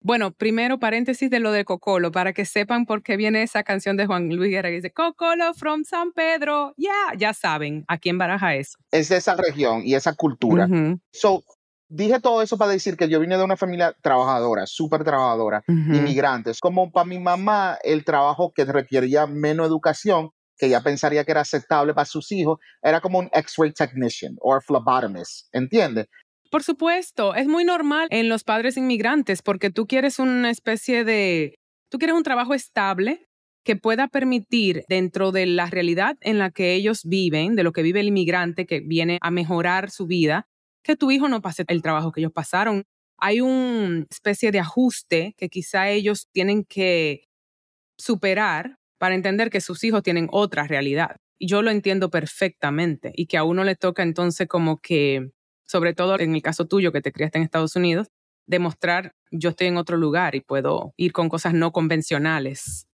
Bueno, 0.00 0.32
primero 0.32 0.78
paréntesis 0.78 1.30
de 1.30 1.40
lo 1.40 1.50
de 1.52 1.64
Cocolo, 1.64 2.12
para 2.12 2.32
que 2.32 2.44
sepan 2.44 2.86
por 2.86 3.02
qué 3.02 3.16
viene 3.16 3.42
esa 3.42 3.64
canción 3.64 3.96
de 3.96 4.06
Juan 4.06 4.28
Luis 4.28 4.50
Guerra 4.50 4.68
que 4.68 4.76
dice 4.76 4.92
Cocolo 4.92 5.52
from 5.54 5.84
San 5.84 6.12
Pedro. 6.12 6.74
Ya, 6.76 7.16
ya 7.16 7.34
saben 7.34 7.84
a 7.88 7.98
quién 7.98 8.18
baraja 8.18 8.54
eso. 8.54 8.78
Es 8.90 9.08
de 9.08 9.16
esa 9.16 9.34
región 9.34 9.82
y 9.84 9.94
esa 9.94 10.14
cultura. 10.14 10.68
So, 11.12 11.42
dije 11.88 12.20
todo 12.20 12.42
eso 12.42 12.56
para 12.56 12.70
decir 12.70 12.96
que 12.96 13.08
yo 13.08 13.20
vine 13.20 13.36
de 13.36 13.44
una 13.44 13.56
familia 13.56 13.94
trabajadora, 14.00 14.66
súper 14.66 15.04
trabajadora, 15.04 15.62
inmigrantes. 15.66 16.60
Como 16.60 16.90
para 16.90 17.06
mi 17.06 17.18
mamá, 17.18 17.78
el 17.82 18.04
trabajo 18.04 18.52
que 18.54 18.64
requería 18.64 19.26
menos 19.26 19.66
educación, 19.66 20.30
que 20.58 20.66
ella 20.66 20.82
pensaría 20.82 21.24
que 21.24 21.32
era 21.32 21.42
aceptable 21.42 21.94
para 21.94 22.06
sus 22.06 22.32
hijos, 22.32 22.58
era 22.82 23.00
como 23.00 23.18
un 23.18 23.28
X-ray 23.32 23.72
technician 23.72 24.36
o 24.40 24.58
phlebotomist, 24.60 25.48
¿entiendes? 25.52 26.06
Por 26.50 26.62
supuesto, 26.62 27.34
es 27.34 27.46
muy 27.46 27.64
normal 27.64 28.08
en 28.10 28.28
los 28.28 28.44
padres 28.44 28.76
inmigrantes 28.76 29.42
porque 29.42 29.70
tú 29.70 29.86
quieres 29.86 30.18
una 30.18 30.50
especie 30.50 31.04
de, 31.04 31.58
tú 31.90 31.98
quieres 31.98 32.16
un 32.16 32.22
trabajo 32.22 32.54
estable 32.54 33.26
que 33.64 33.76
pueda 33.76 34.06
permitir 34.06 34.84
dentro 34.88 35.32
de 35.32 35.44
la 35.46 35.66
realidad 35.66 36.16
en 36.20 36.38
la 36.38 36.50
que 36.50 36.74
ellos 36.74 37.02
viven, 37.04 37.56
de 37.56 37.64
lo 37.64 37.72
que 37.72 37.82
vive 37.82 38.00
el 38.00 38.08
inmigrante 38.08 38.64
que 38.64 38.80
viene 38.80 39.18
a 39.22 39.32
mejorar 39.32 39.90
su 39.90 40.06
vida, 40.06 40.46
que 40.84 40.94
tu 40.94 41.10
hijo 41.10 41.28
no 41.28 41.42
pase 41.42 41.64
el 41.66 41.82
trabajo 41.82 42.12
que 42.12 42.20
ellos 42.20 42.32
pasaron. 42.32 42.84
Hay 43.18 43.40
una 43.40 44.06
especie 44.08 44.52
de 44.52 44.60
ajuste 44.60 45.34
que 45.36 45.48
quizá 45.48 45.88
ellos 45.90 46.28
tienen 46.32 46.64
que 46.64 47.24
superar 47.98 48.76
para 48.98 49.14
entender 49.16 49.50
que 49.50 49.60
sus 49.60 49.82
hijos 49.84 50.02
tienen 50.02 50.28
otra 50.30 50.66
realidad. 50.68 51.16
Y 51.38 51.48
yo 51.48 51.62
lo 51.62 51.70
entiendo 51.70 52.08
perfectamente 52.10 53.12
y 53.14 53.26
que 53.26 53.36
a 53.36 53.44
uno 53.44 53.64
le 53.64 53.74
toca 53.74 54.02
entonces 54.04 54.46
como 54.48 54.78
que 54.78 55.30
sobre 55.66 55.94
todo 55.94 56.18
en 56.18 56.34
el 56.34 56.42
caso 56.42 56.66
tuyo 56.66 56.92
que 56.92 57.02
te 57.02 57.12
criaste 57.12 57.38
en 57.38 57.44
Estados 57.44 57.76
Unidos, 57.76 58.08
demostrar 58.46 59.14
yo 59.30 59.50
estoy 59.50 59.66
en 59.66 59.76
otro 59.76 59.96
lugar 59.96 60.34
y 60.34 60.40
puedo 60.40 60.94
ir 60.96 61.12
con 61.12 61.28
cosas 61.28 61.52
no 61.52 61.72
convencionales. 61.72 62.86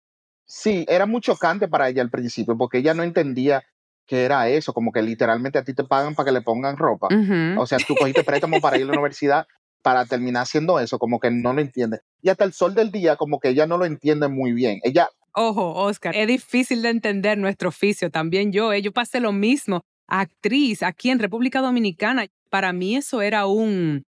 Sí, 0.44 0.84
era 0.88 1.06
muy 1.06 1.20
chocante 1.20 1.68
para 1.68 1.88
ella 1.88 2.02
al 2.02 2.10
principio 2.10 2.56
porque 2.56 2.78
ella 2.78 2.94
no 2.94 3.02
entendía 3.02 3.62
que 4.06 4.24
era 4.24 4.48
eso, 4.48 4.74
como 4.74 4.92
que 4.92 5.00
literalmente 5.00 5.58
a 5.58 5.64
ti 5.64 5.74
te 5.74 5.84
pagan 5.84 6.14
para 6.14 6.26
que 6.26 6.32
le 6.32 6.42
pongan 6.42 6.76
ropa. 6.76 7.08
O 7.56 7.66
sea, 7.66 7.78
tú 7.78 7.94
cogiste 7.94 8.24
préstamo 8.24 8.60
para 8.60 8.76
ir 8.76 8.82
a 8.82 8.86
la 8.86 8.92
universidad 8.92 9.46
para 9.82 10.04
terminar 10.06 10.42
haciendo 10.42 10.78
eso, 10.78 10.98
como 10.98 11.18
que 11.18 11.30
no 11.30 11.52
lo 11.52 11.60
entiende. 11.60 12.00
Y 12.20 12.28
hasta 12.28 12.44
el 12.44 12.52
sol 12.52 12.74
del 12.74 12.90
día, 12.90 13.16
como 13.16 13.40
que 13.40 13.48
ella 13.48 13.66
no 13.66 13.78
lo 13.78 13.84
entiende 13.84 14.28
muy 14.28 14.52
bien. 14.52 14.80
Ella... 14.84 15.08
Ojo, 15.34 15.72
Oscar, 15.74 16.14
es 16.14 16.26
difícil 16.26 16.82
de 16.82 16.90
entender 16.90 17.38
nuestro 17.38 17.70
oficio. 17.70 18.10
También 18.10 18.52
yo, 18.52 18.72
eh, 18.72 18.82
yo 18.82 18.92
pasé 18.92 19.18
lo 19.18 19.32
mismo. 19.32 19.82
Actriz 20.06 20.82
aquí 20.82 21.10
en 21.10 21.18
República 21.18 21.60
Dominicana 21.60 22.26
para 22.52 22.74
mí 22.74 22.96
eso 22.96 23.22
era 23.22 23.46
un, 23.46 24.04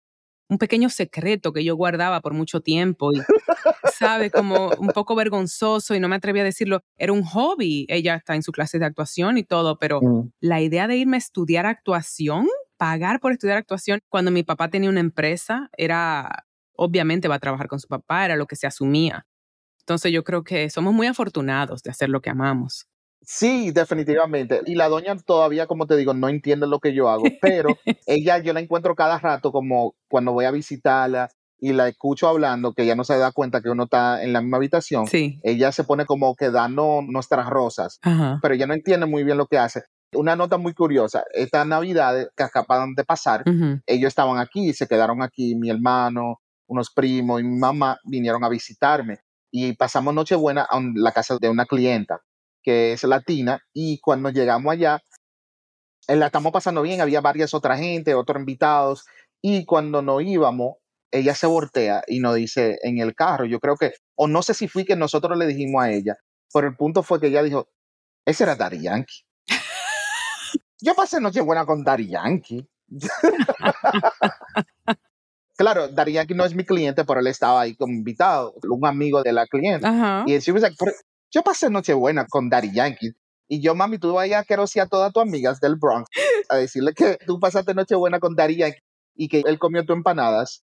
un 0.50 0.58
pequeño 0.58 0.90
secreto 0.90 1.54
que 1.54 1.64
yo 1.64 1.76
guardaba 1.76 2.20
por 2.20 2.34
mucho 2.34 2.60
tiempo 2.60 3.10
y, 3.10 3.22
sabe, 3.90 4.30
como 4.30 4.68
un 4.78 4.88
poco 4.88 5.14
vergonzoso 5.14 5.94
y 5.94 6.00
no 6.00 6.10
me 6.10 6.16
atrevía 6.16 6.42
a 6.42 6.44
decirlo. 6.44 6.82
Era 6.98 7.14
un 7.14 7.24
hobby. 7.24 7.86
Ella 7.88 8.16
está 8.16 8.34
en 8.34 8.42
su 8.42 8.52
clase 8.52 8.78
de 8.78 8.84
actuación 8.84 9.38
y 9.38 9.44
todo, 9.44 9.78
pero 9.78 10.02
mm. 10.02 10.32
la 10.40 10.60
idea 10.60 10.86
de 10.86 10.98
irme 10.98 11.16
a 11.16 11.18
estudiar 11.18 11.64
actuación, 11.64 12.46
pagar 12.76 13.18
por 13.18 13.32
estudiar 13.32 13.56
actuación, 13.56 14.00
cuando 14.10 14.30
mi 14.30 14.42
papá 14.42 14.68
tenía 14.68 14.90
una 14.90 15.00
empresa, 15.00 15.70
era, 15.78 16.44
obviamente 16.76 17.28
va 17.28 17.36
a 17.36 17.40
trabajar 17.40 17.68
con 17.68 17.80
su 17.80 17.88
papá, 17.88 18.26
era 18.26 18.36
lo 18.36 18.46
que 18.46 18.56
se 18.56 18.66
asumía. 18.66 19.24
Entonces 19.80 20.12
yo 20.12 20.22
creo 20.22 20.44
que 20.44 20.68
somos 20.68 20.92
muy 20.92 21.06
afortunados 21.06 21.82
de 21.82 21.90
hacer 21.90 22.10
lo 22.10 22.20
que 22.20 22.28
amamos. 22.28 22.88
Sí, 23.26 23.70
definitivamente. 23.70 24.60
Y 24.66 24.74
la 24.74 24.88
doña 24.88 25.16
todavía, 25.16 25.66
como 25.66 25.86
te 25.86 25.96
digo, 25.96 26.14
no 26.14 26.28
entiende 26.28 26.66
lo 26.66 26.80
que 26.80 26.94
yo 26.94 27.08
hago, 27.08 27.24
pero 27.40 27.68
ella 28.06 28.38
yo 28.38 28.52
la 28.52 28.60
encuentro 28.60 28.94
cada 28.94 29.18
rato 29.18 29.52
como 29.52 29.94
cuando 30.08 30.32
voy 30.32 30.44
a 30.44 30.50
visitarla 30.50 31.30
y 31.58 31.72
la 31.72 31.88
escucho 31.88 32.28
hablando, 32.28 32.74
que 32.74 32.82
ella 32.82 32.94
no 32.94 33.04
se 33.04 33.16
da 33.16 33.32
cuenta 33.32 33.62
que 33.62 33.70
uno 33.70 33.84
está 33.84 34.22
en 34.22 34.32
la 34.32 34.40
misma 34.42 34.58
habitación. 34.58 35.06
Sí. 35.06 35.40
Ella 35.42 35.72
se 35.72 35.84
pone 35.84 36.04
como 36.04 36.34
que 36.34 36.50
dando 36.50 37.00
nuestras 37.06 37.48
rosas, 37.48 38.00
pero 38.42 38.54
ella 38.54 38.66
no 38.66 38.74
entiende 38.74 39.06
muy 39.06 39.24
bien 39.24 39.38
lo 39.38 39.46
que 39.46 39.58
hace. 39.58 39.84
Una 40.12 40.36
nota 40.36 40.58
muy 40.58 40.74
curiosa, 40.74 41.24
esta 41.32 41.64
Navidad 41.64 42.28
que 42.36 42.42
acaban 42.42 42.94
de 42.94 43.04
pasar, 43.04 43.44
ellos 43.86 44.08
estaban 44.08 44.38
aquí, 44.38 44.74
se 44.74 44.86
quedaron 44.86 45.22
aquí, 45.22 45.54
mi 45.54 45.70
hermano, 45.70 46.40
unos 46.66 46.90
primos 46.92 47.40
y 47.40 47.44
mi 47.44 47.58
mamá 47.58 47.98
vinieron 48.04 48.44
a 48.44 48.48
visitarme 48.48 49.20
y 49.50 49.72
pasamos 49.74 50.12
Nochebuena 50.12 50.66
en 50.70 50.92
la 50.96 51.12
casa 51.12 51.38
de 51.40 51.48
una 51.48 51.64
clienta 51.64 52.20
que 52.64 52.94
es 52.94 53.04
latina, 53.04 53.60
y 53.72 54.00
cuando 54.00 54.30
llegamos 54.30 54.72
allá, 54.72 55.00
eh, 56.08 56.16
la 56.16 56.26
estamos 56.26 56.52
pasando 56.52 56.82
bien, 56.82 57.00
había 57.00 57.20
varias 57.20 57.54
otras 57.54 57.78
gente, 57.78 58.14
otros 58.14 58.40
invitados, 58.40 59.04
y 59.42 59.64
cuando 59.66 60.02
nos 60.02 60.22
íbamos, 60.22 60.76
ella 61.12 61.34
se 61.34 61.46
voltea 61.46 62.02
y 62.08 62.18
nos 62.18 62.34
dice 62.34 62.78
en 62.82 62.98
el 62.98 63.14
carro, 63.14 63.44
yo 63.44 63.60
creo 63.60 63.76
que, 63.76 63.92
o 64.16 64.26
no 64.26 64.42
sé 64.42 64.54
si 64.54 64.66
fui 64.66 64.84
que 64.84 64.96
nosotros 64.96 65.38
le 65.38 65.46
dijimos 65.46 65.84
a 65.84 65.92
ella, 65.92 66.16
pero 66.52 66.66
el 66.66 66.76
punto 66.76 67.02
fue 67.02 67.20
que 67.20 67.28
ella 67.28 67.42
dijo, 67.42 67.68
ese 68.24 68.44
era 68.44 68.56
Dari 68.56 68.80
Yankee. 68.80 69.22
yo 70.80 70.94
pasé 70.94 71.20
noche 71.20 71.42
buena 71.42 71.66
con 71.66 71.84
Dari 71.84 72.08
Yankee. 72.08 72.66
claro, 75.56 75.88
Dari 75.88 76.14
Yankee 76.14 76.34
no 76.34 76.44
es 76.44 76.54
mi 76.54 76.64
cliente, 76.64 77.04
pero 77.04 77.20
él 77.20 77.26
estaba 77.26 77.60
ahí 77.60 77.76
como 77.76 77.92
invitado, 77.92 78.54
un 78.68 78.86
amigo 78.86 79.22
de 79.22 79.32
la 79.32 79.46
cliente. 79.46 79.86
Y 80.26 80.34
él 80.34 80.42
was 80.52 80.62
like, 80.62 80.76
yo 81.34 81.42
pasé 81.42 81.68
Nochebuena 81.68 82.26
con 82.26 82.48
Daddy 82.48 82.72
Yankee. 82.72 83.12
Y 83.48 83.60
yo, 83.60 83.74
mami, 83.74 83.98
tú 83.98 84.12
vayas 84.14 84.42
a 84.42 84.44
querer 84.44 84.64
a 84.80 84.86
todas 84.86 85.12
tus 85.12 85.22
amigas 85.22 85.60
del 85.60 85.76
Bronx 85.76 86.08
a 86.48 86.56
decirle 86.56 86.94
que 86.94 87.18
tú 87.26 87.38
pasaste 87.40 87.74
Nochebuena 87.74 88.20
con 88.20 88.36
Daddy 88.36 88.56
Yankee 88.56 88.80
y 89.16 89.28
que 89.28 89.42
él 89.44 89.58
comió 89.58 89.84
tus 89.84 89.96
empanadas. 89.96 90.64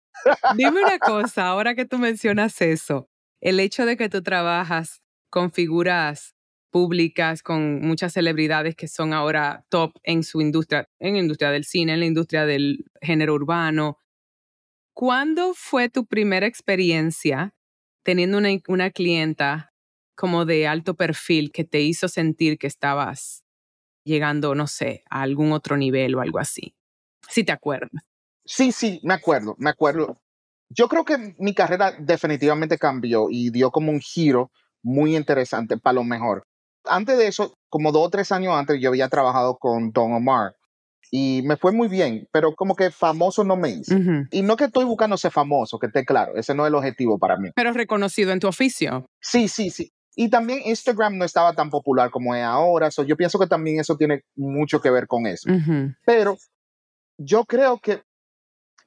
Dime 0.55 0.83
una 0.83 0.99
cosa, 0.99 1.47
ahora 1.47 1.73
que 1.73 1.85
tú 1.85 1.97
mencionas 1.97 2.61
eso, 2.61 3.09
el 3.41 3.59
hecho 3.59 3.85
de 3.85 3.97
que 3.97 4.09
tú 4.09 4.21
trabajas 4.21 5.01
con 5.29 5.51
figuras 5.51 6.35
públicas, 6.69 7.41
con 7.41 7.79
muchas 7.81 8.13
celebridades 8.13 8.75
que 8.75 8.87
son 8.87 9.13
ahora 9.13 9.65
top 9.69 9.93
en 10.03 10.23
su 10.23 10.41
industria, 10.41 10.87
en 10.99 11.13
la 11.13 11.19
industria 11.19 11.49
del 11.49 11.63
cine, 11.63 11.93
en 11.93 12.01
la 12.01 12.05
industria 12.05 12.45
del 12.45 12.85
género 13.01 13.33
urbano. 13.33 13.97
¿Cuándo 14.93 15.53
fue 15.55 15.89
tu 15.89 16.05
primera 16.05 16.45
experiencia 16.45 17.55
teniendo 18.03 18.37
una, 18.37 18.49
una 18.67 18.91
clienta 18.91 19.71
como 20.17 20.45
de 20.45 20.67
alto 20.67 20.95
perfil 20.95 21.51
que 21.51 21.63
te 21.63 21.79
hizo 21.79 22.09
sentir 22.09 22.57
que 22.57 22.67
estabas 22.67 23.43
llegando, 24.03 24.55
no 24.55 24.67
sé, 24.67 25.03
a 25.09 25.21
algún 25.21 25.51
otro 25.51 25.77
nivel 25.77 26.15
o 26.15 26.21
algo 26.21 26.39
así? 26.39 26.73
Si 27.29 27.43
te 27.43 27.51
acuerdas. 27.51 28.03
Sí, 28.43 28.71
sí, 28.71 28.99
me 29.03 29.13
acuerdo, 29.13 29.55
me 29.59 29.69
acuerdo. 29.69 30.17
Yo 30.69 30.87
creo 30.87 31.05
que 31.05 31.35
mi 31.37 31.53
carrera 31.53 31.93
definitivamente 31.99 32.77
cambió 32.77 33.27
y 33.29 33.51
dio 33.51 33.71
como 33.71 33.91
un 33.91 34.01
giro 34.01 34.51
muy 34.83 35.15
interesante 35.15 35.77
para 35.77 35.93
lo 35.93 36.03
mejor. 36.03 36.43
Antes 36.85 37.17
de 37.17 37.27
eso, 37.27 37.53
como 37.69 37.91
dos 37.91 38.07
o 38.07 38.09
tres 38.09 38.31
años 38.31 38.53
antes, 38.55 38.79
yo 38.81 38.89
había 38.89 39.09
trabajado 39.09 39.57
con 39.57 39.91
Don 39.91 40.13
Omar 40.13 40.55
y 41.11 41.41
me 41.43 41.57
fue 41.57 41.71
muy 41.71 41.87
bien, 41.87 42.27
pero 42.31 42.53
como 42.55 42.75
que 42.75 42.91
famoso 42.91 43.43
no 43.43 43.55
me 43.55 43.69
hizo. 43.69 43.95
Y 44.31 44.41
no 44.41 44.55
que 44.55 44.65
estoy 44.65 44.85
buscando 44.85 45.17
ser 45.17 45.31
famoso, 45.31 45.79
que 45.79 45.87
esté 45.87 46.05
claro, 46.05 46.35
ese 46.35 46.55
no 46.55 46.65
es 46.65 46.69
el 46.69 46.75
objetivo 46.75 47.19
para 47.19 47.37
mí. 47.37 47.49
Pero 47.55 47.71
reconocido 47.73 48.31
en 48.31 48.39
tu 48.39 48.47
oficio. 48.47 49.05
Sí, 49.21 49.47
sí, 49.47 49.69
sí. 49.69 49.91
Y 50.19 50.31
también 50.31 50.61
Instagram 50.65 51.15
no 51.15 51.25
estaba 51.25 51.53
tan 51.53 51.69
popular 51.69 52.09
como 52.09 52.33
es 52.33 52.43
ahora. 52.43 52.89
So 52.89 53.03
yo 53.03 53.15
pienso 53.15 53.37
que 53.37 53.45
también 53.45 53.79
eso 53.79 53.95
tiene 53.97 54.23
mucho 54.35 54.81
que 54.81 54.89
ver 54.89 55.05
con 55.05 55.27
eso. 55.27 55.47
Pero 56.07 56.37
yo 57.19 57.45
creo 57.45 57.77
que 57.77 58.01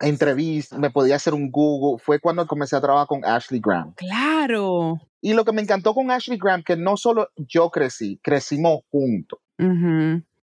entrevistas, 0.01 0.77
me 0.77 0.91
podía 0.91 1.15
hacer 1.15 1.33
un 1.33 1.53
Google. 1.53 2.03
Fue 2.03 2.19
cuando 2.19 2.45
comencé 2.49 2.75
a 2.75 2.81
trabajar 2.81 3.07
con 3.07 3.25
Ashley 3.25 3.61
Graham. 3.65 3.95
Claro. 3.95 4.99
Y 5.21 5.35
lo 5.35 5.45
que 5.45 5.53
me 5.53 5.63
encantó 5.63 5.95
con 5.95 6.11
Ashley 6.11 6.37
Graham, 6.37 6.65
que 6.65 6.77
no 6.77 6.97
solo 6.97 7.29
yo 7.37 7.71
crecí, 7.71 8.19
crecimos 8.25 8.81
juntos. 8.91 9.39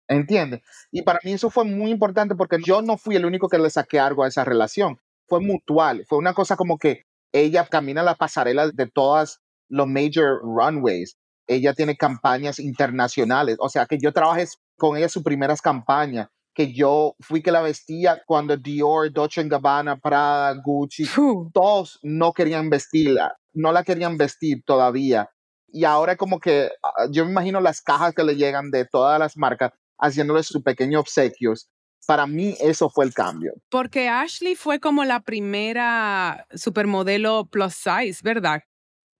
¿Entiendes? 0.07 0.61
Y 0.89 1.03
para 1.03 1.19
mí 1.23 1.33
eso 1.33 1.51
fue 1.51 1.63
muy 1.63 1.91
importante 1.91 2.33
porque 2.33 2.57
yo 2.65 2.81
no 2.81 2.97
fui 2.97 3.15
el 3.15 3.25
único 3.25 3.49
que 3.49 3.59
le 3.59 3.69
saqué 3.69 3.99
algo 3.99 4.23
a 4.23 4.29
esa 4.29 4.43
relación. 4.43 4.99
Fue 5.27 5.41
mutual. 5.41 6.05
Fue 6.09 6.17
una 6.17 6.33
cosa 6.33 6.55
como 6.55 6.79
que 6.79 7.05
ella 7.31 7.67
camina 7.67 8.01
la 8.01 8.15
pasarela 8.15 8.71
de 8.71 8.87
todas 8.87 9.40
los 9.71 9.87
major 9.87 10.41
runways. 10.43 11.17
Ella 11.47 11.73
tiene 11.73 11.97
campañas 11.97 12.59
internacionales. 12.59 13.57
O 13.59 13.69
sea, 13.69 13.85
que 13.85 13.97
yo 13.97 14.13
trabajé 14.13 14.45
con 14.77 14.97
ella 14.97 15.09
sus 15.09 15.23
primeras 15.23 15.61
campañas 15.61 16.27
que 16.53 16.73
yo 16.73 17.15
fui 17.19 17.41
que 17.41 17.51
la 17.51 17.61
vestía 17.61 18.21
cuando 18.25 18.57
Dior, 18.57 19.11
Dolce 19.11 19.43
Gabbana, 19.43 19.97
Prada, 19.97 20.53
Gucci, 20.63 21.05
todos 21.53 21.99
no 22.03 22.33
querían 22.33 22.69
vestirla, 22.69 23.37
no 23.53 23.71
la 23.71 23.83
querían 23.83 24.17
vestir 24.17 24.61
todavía. 24.65 25.29
Y 25.67 25.85
ahora 25.85 26.17
como 26.17 26.39
que 26.39 26.69
ah, 26.83 27.07
yo 27.09 27.23
me 27.25 27.31
imagino 27.31 27.61
las 27.61 27.81
cajas 27.81 28.13
que 28.13 28.23
le 28.23 28.35
llegan 28.35 28.71
de 28.71 28.85
todas 28.85 29.17
las 29.17 29.37
marcas 29.37 29.71
haciéndole 29.97 30.43
sus 30.43 30.61
pequeños 30.61 31.01
obsequios. 31.01 31.69
Para 32.05 32.27
mí 32.27 32.57
eso 32.59 32.89
fue 32.89 33.05
el 33.05 33.13
cambio. 33.13 33.53
Porque 33.69 34.09
Ashley 34.09 34.55
fue 34.55 34.79
como 34.79 35.05
la 35.05 35.21
primera 35.21 36.45
supermodelo 36.53 37.45
plus 37.45 37.75
size, 37.75 38.19
¿verdad? 38.23 38.63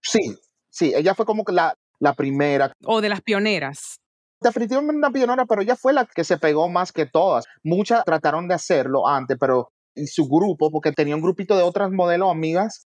Sí, 0.02 0.36
sí, 0.70 0.92
ella 0.94 1.14
fue 1.14 1.24
como 1.24 1.44
la, 1.48 1.74
la 2.00 2.14
primera. 2.14 2.72
O 2.84 3.00
de 3.00 3.08
las 3.08 3.22
pioneras 3.22 4.02
definitivamente 4.42 4.96
una 4.96 5.10
pionera, 5.10 5.46
pero 5.46 5.62
ella 5.62 5.76
fue 5.76 5.92
la 5.92 6.04
que 6.04 6.24
se 6.24 6.36
pegó 6.36 6.68
más 6.68 6.92
que 6.92 7.06
todas. 7.06 7.46
Muchas 7.62 8.04
trataron 8.04 8.48
de 8.48 8.54
hacerlo 8.54 9.08
antes, 9.08 9.38
pero 9.40 9.70
en 9.94 10.06
su 10.06 10.26
grupo, 10.28 10.70
porque 10.70 10.92
tenía 10.92 11.16
un 11.16 11.22
grupito 11.22 11.56
de 11.56 11.62
otras 11.62 11.90
modelos 11.90 12.30
amigas, 12.30 12.86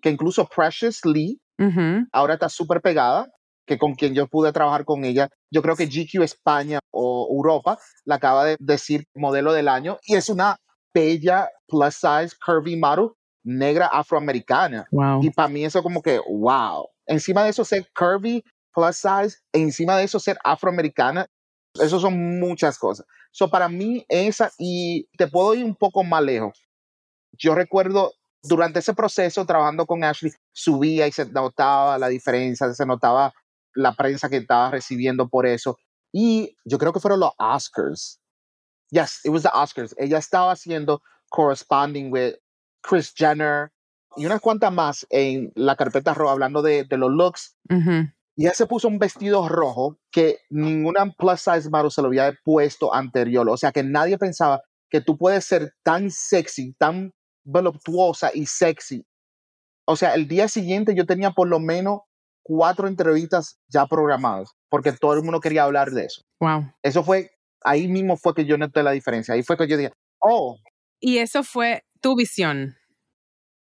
que 0.00 0.10
incluso 0.10 0.48
Precious 0.48 1.04
Lee, 1.04 1.38
ahora 2.12 2.34
está 2.34 2.48
súper 2.48 2.80
pegada, 2.80 3.28
que 3.66 3.78
con 3.78 3.94
quien 3.94 4.14
yo 4.14 4.26
pude 4.26 4.52
trabajar 4.52 4.84
con 4.84 5.04
ella. 5.04 5.28
Yo 5.50 5.62
creo 5.62 5.76
que 5.76 5.86
GQ 5.86 6.22
España 6.22 6.80
o 6.90 7.28
Europa 7.30 7.78
la 8.04 8.16
acaba 8.16 8.44
de 8.44 8.56
decir 8.60 9.04
modelo 9.14 9.52
del 9.52 9.68
año 9.68 9.98
y 10.06 10.16
es 10.16 10.28
una 10.28 10.56
bella 10.92 11.48
plus 11.66 11.94
size 11.94 12.36
curvy 12.44 12.76
model 12.76 13.10
negra 13.44 13.86
afroamericana. 13.86 14.86
Y 15.20 15.30
para 15.30 15.48
mí 15.48 15.64
eso 15.64 15.82
como 15.82 16.02
que, 16.02 16.18
wow. 16.18 16.88
Encima 17.06 17.44
de 17.44 17.50
eso, 17.50 17.64
ser 17.64 17.86
curvy 17.94 18.42
plus 18.72 18.96
size, 18.96 19.38
encima 19.52 19.96
de 19.96 20.04
eso 20.04 20.18
ser 20.18 20.36
afroamericana, 20.42 21.26
eso 21.74 22.00
son 22.00 22.40
muchas 22.40 22.78
cosas. 22.78 23.06
So, 23.30 23.50
para 23.50 23.68
mí, 23.68 24.04
esa, 24.08 24.50
y 24.58 25.06
te 25.16 25.28
puedo 25.28 25.54
ir 25.54 25.64
un 25.64 25.76
poco 25.76 26.02
más 26.02 26.22
lejos. 26.22 26.66
Yo 27.32 27.54
recuerdo 27.54 28.12
durante 28.42 28.78
ese 28.78 28.94
proceso 28.94 29.44
trabajando 29.44 29.86
con 29.86 30.04
Ashley, 30.04 30.32
subía 30.52 31.06
y 31.06 31.12
se 31.12 31.26
notaba 31.26 31.98
la 31.98 32.08
diferencia, 32.08 32.72
se 32.72 32.86
notaba 32.86 33.32
la 33.74 33.94
prensa 33.94 34.28
que 34.28 34.36
estaba 34.36 34.70
recibiendo 34.70 35.28
por 35.28 35.46
eso. 35.46 35.78
Y 36.12 36.56
yo 36.64 36.78
creo 36.78 36.92
que 36.92 37.00
fueron 37.00 37.20
los 37.20 37.32
Oscars. 37.38 38.20
Yes, 38.90 39.20
it 39.24 39.30
was 39.30 39.42
the 39.42 39.50
Oscars. 39.52 39.94
Ella 39.98 40.18
estaba 40.18 40.52
haciendo 40.52 41.02
corresponding 41.30 42.12
with 42.12 42.34
Chris 42.86 43.12
Jenner 43.16 43.70
y 44.16 44.26
unas 44.26 44.40
cuantas 44.40 44.72
más 44.72 45.06
en 45.10 45.52
la 45.54 45.76
carpeta 45.76 46.14
roja 46.14 46.32
hablando 46.32 46.62
de, 46.62 46.84
de 46.84 46.98
los 46.98 47.10
looks. 47.10 47.56
Y 48.36 48.44
ella 48.44 48.54
se 48.54 48.66
puso 48.66 48.88
un 48.88 48.98
vestido 48.98 49.48
rojo 49.48 49.98
que 50.10 50.38
ninguna 50.50 51.10
plus 51.12 51.40
size 51.40 51.70
model 51.70 51.90
se 51.90 52.02
lo 52.02 52.08
había 52.08 52.32
puesto 52.44 52.92
anterior. 52.92 53.48
O 53.48 53.56
sea 53.56 53.72
que 53.72 53.82
nadie 53.82 54.18
pensaba 54.18 54.60
que 54.90 55.00
tú 55.00 55.16
puedes 55.16 55.44
ser 55.44 55.72
tan 55.82 56.10
sexy, 56.10 56.74
tan 56.74 57.12
voluptuosa 57.44 58.30
y 58.34 58.46
sexy. 58.46 59.04
O 59.86 59.96
sea, 59.96 60.14
el 60.14 60.26
día 60.26 60.48
siguiente 60.48 60.94
yo 60.94 61.06
tenía 61.06 61.30
por 61.30 61.48
lo 61.48 61.60
menos 61.60 62.00
cuatro 62.42 62.88
entrevistas 62.88 63.58
ya 63.68 63.86
programadas, 63.86 64.50
porque 64.68 64.92
todo 64.92 65.14
el 65.14 65.22
mundo 65.22 65.40
quería 65.40 65.64
hablar 65.64 65.90
de 65.90 66.06
eso. 66.06 66.22
Wow. 66.40 66.72
Eso 66.82 67.04
fue, 67.04 67.30
ahí 67.62 67.88
mismo 67.88 68.16
fue 68.16 68.34
que 68.34 68.44
yo 68.44 68.56
noté 68.58 68.82
la 68.82 68.92
diferencia. 68.92 69.34
Ahí 69.34 69.42
fue 69.42 69.56
que 69.56 69.68
yo 69.68 69.76
dije, 69.76 69.92
oh. 70.20 70.58
Y 71.00 71.18
eso 71.18 71.42
fue 71.42 71.84
tu 72.04 72.14
visión. 72.14 72.76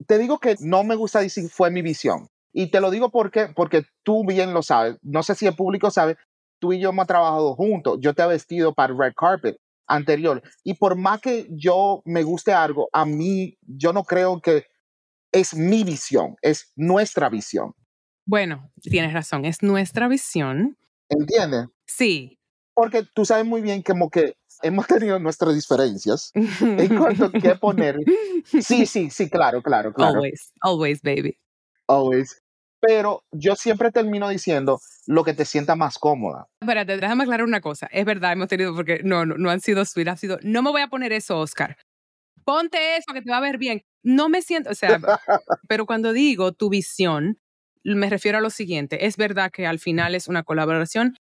Te 0.07 0.17
digo 0.17 0.39
que 0.39 0.57
no 0.59 0.83
me 0.83 0.97
gusta 0.97 1.21
decir 1.21 1.49
fue 1.49 1.71
mi 1.71 1.81
visión. 1.81 2.27
Y 2.51 2.69
te 2.69 2.81
lo 2.81 2.91
digo 2.91 3.09
porque, 3.09 3.47
porque 3.55 3.85
tú 4.03 4.25
bien 4.25 4.53
lo 4.53 4.61
sabes. 4.61 4.97
No 5.01 5.23
sé 5.23 5.35
si 5.35 5.47
el 5.47 5.55
público 5.55 5.89
sabe, 5.89 6.17
tú 6.59 6.73
y 6.73 6.81
yo 6.81 6.89
hemos 6.89 7.07
trabajado 7.07 7.55
juntos. 7.55 7.97
Yo 8.01 8.13
te 8.13 8.23
he 8.23 8.27
vestido 8.27 8.73
para 8.73 8.91
el 8.91 8.99
red 8.99 9.13
carpet 9.15 9.55
anterior. 9.87 10.43
Y 10.65 10.73
por 10.73 10.97
más 10.97 11.21
que 11.21 11.47
yo 11.49 12.01
me 12.03 12.23
guste 12.23 12.51
algo, 12.51 12.89
a 12.91 13.05
mí 13.05 13.57
yo 13.61 13.93
no 13.93 14.03
creo 14.03 14.41
que 14.41 14.65
es 15.31 15.55
mi 15.55 15.85
visión, 15.85 16.35
es 16.41 16.73
nuestra 16.75 17.29
visión. 17.29 17.73
Bueno, 18.25 18.69
tienes 18.81 19.13
razón, 19.13 19.45
es 19.45 19.63
nuestra 19.63 20.09
visión. 20.09 20.77
¿Entiendes? 21.07 21.67
Sí. 21.85 22.37
Porque 22.73 23.03
tú 23.13 23.23
sabes 23.23 23.45
muy 23.45 23.61
bien 23.61 23.81
como 23.81 24.09
que 24.09 24.35
hemos 24.61 24.87
tenido 24.87 25.19
nuestras 25.19 25.55
diferencias 25.55 26.31
en 26.33 26.97
cuanto 26.97 27.25
a 27.25 27.31
qué 27.31 27.55
poner. 27.55 27.97
Sí, 28.45 28.85
sí, 28.85 29.09
sí, 29.09 29.29
claro, 29.29 29.61
claro, 29.61 29.93
claro. 29.93 30.15
Always, 30.15 30.53
always, 30.61 31.01
baby. 31.01 31.37
Always 31.87 32.41
pero 32.85 33.23
yo 33.31 33.55
siempre 33.55 33.91
termino 33.91 34.29
diciendo 34.29 34.79
lo 35.07 35.23
que 35.23 35.33
te 35.33 35.45
sienta 35.45 35.75
más 35.75 35.97
cómoda. 35.97 36.47
Espérate, 36.61 36.97
déjame 36.97 37.23
aclarar 37.23 37.45
una 37.45 37.61
cosa. 37.61 37.87
Es 37.91 38.05
verdad, 38.05 38.33
hemos 38.33 38.47
tenido, 38.47 38.75
porque 38.75 39.01
no, 39.03 39.25
no, 39.25 39.49
han 39.49 39.61
sido 39.61 39.83
sweet, 39.85 40.07
ha 40.07 40.17
sido, 40.17 40.37
no 40.43 40.61
me 40.61 40.71
voy 40.71 40.81
a 40.81 40.87
poner 40.87 41.11
eso, 41.11 41.39
Oscar. 41.39 41.77
Ponte 42.43 42.97
eso 42.97 43.11
que 43.13 43.21
te 43.21 43.31
va 43.31 43.37
a 43.37 43.41
ver 43.41 43.57
bien. 43.57 43.83
No 44.03 44.29
me 44.29 44.41
siento, 44.41 44.69
o 44.69 44.75
sea, 44.75 44.99
pero 45.67 45.85
cuando 45.85 46.13
digo 46.13 46.51
tu 46.51 46.69
visión, 46.69 47.39
me 47.83 48.09
refiero 48.09 48.37
a 48.37 48.41
lo 48.41 48.51
siguiente. 48.51 49.07
Es 49.07 49.17
verdad 49.17 49.51
que 49.51 49.65
al 49.65 49.79
final 49.79 50.13
es 50.13 50.27
una 50.27 50.43
colaboración. 50.43 51.17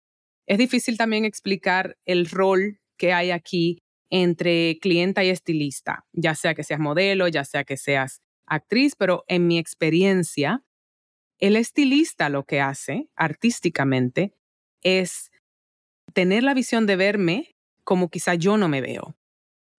Es 0.47 0.57
difícil 0.57 0.97
también 0.97 1.25
explicar 1.25 1.97
el 2.05 2.27
rol 2.27 2.80
que 3.01 3.13
hay 3.13 3.31
aquí 3.31 3.79
entre 4.11 4.77
clienta 4.79 5.23
y 5.23 5.29
estilista, 5.29 6.05
ya 6.13 6.35
sea 6.35 6.53
que 6.53 6.63
seas 6.63 6.79
modelo, 6.79 7.27
ya 7.27 7.43
sea 7.43 7.63
que 7.63 7.75
seas 7.75 8.21
actriz, 8.45 8.93
pero 8.95 9.23
en 9.27 9.47
mi 9.47 9.57
experiencia, 9.57 10.63
el 11.39 11.55
estilista 11.55 12.29
lo 12.29 12.43
que 12.43 12.61
hace 12.61 13.09
artísticamente 13.15 14.35
es 14.83 15.31
tener 16.13 16.43
la 16.43 16.53
visión 16.53 16.85
de 16.85 16.95
verme 16.95 17.55
como 17.83 18.09
quizá 18.09 18.35
yo 18.35 18.55
no 18.55 18.67
me 18.67 18.81
veo. 18.81 19.15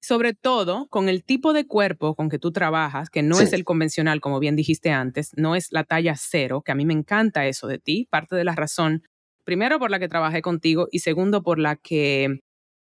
Sobre 0.02 0.34
todo 0.34 0.88
con 0.88 1.08
el 1.08 1.22
tipo 1.22 1.52
de 1.52 1.68
cuerpo 1.68 2.16
con 2.16 2.28
que 2.28 2.40
tú 2.40 2.50
trabajas, 2.50 3.08
que 3.08 3.22
no 3.22 3.38
es 3.38 3.52
el 3.52 3.62
convencional, 3.62 4.20
como 4.20 4.40
bien 4.40 4.56
dijiste 4.56 4.90
antes, 4.90 5.30
no 5.36 5.54
es 5.54 5.70
la 5.70 5.84
talla 5.84 6.16
cero, 6.18 6.62
que 6.64 6.72
a 6.72 6.74
mí 6.74 6.84
me 6.84 6.94
encanta 6.94 7.46
eso 7.46 7.68
de 7.68 7.78
ti. 7.78 8.08
Parte 8.10 8.34
de 8.34 8.42
la 8.42 8.56
razón, 8.56 9.04
primero 9.44 9.78
por 9.78 9.92
la 9.92 10.00
que 10.00 10.08
trabajé 10.08 10.42
contigo 10.42 10.88
y 10.90 10.98
segundo 10.98 11.44
por 11.44 11.60
la 11.60 11.76
que 11.76 12.40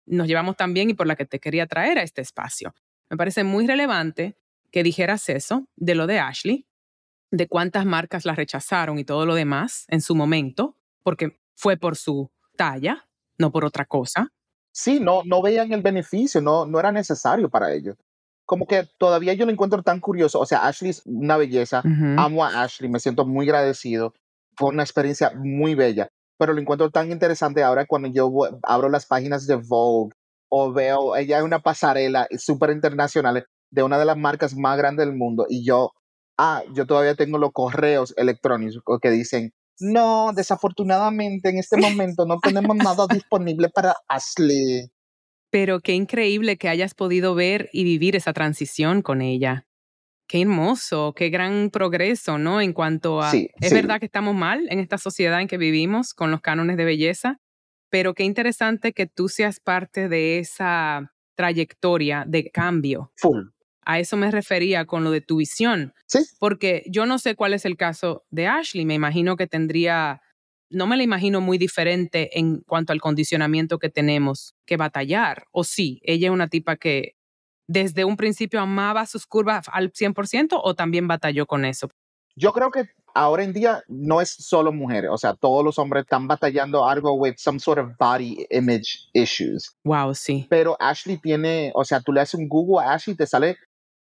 nos 0.07 0.27
llevamos 0.27 0.57
tan 0.57 0.75
bien 0.75 0.91
y 0.91 0.95
por 0.95 1.07
la 1.07 1.17
que 1.17 1.27
te 1.27 1.39
quería 1.39 1.67
traer 1.67 1.99
a 1.99 2.03
este 2.03 2.21
espacio. 2.21 2.75
Me 3.11 3.17
parece 3.17 3.45
muy 3.45 3.67
relevante 3.67 4.37
que 4.71 4.83
dijeras 4.83 5.29
eso 5.29 5.69
de 5.77 5.95
lo 5.95 6.07
de 6.07 6.19
Ashley, 6.19 6.67
de 7.31 7.49
cuántas 7.49 7.87
marcas 7.87 8.25
la 8.25 8.35
rechazaron 8.35 8.99
y 8.99 9.05
todo 9.05 9.27
lo 9.27 9.35
demás 9.35 9.85
en 9.89 10.01
su 10.01 10.15
momento, 10.15 10.77
porque 11.03 11.41
fue 11.55 11.77
por 11.77 11.97
su 11.97 12.31
talla, 12.57 13.07
no 13.39 13.53
por 13.53 13.65
otra 13.65 13.85
cosa. 13.85 14.33
Sí, 14.73 15.01
no, 15.01 15.23
no 15.25 15.43
veían 15.43 15.73
el 15.73 15.83
beneficio, 15.83 16.41
no, 16.41 16.67
no 16.67 16.81
era 16.81 16.93
necesario 16.93 17.51
para 17.51 17.73
ellos. 17.73 17.97
Como 18.45 18.67
que 18.67 18.89
todavía 18.99 19.35
yo 19.35 19.47
lo 19.47 19.53
encuentro 19.53 19.83
tan 19.83 20.01
curioso. 20.01 20.41
O 20.41 20.47
sea, 20.47 20.67
Ashley 20.67 20.91
es 20.91 21.03
una 21.05 21.37
belleza. 21.37 21.83
Amo 22.17 22.45
a 22.45 22.63
Ashley, 22.63 22.91
me 22.91 23.01
siento 23.01 23.25
muy 23.25 23.47
agradecido. 23.47 24.15
Fue 24.57 24.71
una 24.71 24.83
experiencia 24.83 25.33
muy 25.35 25.75
bella. 25.75 26.09
Pero 26.43 26.55
lo 26.55 26.61
encuentro 26.61 26.91
tan 26.91 27.13
interesante 27.13 27.63
ahora 27.63 27.87
cuando 27.87 28.09
yo 28.09 28.29
abro 28.65 28.89
las 28.89 29.07
páginas 29.07 29.47
de 29.47 29.55
Vogue 29.55 30.13
o 30.49 30.73
veo, 30.73 31.15
ella 31.15 31.39
es 31.39 31.45
una 31.45 31.61
pasarela 31.61 32.27
súper 32.37 32.71
internacional 32.71 33.47
de 33.71 33.83
una 33.85 33.97
de 33.97 34.05
las 34.05 34.17
marcas 34.17 34.57
más 34.57 34.77
grandes 34.77 35.07
del 35.07 35.15
mundo 35.15 35.47
y 35.49 35.65
yo 35.65 35.93
ah, 36.37 36.65
yo 36.75 36.85
todavía 36.85 37.15
tengo 37.15 37.39
los 37.39 37.53
correos 37.53 38.13
electrónicos 38.17 38.99
que 39.01 39.11
dicen, 39.11 39.53
no, 39.79 40.33
desafortunadamente 40.35 41.51
en 41.51 41.59
este 41.59 41.77
momento 41.77 42.27
no 42.27 42.41
tenemos 42.41 42.77
nada 42.77 43.07
disponible 43.09 43.69
para 43.69 43.95
Ashley. 44.09 44.91
Pero 45.49 45.79
qué 45.79 45.93
increíble 45.93 46.57
que 46.57 46.69
hayas 46.69 46.95
podido 46.95 47.37
ver 47.37 47.71
y 47.73 47.85
vivir 47.85 48.17
esa 48.17 48.33
transición 48.33 49.03
con 49.03 49.23
ella. 49.23 49.69
Qué 50.33 50.41
hermoso, 50.41 51.13
qué 51.15 51.29
gran 51.29 51.69
progreso, 51.69 52.39
¿no? 52.39 52.63
En 52.63 52.73
cuanto 52.73 53.21
a... 53.21 53.33
es 53.35 53.71
verdad 53.71 54.01
que 54.01 54.07
estamos 54.07 54.35
mal 54.35 54.67
en 54.71 54.79
esta 54.79 54.97
sociedad 54.97 55.39
en 55.43 55.47
que 55.47 55.59
vivimos 55.59 56.15
con 56.15 56.31
los 56.31 56.41
cánones 56.41 56.79
de 56.79 56.87
belleza, 56.87 57.39
pero 57.91 58.15
qué 58.15 58.25
interesante 58.25 58.95
que 58.95 59.07
tú 59.07 59.29
seas 59.29 59.61
parte 59.61 60.09
de 60.09 60.39
esa 60.39 61.13
trayectoria 61.35 62.25
de 62.27 62.51
cambio. 62.51 63.13
Full. 63.17 63.49
A 63.85 63.99
eso 63.99 64.17
me 64.17 64.31
refería 64.31 64.87
con 64.87 65.05
lo 65.05 65.11
de 65.11 65.21
tu 65.21 65.37
visión. 65.37 65.93
Sí. 66.07 66.21
Porque 66.39 66.83
yo 66.87 67.05
no 67.05 67.19
sé 67.19 67.35
cuál 67.35 67.53
es 67.53 67.67
el 67.67 67.77
caso 67.77 68.25
de 68.31 68.47
Ashley. 68.47 68.87
Me 68.87 68.95
imagino 68.95 69.37
que 69.37 69.47
tendría, 69.47 70.23
no 70.71 70.87
me 70.87 70.97
la 70.97 71.03
imagino 71.03 71.43
muy 71.43 71.59
diferente 71.59 72.39
en 72.39 72.63
cuanto 72.63 72.95
al 72.95 73.03
condicionamiento 73.03 73.79
que 73.79 73.91
tenemos 73.91 74.55
que 74.65 74.79
batallar. 74.79 75.45
O 75.51 75.63
sí, 75.63 76.01
ella 76.05 76.29
es 76.29 76.33
una 76.33 76.49
tipa 76.49 76.77
que 76.77 77.17
desde 77.69 78.05
un 78.05 78.17
principio 78.17 78.61
amaba 78.61 79.07
sus 79.07 79.27
curvas 79.27 79.67
al 79.73 79.93
100% 79.93 80.61
o 80.63 80.75
también 80.75 81.09
batalló 81.09 81.47
con 81.47 81.65
eso? 81.65 81.89
Yo 82.35 82.53
creo 82.53 82.71
que 82.71 82.89
ahora 83.15 83.45
en 83.45 83.53
día 83.53 83.83
no 83.89 84.21
es 84.21 84.31
solo 84.31 84.73
mujeres, 84.73 85.11
o 85.13 85.19
sea, 85.19 85.35
todos 85.35 85.65
los 85.65 85.79
hombres 85.79 86.05
están 86.05 86.27
batallando 86.27 86.89
algo 86.89 87.13
with 87.15 87.35
some 87.37 87.59
sort 87.59 87.79
of 87.79 87.91
body 87.99 88.47
image 88.51 89.09
issues. 89.13 89.77
Wow, 89.85 90.15
sí. 90.15 90.47
Pero 90.49 90.77
Ashley 90.81 91.19
tiene, 91.19 91.73
o 91.75 91.85
sea, 91.85 92.01
tú 92.01 92.13
le 92.13 92.21
haces 92.21 92.35
un 92.35 92.49
Google 92.49 92.85
a 92.85 92.95
Ashley, 92.95 93.17
te 93.17 93.27
sale 93.27 93.57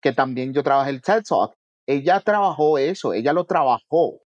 que 0.02 0.12
también 0.12 0.54
yo 0.54 0.64
trabajé 0.64 0.90
el 0.90 1.02
TED 1.02 1.24
Talk. 1.24 1.54
Ella 1.90 2.20
trabajó 2.20 2.78
eso, 2.78 3.14
ella 3.14 3.32
lo 3.32 3.46
trabajó. 3.46 4.20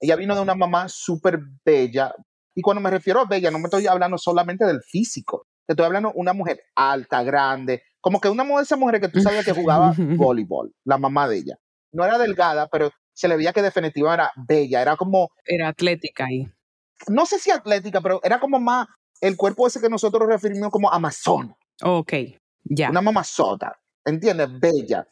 Ella 0.00 0.16
vino 0.16 0.34
de 0.34 0.40
una 0.40 0.56
mamá 0.56 0.88
súper 0.88 1.38
bella. 1.64 2.12
Y 2.56 2.62
cuando 2.62 2.80
me 2.80 2.90
refiero 2.90 3.20
a 3.20 3.26
bella, 3.26 3.50
no 3.52 3.60
me 3.60 3.66
estoy 3.66 3.86
hablando 3.86 4.18
solamente 4.18 4.64
del 4.64 4.82
físico. 4.82 5.46
Te 5.66 5.74
estoy 5.74 5.86
hablando 5.86 6.08
de 6.08 6.14
una 6.16 6.32
mujer 6.32 6.60
alta, 6.74 7.22
grande, 7.22 7.84
como 8.04 8.20
que 8.20 8.28
una 8.28 8.44
de 8.44 8.62
esas 8.62 8.78
mujeres 8.78 9.00
que 9.00 9.08
tú 9.08 9.18
sabías 9.20 9.46
que 9.46 9.54
jugaba 9.54 9.94
voleibol, 9.96 10.74
la 10.84 10.98
mamá 10.98 11.26
de 11.26 11.38
ella. 11.38 11.58
No 11.90 12.04
era 12.04 12.18
delgada, 12.18 12.68
pero 12.68 12.90
se 13.14 13.28
le 13.28 13.36
veía 13.38 13.54
que 13.54 13.62
definitivamente 13.62 14.22
era 14.22 14.32
bella, 14.46 14.82
era 14.82 14.94
como... 14.94 15.30
Era 15.46 15.68
atlética 15.68 16.26
ahí. 16.26 16.46
No 17.08 17.24
sé 17.24 17.38
si 17.38 17.50
atlética, 17.50 18.02
pero 18.02 18.20
era 18.22 18.38
como 18.38 18.60
más 18.60 18.88
el 19.22 19.38
cuerpo 19.38 19.66
ese 19.66 19.80
que 19.80 19.88
nosotros 19.88 20.28
referimos 20.28 20.68
como 20.68 20.92
amazón. 20.92 21.56
Ok, 21.82 22.12
ya. 22.64 22.90
Una 22.90 23.00
mamazota, 23.00 23.80
¿entiendes? 24.04 24.48
Bella. 24.60 25.08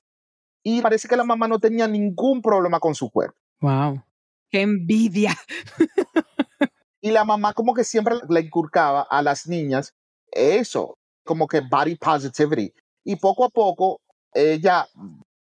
Y 0.63 0.83
parece 0.83 1.09
que 1.09 1.17
la 1.17 1.25
mamá 1.25 1.49
no 1.49 1.59
tenía 1.59 1.89
ningún 1.89 2.43
problema 2.43 2.79
con 2.79 2.95
su 2.95 3.11
cuerpo. 3.11 3.39
Wow. 3.63 4.05
¡Qué 4.51 4.61
envidia! 4.61 5.35
y 7.01 7.11
la 7.11 7.25
mamá 7.25 7.55
como 7.55 7.73
que 7.73 7.85
siempre 7.85 8.17
le 8.29 8.41
inculcaba 8.41 9.01
a 9.01 9.23
las 9.23 9.47
niñas 9.47 9.95
eso, 10.31 10.99
como 11.25 11.47
que 11.47 11.61
body 11.61 11.97
positivity. 11.97 12.73
Y 13.05 13.17
poco 13.17 13.45
a 13.45 13.49
poco 13.49 14.01
ella 14.33 14.87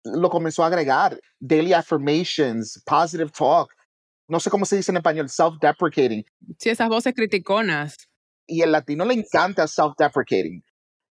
lo 0.03 0.29
comenzó 0.29 0.63
a 0.63 0.67
agregar. 0.67 1.19
Daily 1.39 1.73
affirmations, 1.73 2.81
positive 2.85 3.31
talk. 3.31 3.73
No 4.27 4.39
sé 4.39 4.49
cómo 4.49 4.65
se 4.65 4.75
dice 4.75 4.91
en 4.91 4.97
español, 4.97 5.29
self-deprecating. 5.29 6.25
Sí, 6.59 6.69
esas 6.69 6.89
voces 6.89 7.13
criticonas. 7.13 7.95
Y 8.45 8.61
el 8.61 8.71
latino 8.71 9.05
le 9.05 9.13
encanta 9.13 9.67
self-deprecating. 9.67 10.61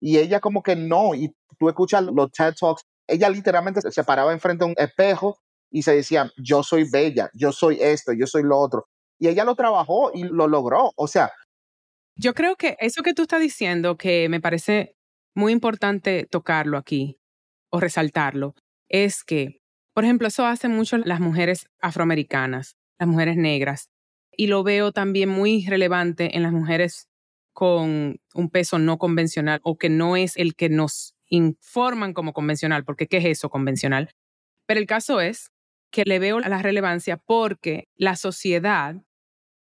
Y 0.00 0.18
ella 0.18 0.40
como 0.40 0.62
que 0.62 0.76
no. 0.76 1.14
Y 1.14 1.34
tú 1.58 1.68
escuchas 1.68 2.02
los 2.02 2.30
TED 2.30 2.54
Talks. 2.58 2.82
Ella 3.08 3.30
literalmente 3.30 3.80
se 3.90 4.04
paraba 4.04 4.32
enfrente 4.32 4.64
de 4.64 4.70
un 4.70 4.76
espejo 4.76 5.38
y 5.70 5.82
se 5.82 5.94
decía, 5.94 6.30
yo 6.36 6.62
soy 6.62 6.88
bella, 6.90 7.30
yo 7.34 7.52
soy 7.52 7.78
esto, 7.80 8.12
yo 8.12 8.26
soy 8.26 8.42
lo 8.42 8.58
otro. 8.58 8.86
Y 9.18 9.28
ella 9.28 9.44
lo 9.44 9.54
trabajó 9.54 10.10
y 10.12 10.24
lo 10.24 10.46
logró. 10.46 10.92
O 10.96 11.06
sea. 11.06 11.32
Yo 12.18 12.32
creo 12.34 12.56
que 12.56 12.76
eso 12.80 13.02
que 13.02 13.12
tú 13.12 13.22
estás 13.22 13.40
diciendo, 13.40 13.96
que 13.98 14.28
me 14.30 14.40
parece 14.40 14.94
muy 15.34 15.52
importante 15.52 16.26
tocarlo 16.30 16.78
aquí 16.78 17.18
o 17.70 17.78
resaltarlo, 17.78 18.54
es 18.88 19.22
que, 19.22 19.60
por 19.94 20.04
ejemplo, 20.04 20.28
eso 20.28 20.46
hacen 20.46 20.72
mucho 20.72 20.96
las 20.98 21.20
mujeres 21.20 21.66
afroamericanas, 21.80 22.76
las 22.98 23.08
mujeres 23.08 23.36
negras, 23.36 23.90
y 24.34 24.46
lo 24.46 24.62
veo 24.62 24.92
también 24.92 25.28
muy 25.28 25.66
relevante 25.66 26.36
en 26.36 26.42
las 26.42 26.52
mujeres 26.52 27.08
con 27.52 28.18
un 28.34 28.50
peso 28.50 28.78
no 28.78 28.96
convencional 28.98 29.60
o 29.62 29.76
que 29.76 29.90
no 29.90 30.16
es 30.16 30.36
el 30.38 30.54
que 30.54 30.70
nos 30.70 31.14
informan 31.28 32.14
como 32.14 32.32
convencional, 32.32 32.84
porque 32.84 33.08
¿qué 33.08 33.18
es 33.18 33.24
eso 33.26 33.50
convencional? 33.50 34.10
Pero 34.66 34.80
el 34.80 34.86
caso 34.86 35.20
es 35.20 35.50
que 35.92 36.04
le 36.06 36.18
veo 36.18 36.40
la 36.40 36.62
relevancia 36.62 37.18
porque 37.18 37.88
la 37.96 38.16
sociedad 38.16 38.96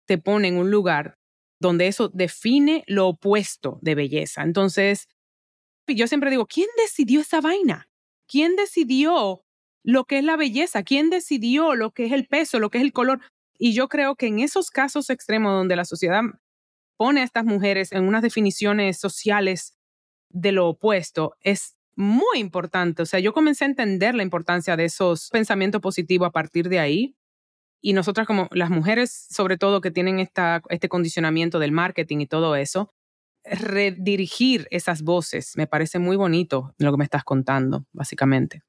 te 0.06 0.18
pone 0.18 0.48
en 0.48 0.58
un 0.58 0.70
lugar 0.70 1.16
donde 1.60 1.86
eso 1.86 2.08
define 2.08 2.84
lo 2.86 3.08
opuesto 3.08 3.78
de 3.82 3.94
belleza. 3.94 4.42
Entonces, 4.42 5.08
yo 5.86 6.06
siempre 6.06 6.30
digo, 6.30 6.46
¿quién 6.46 6.68
decidió 6.76 7.20
esa 7.20 7.40
vaina? 7.40 7.88
¿Quién 8.28 8.56
decidió 8.56 9.44
lo 9.84 10.04
que 10.04 10.18
es 10.18 10.24
la 10.24 10.36
belleza? 10.36 10.82
¿Quién 10.82 11.10
decidió 11.10 11.74
lo 11.74 11.92
que 11.92 12.06
es 12.06 12.12
el 12.12 12.26
peso, 12.26 12.58
lo 12.58 12.70
que 12.70 12.78
es 12.78 12.84
el 12.84 12.92
color? 12.92 13.20
Y 13.58 13.72
yo 13.72 13.88
creo 13.88 14.16
que 14.16 14.26
en 14.26 14.40
esos 14.40 14.70
casos 14.70 15.10
extremos 15.10 15.52
donde 15.52 15.76
la 15.76 15.84
sociedad 15.84 16.22
pone 16.96 17.20
a 17.20 17.24
estas 17.24 17.44
mujeres 17.44 17.92
en 17.92 18.04
unas 18.04 18.22
definiciones 18.22 18.98
sociales 18.98 19.74
de 20.30 20.52
lo 20.52 20.68
opuesto, 20.68 21.36
es 21.40 21.76
muy 21.94 22.38
importante. 22.38 23.02
O 23.02 23.06
sea, 23.06 23.20
yo 23.20 23.32
comencé 23.32 23.64
a 23.64 23.68
entender 23.68 24.14
la 24.14 24.22
importancia 24.22 24.76
de 24.76 24.84
esos 24.84 25.30
pensamientos 25.30 25.80
positivos 25.80 26.28
a 26.28 26.32
partir 26.32 26.68
de 26.68 26.78
ahí. 26.78 27.16
Y 27.80 27.92
nosotras 27.92 28.26
como 28.26 28.48
las 28.52 28.70
mujeres, 28.70 29.26
sobre 29.30 29.58
todo 29.58 29.80
que 29.80 29.90
tienen 29.90 30.18
esta, 30.18 30.62
este 30.68 30.88
condicionamiento 30.88 31.58
del 31.58 31.72
marketing 31.72 32.18
y 32.20 32.26
todo 32.26 32.56
eso, 32.56 32.90
redirigir 33.44 34.66
esas 34.70 35.02
voces. 35.02 35.52
Me 35.56 35.66
parece 35.66 35.98
muy 35.98 36.16
bonito 36.16 36.74
lo 36.78 36.90
que 36.90 36.98
me 36.98 37.04
estás 37.04 37.24
contando, 37.24 37.86
básicamente. 37.92 38.62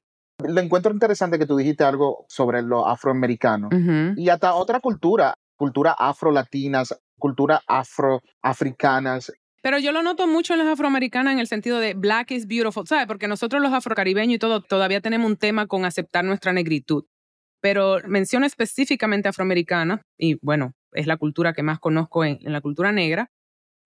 Lo 0.46 0.60
encuentro 0.60 0.92
interesante 0.92 1.38
que 1.38 1.46
tú 1.46 1.56
dijiste 1.56 1.82
algo 1.82 2.24
sobre 2.28 2.62
lo 2.62 2.86
afroamericano 2.86 3.70
y 4.16 4.28
hasta 4.28 4.54
otra 4.54 4.78
cultura, 4.78 5.34
cultura 5.56 5.92
afro-latinas, 5.98 6.96
cultura 7.18 7.60
afro-africanas. 7.66 9.32
Pero 9.62 9.80
yo 9.80 9.90
lo 9.90 10.04
noto 10.04 10.28
mucho 10.28 10.52
en 10.52 10.60
las 10.60 10.68
afroamericanas 10.68 11.32
en 11.32 11.40
el 11.40 11.48
sentido 11.48 11.80
de 11.80 11.94
black 11.94 12.30
is 12.30 12.46
beautiful, 12.46 12.86
¿sabes? 12.86 13.06
Porque 13.08 13.26
nosotros 13.26 13.60
los 13.60 13.72
afrocaribeños 13.72 14.36
y 14.36 14.38
todo 14.38 14.62
todavía 14.62 15.00
tenemos 15.00 15.28
un 15.28 15.36
tema 15.36 15.66
con 15.66 15.84
aceptar 15.84 16.24
nuestra 16.24 16.52
negritud. 16.52 17.04
Pero 17.60 17.98
menciono 18.06 18.46
específicamente 18.46 19.28
afroamericana, 19.28 20.02
y 20.16 20.38
bueno, 20.42 20.74
es 20.92 21.06
la 21.06 21.16
cultura 21.16 21.52
que 21.52 21.62
más 21.62 21.78
conozco 21.78 22.24
en 22.24 22.38
la 22.42 22.60
cultura 22.60 22.92
negra, 22.92 23.30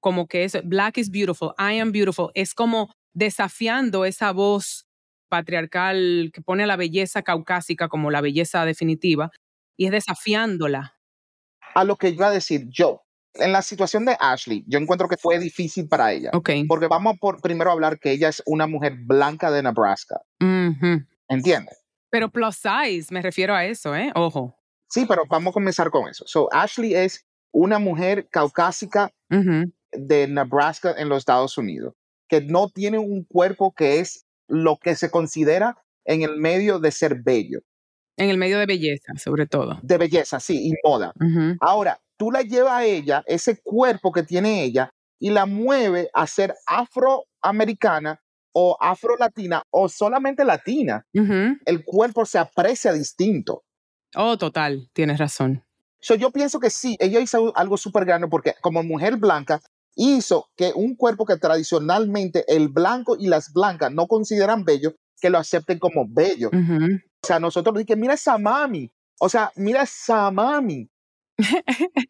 como 0.01 0.27
que 0.27 0.45
es 0.45 0.59
Black 0.65 0.99
is 0.99 1.11
beautiful, 1.11 1.53
I 1.59 1.79
am 1.79 1.93
beautiful, 1.93 2.31
es 2.35 2.55
como 2.55 2.93
desafiando 3.15 4.05
esa 4.05 4.33
voz 4.33 4.87
patriarcal 5.29 6.31
que 6.35 6.43
pone 6.43 6.65
a 6.65 6.67
la 6.67 6.77
belleza 6.77 7.23
caucásica 7.23 7.89
como 7.89 8.11
la 8.11 8.21
belleza 8.21 8.65
definitiva 8.67 9.31
y 9.79 9.87
es 9.87 9.93
desafiándola. 9.93 10.99
A 11.75 11.85
lo 11.85 11.97
que 11.97 12.11
iba 12.11 12.27
a 12.27 12.31
decir 12.31 12.67
yo, 12.69 13.03
en 13.35 13.53
la 13.53 13.63
situación 13.63 14.05
de 14.05 14.17
Ashley, 14.21 14.65
yo 14.67 14.79
encuentro 14.79 15.09
que 15.09 15.17
fue 15.17 15.39
difícil 15.39 15.89
para 15.89 16.13
ella. 16.13 16.31
Okay. 16.35 16.65
Porque 16.67 16.87
vamos 16.87 17.17
por 17.19 17.41
primero 17.41 17.71
a 17.71 17.73
hablar 17.73 17.99
que 17.99 18.11
ella 18.11 18.29
es 18.29 18.43
una 18.45 18.67
mujer 18.67 18.95
blanca 18.99 19.51
de 19.51 19.63
Nebraska. 19.63 20.21
¿Entiendes? 21.29 21.82
Pero 22.13 22.31
plus 22.31 22.57
size, 22.57 23.13
me 23.13 23.23
refiero 23.23 23.55
a 23.55 23.65
eso, 23.65 23.97
¿eh? 23.97 24.13
Ojo. 24.15 24.55
Sí, 24.87 25.07
pero 25.09 25.23
vamos 25.31 25.53
a 25.53 25.55
comenzar 25.55 25.91
con 25.91 26.11
eso. 26.11 26.25
So, 26.27 26.47
Ashley 26.53 26.95
es 26.95 27.27
una 27.51 27.79
mujer 27.79 28.29
caucásica 28.29 29.11
de 29.31 30.29
Nebraska 30.29 30.95
en 30.99 31.09
los 31.09 31.19
Estados 31.19 31.57
Unidos, 31.57 31.95
que 32.29 32.43
no 32.43 32.69
tiene 32.69 32.99
un 32.99 33.25
cuerpo 33.25 33.73
que 33.75 34.01
es 34.01 34.27
lo 34.47 34.77
que 34.77 34.95
se 34.95 35.11
considera 35.11 35.79
en 36.05 36.21
el 36.21 36.37
medio 36.37 36.79
de 36.79 36.91
ser 36.91 37.23
bello. 37.23 37.61
En 38.19 38.29
el 38.29 38.37
medio 38.37 38.59
de 38.59 38.67
belleza, 38.67 39.15
sobre 39.17 39.47
todo. 39.47 39.81
De 39.83 39.97
belleza, 39.97 40.39
sí, 40.39 40.69
y 40.69 40.73
moda. 40.87 41.15
Ahora, 41.61 41.99
tú 42.19 42.31
la 42.31 42.43
llevas 42.43 42.73
a 42.73 42.85
ella, 42.85 43.23
ese 43.27 43.59
cuerpo 43.63 44.13
que 44.13 44.23
tiene 44.23 44.63
ella, 44.63 44.91
y 45.19 45.31
la 45.31 45.47
mueve 45.47 46.11
a 46.13 46.27
ser 46.27 46.55
afroamericana 46.67 48.22
o 48.53 48.77
afro-latina 48.81 49.63
o 49.71 49.89
solamente 49.89 50.45
latina. 50.45 51.07
El 51.13 51.85
cuerpo 51.85 52.25
se 52.25 52.39
aprecia 52.39 52.93
distinto. 52.93 53.65
Oh, 54.15 54.37
total, 54.37 54.89
tienes 54.93 55.19
razón. 55.19 55.65
yo 56.01 56.31
pienso 56.31 56.61
que 56.61 56.71
sí, 56.71 56.97
ella 57.01 57.21
hizo 57.21 57.57
algo 57.57 57.77
súper 57.77 58.05
grande 58.05 58.29
porque 58.29 58.55
como 58.61 58.83
mujer 58.83 59.17
blanca, 59.17 59.61
hizo 59.95 60.49
que 60.57 60.73
un 60.75 60.97
cuerpo 60.97 61.27
que 61.27 61.37
tradicionalmente 61.37 62.45
el 62.49 62.69
blanco 62.69 63.17
y 63.19 63.29
las 63.29 63.53
blancas 63.53 63.93
no 63.93 64.07
consideran 64.07 64.65
bello, 64.65 64.95
que 65.21 65.31
lo 65.31 65.39
acepten 65.39 65.79
como 65.79 66.07
bello. 66.09 66.51
O 66.51 67.27
sea, 67.27 67.39
nosotros 67.39 67.77
dijimos, 67.77 68.01
mira 68.01 68.15
esa 68.15 68.39
mami, 68.39 68.91
o 69.21 69.29
sea, 69.29 69.53
mira 69.57 69.83
esa 69.83 70.31
mami. 70.31 70.91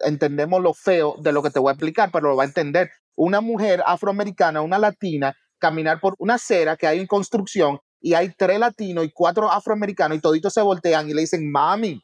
Entendemos 0.00 0.62
lo 0.62 0.74
feo 0.74 1.16
de 1.20 1.32
lo 1.32 1.42
que 1.42 1.50
te 1.50 1.58
voy 1.58 1.70
a 1.70 1.72
explicar, 1.72 2.10
pero 2.12 2.28
lo 2.28 2.36
va 2.36 2.44
a 2.44 2.46
entender. 2.46 2.90
Una 3.16 3.40
mujer 3.40 3.82
afroamericana, 3.84 4.60
una 4.60 4.78
latina, 4.78 5.34
caminar 5.58 6.00
por 6.00 6.14
una 6.18 6.34
acera 6.34 6.76
que 6.76 6.86
hay 6.86 7.00
en 7.00 7.06
construcción 7.06 7.78
y 8.00 8.14
hay 8.14 8.32
tres 8.36 8.58
latinos 8.58 9.04
y 9.04 9.10
cuatro 9.10 9.50
afroamericanos 9.50 10.18
y 10.18 10.20
toditos 10.20 10.52
se 10.52 10.62
voltean 10.62 11.08
y 11.08 11.14
le 11.14 11.22
dicen 11.22 11.50
mami 11.50 12.02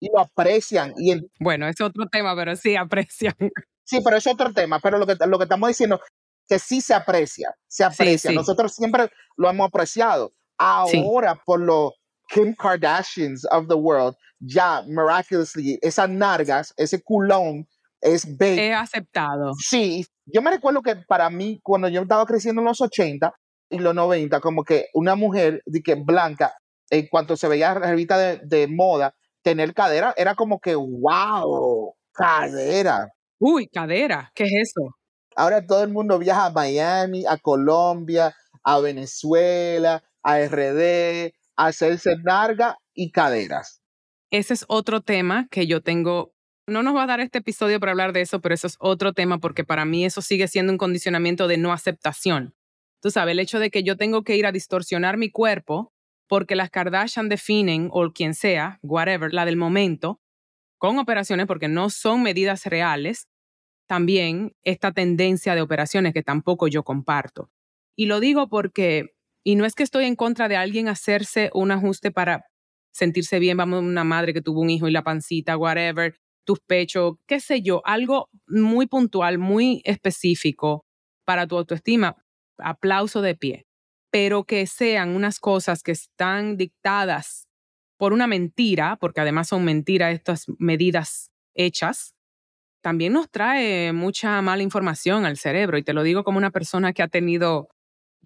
y 0.00 0.08
lo 0.12 0.20
aprecian. 0.20 0.94
Y 0.96 1.20
Bueno, 1.38 1.68
es 1.68 1.80
otro 1.80 2.06
tema, 2.06 2.34
pero 2.36 2.56
sí 2.56 2.76
aprecian. 2.76 3.34
Sí, 3.84 4.00
pero 4.04 4.16
es 4.16 4.26
otro 4.26 4.52
tema, 4.52 4.78
pero 4.80 4.98
lo 4.98 5.06
que, 5.06 5.16
lo 5.26 5.38
que 5.38 5.44
estamos 5.44 5.68
diciendo 5.68 6.00
que 6.48 6.58
sí 6.58 6.80
se 6.80 6.94
aprecia, 6.94 7.54
se 7.68 7.84
aprecia. 7.84 8.32
Nosotros 8.32 8.74
siempre 8.74 9.10
lo 9.36 9.48
hemos 9.48 9.68
apreciado. 9.68 10.32
Ahora, 10.58 11.40
por 11.44 11.60
los 11.60 11.92
Kim 12.28 12.54
Kardashians 12.54 13.46
of 13.50 13.68
the 13.68 13.74
world, 13.74 14.16
ya 14.40 14.82
miraculously, 14.86 15.78
esas 15.82 16.08
nargas, 16.08 16.74
ese 16.76 17.02
culón 17.02 17.68
es 18.00 18.36
bello. 18.36 18.62
He 18.62 18.74
aceptado. 18.74 19.52
Sí, 19.58 20.06
yo 20.32 20.42
me 20.42 20.50
recuerdo 20.50 20.82
que 20.82 20.96
para 20.96 21.30
mí, 21.30 21.60
cuando 21.62 21.88
yo 21.88 22.02
estaba 22.02 22.26
creciendo 22.26 22.60
en 22.60 22.66
los 22.66 22.80
80 22.80 23.32
y 23.70 23.78
los 23.78 23.94
90, 23.94 24.40
como 24.40 24.64
que 24.64 24.86
una 24.94 25.14
mujer 25.14 25.62
de 25.66 25.82
que 25.82 25.94
blanca, 25.94 26.54
en 26.90 27.06
cuanto 27.08 27.36
se 27.36 27.48
veía 27.48 27.74
revista 27.74 28.18
de, 28.18 28.40
de 28.44 28.66
moda, 28.66 29.14
tener 29.42 29.74
cadera, 29.74 30.14
era 30.16 30.34
como 30.34 30.60
que, 30.60 30.74
wow, 30.74 31.94
cadera. 32.12 33.08
Uy, 33.38 33.68
cadera, 33.68 34.30
¿qué 34.34 34.44
es 34.44 34.52
eso? 34.62 34.94
Ahora 35.36 35.64
todo 35.64 35.82
el 35.84 35.90
mundo 35.90 36.18
viaja 36.18 36.46
a 36.46 36.50
Miami, 36.50 37.24
a 37.26 37.38
Colombia, 37.38 38.34
a 38.62 38.80
Venezuela, 38.80 40.02
a 40.22 40.40
RD, 40.40 41.32
a 41.56 41.66
hacerse 41.66 42.16
narga 42.22 42.76
y 42.94 43.10
caderas. 43.10 43.80
Ese 44.30 44.54
es 44.54 44.64
otro 44.68 45.00
tema 45.00 45.48
que 45.50 45.66
yo 45.66 45.82
tengo. 45.82 46.32
No 46.70 46.84
nos 46.84 46.94
va 46.94 47.02
a 47.02 47.06
dar 47.06 47.18
este 47.18 47.38
episodio 47.38 47.80
para 47.80 47.90
hablar 47.90 48.12
de 48.12 48.20
eso, 48.20 48.40
pero 48.40 48.54
eso 48.54 48.68
es 48.68 48.76
otro 48.78 49.12
tema 49.12 49.38
porque 49.38 49.64
para 49.64 49.84
mí 49.84 50.04
eso 50.04 50.22
sigue 50.22 50.46
siendo 50.46 50.72
un 50.72 50.78
condicionamiento 50.78 51.48
de 51.48 51.56
no 51.56 51.72
aceptación. 51.72 52.54
Tú 53.02 53.10
sabes, 53.10 53.32
el 53.32 53.40
hecho 53.40 53.58
de 53.58 53.70
que 53.70 53.82
yo 53.82 53.96
tengo 53.96 54.22
que 54.22 54.36
ir 54.36 54.46
a 54.46 54.52
distorsionar 54.52 55.16
mi 55.16 55.30
cuerpo 55.30 55.92
porque 56.28 56.54
las 56.54 56.70
Kardashian 56.70 57.28
definen, 57.28 57.88
o 57.90 58.12
quien 58.12 58.34
sea, 58.34 58.78
whatever, 58.82 59.34
la 59.34 59.46
del 59.46 59.56
momento, 59.56 60.20
con 60.78 61.00
operaciones 61.00 61.46
porque 61.46 61.66
no 61.66 61.90
son 61.90 62.22
medidas 62.22 62.64
reales, 62.66 63.26
también 63.88 64.52
esta 64.62 64.92
tendencia 64.92 65.56
de 65.56 65.62
operaciones 65.62 66.14
que 66.14 66.22
tampoco 66.22 66.68
yo 66.68 66.84
comparto. 66.84 67.50
Y 67.96 68.06
lo 68.06 68.20
digo 68.20 68.48
porque, 68.48 69.16
y 69.42 69.56
no 69.56 69.64
es 69.64 69.74
que 69.74 69.82
estoy 69.82 70.04
en 70.04 70.14
contra 70.14 70.46
de 70.46 70.54
alguien 70.54 70.86
hacerse 70.86 71.50
un 71.52 71.72
ajuste 71.72 72.12
para 72.12 72.44
sentirse 72.92 73.40
bien, 73.40 73.56
vamos, 73.56 73.82
una 73.82 74.04
madre 74.04 74.32
que 74.32 74.40
tuvo 74.40 74.60
un 74.60 74.70
hijo 74.70 74.86
y 74.86 74.92
la 74.92 75.02
pancita, 75.02 75.56
whatever, 75.56 76.14
tus 76.50 76.58
pechos, 76.58 77.14
qué 77.28 77.38
sé 77.38 77.62
yo, 77.62 77.80
algo 77.84 78.28
muy 78.48 78.88
puntual, 78.88 79.38
muy 79.38 79.82
específico 79.84 80.84
para 81.24 81.46
tu 81.46 81.56
autoestima, 81.56 82.16
aplauso 82.58 83.22
de 83.22 83.36
pie, 83.36 83.66
pero 84.10 84.42
que 84.42 84.66
sean 84.66 85.10
unas 85.10 85.38
cosas 85.38 85.84
que 85.84 85.92
están 85.92 86.56
dictadas 86.56 87.46
por 87.96 88.12
una 88.12 88.26
mentira, 88.26 88.96
porque 89.00 89.20
además 89.20 89.46
son 89.46 89.64
mentiras 89.64 90.12
estas 90.12 90.46
medidas 90.58 91.30
hechas, 91.54 92.16
también 92.82 93.12
nos 93.12 93.30
trae 93.30 93.92
mucha 93.92 94.42
mala 94.42 94.64
información 94.64 95.26
al 95.26 95.36
cerebro. 95.36 95.78
Y 95.78 95.84
te 95.84 95.92
lo 95.92 96.02
digo 96.02 96.24
como 96.24 96.38
una 96.38 96.50
persona 96.50 96.92
que 96.92 97.04
ha 97.04 97.08
tenido, 97.08 97.68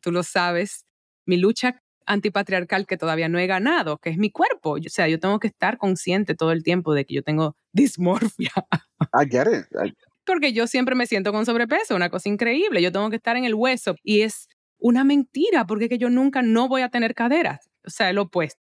tú 0.01 0.13
lo 0.13 0.23
sabes, 0.23 0.87
mi 1.27 1.37
lucha 1.37 1.83
antipatriarcal 2.07 2.87
que 2.87 2.97
todavía 2.97 3.29
no 3.29 3.39
he 3.39 3.47
ganado, 3.47 3.99
que 3.99 4.11
es 4.11 4.19
mi 4.19 4.31
cuerpo. 4.31 4.73
O 4.73 4.89
sea, 4.89 5.09
yo 5.09 5.19
tengo 5.19 5.39
que 5.39 5.49
estar 5.49 5.79
consciente 5.79 6.35
todo 6.35 6.53
el 6.53 6.63
tiempo 6.63 6.95
de 6.95 7.05
que 7.05 7.15
yo 7.15 7.23
tengo 7.23 7.57
dismorfia. 7.73 8.53
I 9.13 9.29
get 9.31 9.47
it. 9.47 9.95
Porque 10.25 10.53
yo 10.53 10.67
siempre 10.67 10.95
me 10.95 11.07
siento 11.07 11.33
con 11.33 11.45
sobrepeso, 11.45 11.95
una 11.95 12.11
cosa 12.11 12.29
increíble. 12.29 12.81
Yo 12.81 12.93
tengo 12.93 13.11
que 13.11 13.17
estar 13.17 13.37
en 13.37 13.45
el 13.45 13.55
hueso 13.55 13.97
y 14.03 14.23
es 14.23 14.49
una 14.79 15.05
mentira 15.05 15.67
porque 15.67 15.89
que 15.89 15.99
yo 15.99 16.11
nunca 16.11 16.43
no 16.43 16.69
voy 16.69 16.83
a 16.83 16.89
tener 16.89 17.15
caderas. 17.15 17.71
O 17.87 17.91
sea, 17.91 18.13
lo 18.13 18.23
opuesto 18.23 18.65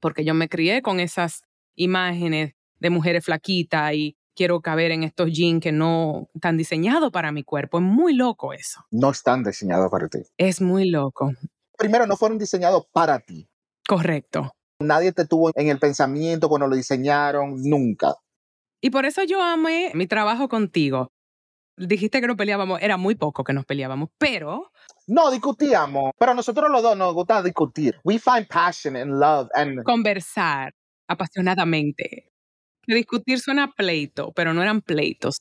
porque 0.00 0.24
yo 0.24 0.34
me 0.34 0.48
crié 0.48 0.82
con 0.82 0.98
esas 0.98 1.42
imágenes 1.76 2.54
de 2.78 2.90
mujeres 2.90 3.24
flaquitas 3.24 3.94
y 3.94 4.16
quiero 4.34 4.60
caber 4.60 4.90
en 4.90 5.02
estos 5.02 5.30
jeans 5.30 5.62
que 5.62 5.72
no 5.72 6.28
están 6.34 6.56
diseñados 6.56 7.12
para 7.12 7.30
mi 7.30 7.44
cuerpo. 7.44 7.78
Es 7.78 7.84
muy 7.84 8.14
loco 8.14 8.52
eso. 8.52 8.84
No 8.90 9.10
están 9.10 9.44
diseñados 9.44 9.90
para 9.90 10.08
ti. 10.08 10.20
Es 10.38 10.60
muy 10.60 10.88
loco. 10.88 11.32
Primero, 11.80 12.06
no 12.06 12.18
fueron 12.18 12.36
diseñados 12.36 12.84
para 12.92 13.20
ti. 13.20 13.48
Correcto. 13.88 14.52
Nadie 14.80 15.12
te 15.12 15.26
tuvo 15.26 15.50
en 15.54 15.68
el 15.68 15.78
pensamiento 15.78 16.50
cuando 16.50 16.66
lo 16.68 16.76
diseñaron, 16.76 17.54
nunca. 17.62 18.16
Y 18.82 18.90
por 18.90 19.06
eso 19.06 19.24
yo 19.24 19.42
amé 19.42 19.90
mi 19.94 20.06
trabajo 20.06 20.50
contigo. 20.50 21.08
Dijiste 21.78 22.20
que 22.20 22.26
no 22.26 22.36
peleábamos, 22.36 22.82
era 22.82 22.98
muy 22.98 23.14
poco 23.14 23.44
que 23.44 23.54
nos 23.54 23.64
peleábamos, 23.64 24.10
pero 24.18 24.70
no, 25.06 25.30
discutíamos, 25.30 26.12
pero 26.18 26.34
nosotros 26.34 26.70
los 26.70 26.82
dos 26.82 26.98
nos 26.98 27.14
gusta 27.14 27.42
discutir. 27.42 27.98
We 28.04 28.18
find 28.18 28.46
passion 28.46 28.94
and 28.96 29.18
love 29.18 29.48
and... 29.54 29.82
Conversar 29.84 30.74
apasionadamente. 31.08 32.30
discutir 32.86 33.40
suena 33.40 33.72
pleito, 33.72 34.32
pero 34.32 34.52
no 34.52 34.62
eran 34.62 34.82
pleitos. 34.82 35.38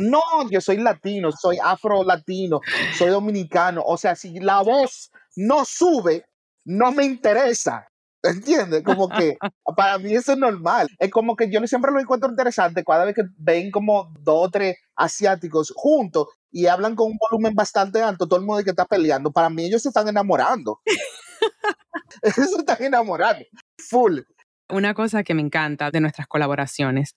No, 0.00 0.20
yo 0.50 0.60
soy 0.60 0.78
latino, 0.78 1.30
soy 1.32 1.58
afro-latino, 1.62 2.60
soy 2.96 3.10
dominicano. 3.10 3.82
O 3.84 3.96
sea, 3.96 4.16
si 4.16 4.38
la 4.40 4.62
voz 4.62 5.10
no 5.36 5.64
sube, 5.64 6.26
no 6.64 6.92
me 6.92 7.04
interesa. 7.04 7.86
¿Entiendes? 8.22 8.82
Como 8.82 9.08
que 9.08 9.38
para 9.76 9.98
mí 9.98 10.14
eso 10.14 10.32
es 10.32 10.38
normal. 10.38 10.88
Es 10.98 11.10
como 11.10 11.36
que 11.36 11.50
yo 11.50 11.66
siempre 11.66 11.90
lo 11.90 12.00
encuentro 12.00 12.28
interesante 12.28 12.84
cada 12.84 13.04
vez 13.04 13.14
que 13.14 13.22
ven 13.38 13.70
como 13.70 14.12
dos 14.20 14.46
o 14.46 14.50
tres 14.50 14.76
asiáticos 14.94 15.72
juntos 15.74 16.28
y 16.50 16.66
hablan 16.66 16.96
con 16.96 17.12
un 17.12 17.18
volumen 17.18 17.54
bastante 17.54 18.02
alto, 18.02 18.26
todo 18.26 18.38
el 18.38 18.46
mundo 18.46 18.62
que 18.62 18.70
está 18.70 18.84
peleando. 18.84 19.30
Para 19.30 19.48
mí 19.48 19.64
ellos 19.64 19.82
se 19.82 19.88
están 19.88 20.08
enamorando. 20.08 20.80
se 22.22 22.42
están 22.42 22.82
enamorando. 22.82 23.44
Full. 23.78 24.20
Una 24.68 24.94
cosa 24.94 25.22
que 25.22 25.34
me 25.34 25.42
encanta 25.42 25.90
de 25.90 26.00
nuestras 26.00 26.26
colaboraciones 26.26 27.16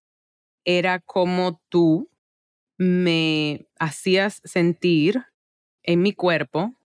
era 0.66 1.00
como 1.00 1.62
tú 1.70 2.10
me 2.78 3.68
hacías 3.80 4.42
sentir 4.44 5.24
en 5.84 6.02
mi 6.02 6.14
cuerpo 6.14 6.76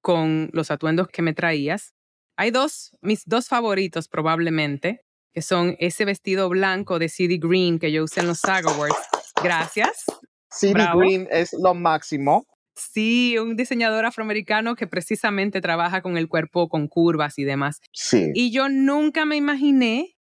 con 0.00 0.50
los 0.52 0.70
atuendos 0.70 1.08
que 1.08 1.22
me 1.22 1.32
traías 1.32 1.94
hay 2.36 2.50
dos, 2.50 2.96
mis 3.00 3.24
dos 3.26 3.48
favoritos 3.48 4.08
probablemente, 4.08 5.02
que 5.32 5.42
son 5.42 5.76
ese 5.78 6.04
vestido 6.04 6.48
blanco 6.48 6.98
de 6.98 7.08
CD 7.08 7.38
Green 7.38 7.78
que 7.78 7.92
yo 7.92 8.04
usé 8.04 8.20
en 8.20 8.26
los 8.26 8.40
Saga 8.40 8.72
Awards. 8.72 8.96
Gracias. 9.42 10.04
CD 10.50 10.84
Green 10.96 11.28
es 11.30 11.52
lo 11.52 11.74
máximo. 11.74 12.46
Sí, 12.76 13.38
un 13.38 13.54
diseñador 13.56 14.04
afroamericano 14.04 14.74
que 14.74 14.88
precisamente 14.88 15.60
trabaja 15.60 16.02
con 16.02 16.16
el 16.16 16.28
cuerpo 16.28 16.68
con 16.68 16.88
curvas 16.88 17.38
y 17.38 17.44
demás. 17.44 17.80
Sí. 17.92 18.30
Y 18.34 18.50
yo 18.50 18.68
nunca 18.68 19.24
me 19.24 19.36
imaginé 19.36 20.16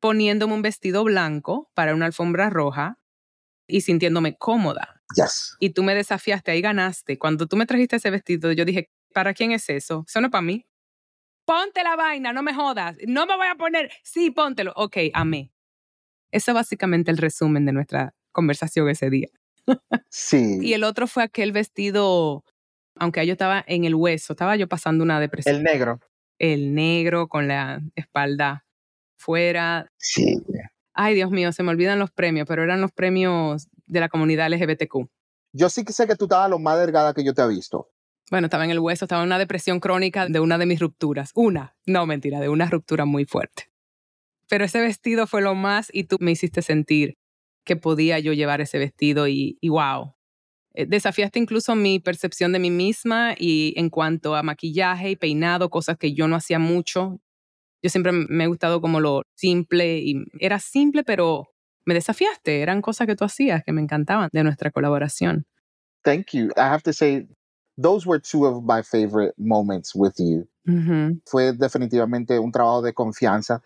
poniéndome 0.00 0.52
un 0.52 0.60
vestido 0.60 1.02
blanco 1.04 1.70
para 1.74 1.94
una 1.94 2.04
alfombra 2.04 2.50
roja 2.50 2.98
y 3.66 3.80
sintiéndome 3.80 4.36
cómoda. 4.36 5.00
Yes. 5.16 5.56
Y 5.60 5.70
tú 5.70 5.82
me 5.82 5.94
desafiaste, 5.94 6.50
ahí 6.50 6.60
ganaste. 6.60 7.18
Cuando 7.18 7.46
tú 7.46 7.56
me 7.56 7.66
trajiste 7.66 7.96
ese 7.96 8.10
vestido, 8.10 8.52
yo 8.52 8.64
dije, 8.64 8.90
¿para 9.12 9.34
quién 9.34 9.52
es 9.52 9.68
eso? 9.70 10.04
Eso 10.06 10.20
no 10.20 10.26
es 10.28 10.30
para 10.30 10.42
mí 10.42 10.66
ponte 11.44 11.82
la 11.82 11.96
vaina, 11.96 12.32
no 12.32 12.42
me 12.42 12.54
jodas, 12.54 12.96
no 13.06 13.26
me 13.26 13.36
voy 13.36 13.46
a 13.46 13.54
poner, 13.54 13.90
sí, 14.02 14.30
póntelo. 14.30 14.72
Ok, 14.76 14.96
amé. 15.12 15.52
Eso 16.30 16.50
es 16.50 16.54
básicamente 16.54 17.10
el 17.10 17.18
resumen 17.18 17.64
de 17.64 17.72
nuestra 17.72 18.14
conversación 18.32 18.88
ese 18.88 19.10
día. 19.10 19.28
Sí. 20.10 20.58
y 20.60 20.74
el 20.74 20.84
otro 20.84 21.06
fue 21.06 21.22
aquel 21.22 21.52
vestido, 21.52 22.44
aunque 22.96 23.26
yo 23.26 23.32
estaba 23.32 23.64
en 23.66 23.84
el 23.84 23.94
hueso, 23.94 24.34
estaba 24.34 24.56
yo 24.56 24.68
pasando 24.68 25.02
una 25.02 25.20
depresión. 25.20 25.56
El 25.56 25.62
negro. 25.62 26.00
El 26.38 26.74
negro 26.74 27.28
con 27.28 27.48
la 27.48 27.80
espalda 27.94 28.66
fuera. 29.16 29.90
Sí. 29.96 30.42
Ay, 30.94 31.14
Dios 31.14 31.30
mío, 31.30 31.52
se 31.52 31.62
me 31.62 31.70
olvidan 31.70 31.98
los 31.98 32.10
premios, 32.10 32.46
pero 32.48 32.62
eran 32.62 32.80
los 32.80 32.92
premios 32.92 33.68
de 33.86 34.00
la 34.00 34.08
comunidad 34.08 34.48
LGBTQ. 34.50 35.08
Yo 35.52 35.68
sí 35.68 35.84
que 35.84 35.92
sé 35.92 36.06
que 36.06 36.16
tú 36.16 36.24
estabas 36.24 36.48
lo 36.48 36.58
más 36.58 36.78
delgada 36.78 37.12
que 37.14 37.24
yo 37.24 37.34
te 37.34 37.42
he 37.42 37.48
visto. 37.48 37.90
Bueno, 38.30 38.46
estaba 38.46 38.64
en 38.64 38.70
el 38.70 38.78
hueso, 38.78 39.04
estaba 39.04 39.22
en 39.22 39.26
una 39.26 39.38
depresión 39.38 39.80
crónica 39.80 40.26
de 40.28 40.40
una 40.40 40.56
de 40.56 40.66
mis 40.66 40.80
rupturas. 40.80 41.30
Una, 41.34 41.76
no 41.86 42.06
mentira, 42.06 42.40
de 42.40 42.48
una 42.48 42.66
ruptura 42.66 43.04
muy 43.04 43.24
fuerte. 43.24 43.70
Pero 44.48 44.64
ese 44.64 44.80
vestido 44.80 45.26
fue 45.26 45.42
lo 45.42 45.54
más 45.54 45.88
y 45.92 46.04
tú 46.04 46.16
me 46.20 46.30
hiciste 46.30 46.62
sentir 46.62 47.18
que 47.64 47.76
podía 47.76 48.18
yo 48.18 48.32
llevar 48.32 48.60
ese 48.60 48.78
vestido 48.78 49.28
y, 49.28 49.58
y 49.60 49.68
wow. 49.68 50.14
Eh, 50.74 50.86
desafiaste 50.86 51.38
incluso 51.38 51.74
mi 51.74 52.00
percepción 52.00 52.52
de 52.52 52.58
mí 52.58 52.70
misma 52.70 53.34
y 53.38 53.74
en 53.76 53.90
cuanto 53.90 54.34
a 54.34 54.42
maquillaje 54.42 55.10
y 55.10 55.16
peinado, 55.16 55.70
cosas 55.70 55.96
que 55.98 56.12
yo 56.12 56.28
no 56.28 56.36
hacía 56.36 56.58
mucho. 56.58 57.20
Yo 57.84 57.90
siempre 57.90 58.12
me 58.12 58.44
he 58.44 58.46
gustado 58.46 58.80
como 58.80 58.98
lo 58.98 59.24
simple 59.36 59.98
y 59.98 60.24
era 60.40 60.58
simple, 60.58 61.04
pero 61.04 61.48
me 61.84 61.92
desafiaste. 61.92 62.62
Eran 62.62 62.80
cosas 62.80 63.06
que 63.06 63.14
tú 63.14 63.26
hacías 63.26 63.62
que 63.62 63.72
me 63.72 63.82
encantaban 63.82 64.30
de 64.32 64.42
nuestra 64.42 64.70
colaboración. 64.70 65.44
Thank 66.02 66.28
you. 66.32 66.46
I 66.56 66.62
have 66.62 66.82
to 66.84 66.94
say, 66.94 67.28
those 67.76 68.08
were 68.08 68.18
two 68.18 68.46
of 68.46 68.64
my 68.64 68.82
favorite 68.82 69.34
moments 69.36 69.94
with 69.94 70.14
you. 70.16 70.48
Fue 71.26 71.52
definitivamente 71.52 72.38
un 72.38 72.50
trabajo 72.50 72.80
de 72.80 72.94
confianza, 72.94 73.62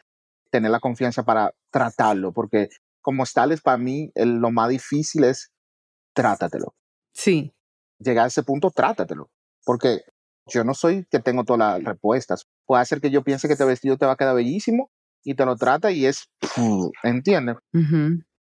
tener 0.51 0.73
la 0.73 0.81
confianza 0.81 1.23
para 1.23 1.55
tratarlo, 1.71 2.33
porque 2.33 2.71
como 3.01 3.23
tales 3.33 3.61
para 3.61 3.79
mí 3.79 4.11
lo 4.17 4.51
más 4.51 4.69
difícil 4.69 5.23
es 5.23 5.53
trátatelo. 6.13 6.75
Sí. 7.13 7.55
Llegar 8.01 8.25
a 8.25 8.29
ese 8.29 8.43
punto, 8.43 8.73
trátatelo, 8.73 9.31
porque 9.65 10.01
yo 10.49 10.65
no 10.65 10.75
soy 10.75 11.07
que 11.11 11.19
tengo 11.19 11.45
todas 11.45 11.59
las 11.59 11.85
respuestas. 11.85 12.47
Puede 12.67 12.85
ser 12.85 13.01
que 13.01 13.11
yo 13.11 13.23
piense 13.23 13.49
que 13.49 13.55
este 13.55 13.65
vestido 13.65 13.97
te 13.97 14.07
va 14.07 14.13
a 14.13 14.17
quedar 14.17 14.35
bellísimo 14.35 14.91
y 15.25 15.35
te 15.35 15.45
lo 15.45 15.57
trata 15.57 15.91
y 15.91 16.07
es, 16.07 16.29
¿entiendes? 17.03 17.57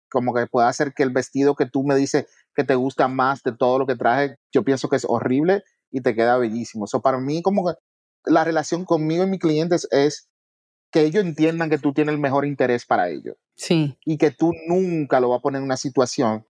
Como 0.10 0.34
que 0.34 0.48
puede 0.48 0.68
hacer 0.68 0.94
que 0.94 1.04
el 1.04 1.12
vestido 1.12 1.56
que 1.56 1.66
tú 1.66 1.84
me 1.84 1.96
dices 1.96 2.26
que 2.56 2.64
te 2.64 2.76
gusta 2.76 3.08
más 3.08 3.44
de 3.44 3.52
todo 3.52 3.80
lo 3.80 3.86
que 3.86 3.96
traje, 3.96 4.38
yo 4.54 4.64
pienso 4.64 4.90
que 4.90 4.96
es 4.96 5.06
horrible 5.08 5.64
y 5.92 6.02
te 6.02 6.16
queda 6.16 6.38
bellísimo. 6.38 6.86
Eso 6.86 7.02
para 7.02 7.20
mí 7.20 7.42
como 7.42 7.66
que 7.66 7.74
la 8.26 8.44
relación 8.44 8.86
conmigo 8.86 9.24
y 9.24 9.28
mis 9.28 9.40
clientes 9.40 9.88
es 9.92 10.30
que 10.92 11.02
ellos 11.02 11.24
entiendan 11.24 11.70
que 11.70 11.78
tú 11.78 11.94
tienes 11.94 12.14
el 12.14 12.20
mejor 12.20 12.46
interés 12.46 12.86
para 12.86 13.10
ellos. 13.10 13.36
Sí. 13.56 13.98
Y 14.06 14.18
que 14.18 14.32
tú 14.32 14.54
nunca 14.68 15.20
lo 15.20 15.30
vas 15.30 15.40
a 15.40 15.42
poner 15.42 15.60
en 15.60 15.66
una 15.66 15.78
situación 15.78 16.46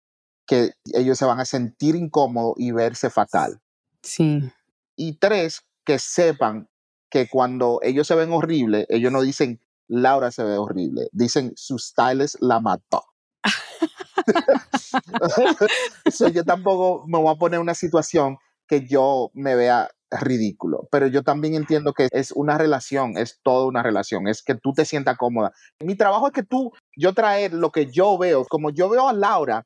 que 0.46 0.72
ellos 0.94 1.18
se 1.18 1.26
van 1.26 1.40
a 1.40 1.46
sentir 1.46 1.96
incómodos 1.96 2.56
y 2.58 2.72
verse 2.72 3.10
fatal. 3.10 3.60
Sí. 4.02 4.52
Y 4.96 5.18
tres, 5.18 5.62
que 5.86 6.00
sepan 6.00 6.68
que 7.10 7.30
cuando 7.30 7.80
ellos 7.84 8.08
se 8.08 8.16
ven 8.16 8.32
horribles, 8.32 8.86
ellos 8.90 9.12
no 9.12 9.22
dicen 9.22 9.62
Laura 9.88 10.32
se 10.32 10.44
ve 10.44 10.58
horrible, 10.58 11.08
dicen 11.12 11.54
su 11.56 11.78
stylist 11.78 12.38
la 12.42 12.60
mató. 12.60 13.04
yo 16.34 16.44
tampoco 16.44 17.06
me 17.08 17.20
voy 17.20 17.32
a 17.32 17.38
poner 17.38 17.58
en 17.58 17.62
una 17.62 17.76
situación 17.76 18.38
que 18.68 18.88
yo 18.88 19.30
me 19.34 19.56
vea 19.56 19.90
ridículo, 20.12 20.88
pero 20.92 21.08
yo 21.08 21.24
también 21.24 21.56
entiendo 21.56 21.94
que 21.94 22.08
es 22.12 22.32
una 22.32 22.58
relación, 22.58 23.18
es 23.18 23.40
toda 23.44 23.66
una 23.66 23.84
relación, 23.84 24.28
es 24.28 24.44
que 24.44 24.56
tú 24.56 24.74
te 24.74 24.86
sientas 24.86 25.18
cómoda. 25.18 25.52
Mi 25.84 25.96
trabajo 25.96 26.28
es 26.28 26.34
que 26.34 26.44
tú, 26.44 26.72
yo 26.96 27.14
traer 27.14 27.54
lo 27.54 27.72
que 27.72 27.92
yo 27.92 28.18
veo, 28.18 28.46
como 28.46 28.72
yo 28.72 28.90
veo 28.90 29.10
a 29.10 29.14
Laura, 29.14 29.66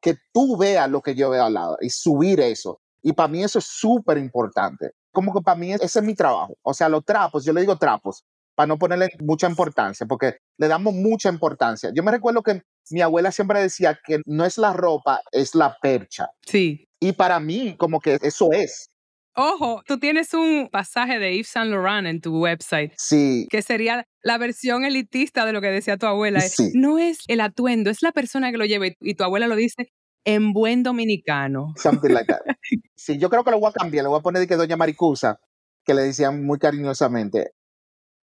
que 0.00 0.16
tú 0.32 0.56
veas 0.56 0.90
lo 0.90 1.02
que 1.02 1.14
yo 1.14 1.30
veo 1.30 1.44
a 1.44 1.50
Laura 1.50 1.78
y 1.80 1.90
subir 1.90 2.40
eso. 2.40 2.80
Y 3.02 3.12
para 3.12 3.28
mí 3.28 3.42
eso 3.42 3.58
es 3.58 3.66
súper 3.66 4.18
importante. 4.18 4.90
Como 5.12 5.32
que 5.32 5.40
para 5.40 5.58
mí 5.58 5.72
ese 5.72 5.98
es 5.98 6.02
mi 6.02 6.14
trabajo. 6.14 6.56
O 6.62 6.74
sea, 6.74 6.88
los 6.88 7.04
trapos, 7.04 7.44
yo 7.44 7.52
le 7.52 7.60
digo 7.60 7.76
trapos, 7.76 8.24
para 8.54 8.66
no 8.66 8.78
ponerle 8.78 9.10
mucha 9.20 9.48
importancia, 9.48 10.06
porque 10.06 10.38
le 10.58 10.68
damos 10.68 10.92
mucha 10.94 11.28
importancia. 11.28 11.90
Yo 11.94 12.02
me 12.02 12.10
recuerdo 12.10 12.42
que 12.42 12.62
mi 12.90 13.00
abuela 13.00 13.30
siempre 13.30 13.60
decía 13.60 13.98
que 14.04 14.20
no 14.26 14.44
es 14.44 14.58
la 14.58 14.72
ropa, 14.72 15.20
es 15.30 15.54
la 15.54 15.76
percha. 15.80 16.30
Sí. 16.44 16.84
Y 17.00 17.12
para 17.12 17.38
mí, 17.38 17.76
como 17.76 18.00
que 18.00 18.18
eso 18.20 18.50
es. 18.52 18.90
Ojo, 19.36 19.82
tú 19.86 20.00
tienes 20.00 20.34
un 20.34 20.68
pasaje 20.72 21.20
de 21.20 21.36
Yves 21.36 21.46
Saint 21.46 21.70
Laurent 21.70 22.08
en 22.08 22.20
tu 22.20 22.36
website. 22.40 22.92
Sí. 22.96 23.46
Que 23.48 23.62
sería 23.62 24.04
la 24.22 24.36
versión 24.36 24.84
elitista 24.84 25.46
de 25.46 25.52
lo 25.52 25.60
que 25.60 25.68
decía 25.68 25.96
tu 25.96 26.06
abuela. 26.06 26.40
Sí. 26.40 26.72
No 26.74 26.98
es 26.98 27.18
el 27.28 27.40
atuendo, 27.40 27.90
es 27.90 28.02
la 28.02 28.10
persona 28.10 28.50
que 28.50 28.58
lo 28.58 28.64
lleva. 28.64 28.86
Y 28.98 29.14
tu 29.14 29.22
abuela 29.22 29.46
lo 29.46 29.54
dice 29.54 29.92
en 30.28 30.52
buen 30.52 30.82
dominicano. 30.82 31.72
Something 31.76 32.10
like 32.10 32.30
that. 32.30 32.42
sí, 32.94 33.16
yo 33.16 33.30
creo 33.30 33.42
que 33.44 33.50
lo 33.50 33.60
voy 33.60 33.70
a 33.70 33.72
cambiar. 33.72 34.02
Le 34.02 34.10
voy 34.10 34.18
a 34.18 34.22
poner 34.22 34.40
de 34.40 34.46
que 34.46 34.56
Doña 34.56 34.76
Maricusa, 34.76 35.40
que 35.86 35.94
le 35.94 36.02
decían 36.02 36.44
muy 36.44 36.58
cariñosamente. 36.58 37.52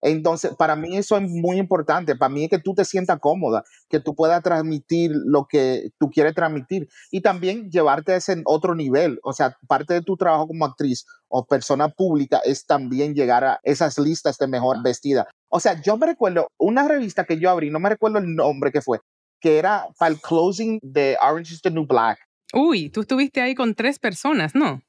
Entonces, 0.03 0.53
para 0.55 0.75
mí 0.75 0.97
eso 0.97 1.17
es 1.17 1.23
muy 1.27 1.57
importante. 1.57 2.15
Para 2.15 2.31
mí 2.31 2.43
es 2.43 2.51
que 2.51 2.59
tú 2.59 2.75
te 2.75 2.85
sientas 2.85 3.17
cómoda, 3.19 3.63
que 3.89 3.99
tú 3.99 4.13
puedas 4.13 4.43
transmitir 4.43 5.09
lo 5.25 5.47
que 5.49 5.89
tú 5.97 6.11
quieres 6.11 6.35
transmitir 6.35 6.87
y 7.09 7.21
también 7.21 7.71
llevarte 7.71 8.11
a 8.11 8.17
ese 8.17 8.39
otro 8.45 8.75
nivel. 8.75 9.19
O 9.23 9.33
sea, 9.33 9.57
parte 9.67 9.95
de 9.95 10.03
tu 10.03 10.15
trabajo 10.15 10.45
como 10.45 10.65
actriz 10.65 11.07
o 11.27 11.47
persona 11.47 11.89
pública 11.89 12.39
es 12.45 12.67
también 12.67 13.15
llegar 13.15 13.43
a 13.43 13.59
esas 13.63 13.97
listas 13.97 14.37
de 14.37 14.45
mejor 14.45 14.83
vestida. 14.83 15.27
O 15.49 15.59
sea, 15.59 15.81
yo 15.81 15.97
me 15.97 16.05
recuerdo 16.05 16.49
una 16.59 16.87
revista 16.87 17.23
que 17.23 17.39
yo 17.39 17.49
abrí, 17.49 17.71
no 17.71 17.79
me 17.79 17.89
recuerdo 17.89 18.19
el 18.19 18.35
nombre 18.35 18.71
que 18.71 18.81
fue, 18.81 18.99
que 19.45 19.59
era 19.59 19.87
para 19.99 20.11
el 20.11 20.19
closing 20.19 20.79
de 20.81 21.15
Orange 21.21 21.53
is 21.53 21.61
the 21.61 21.69
New 21.69 21.85
Black. 21.85 22.17
Uy, 22.51 22.89
tú 22.89 23.01
estuviste 23.01 23.41
ahí 23.41 23.53
con 23.53 23.75
tres 23.75 23.99
personas, 23.99 24.55
¿no? 24.55 24.81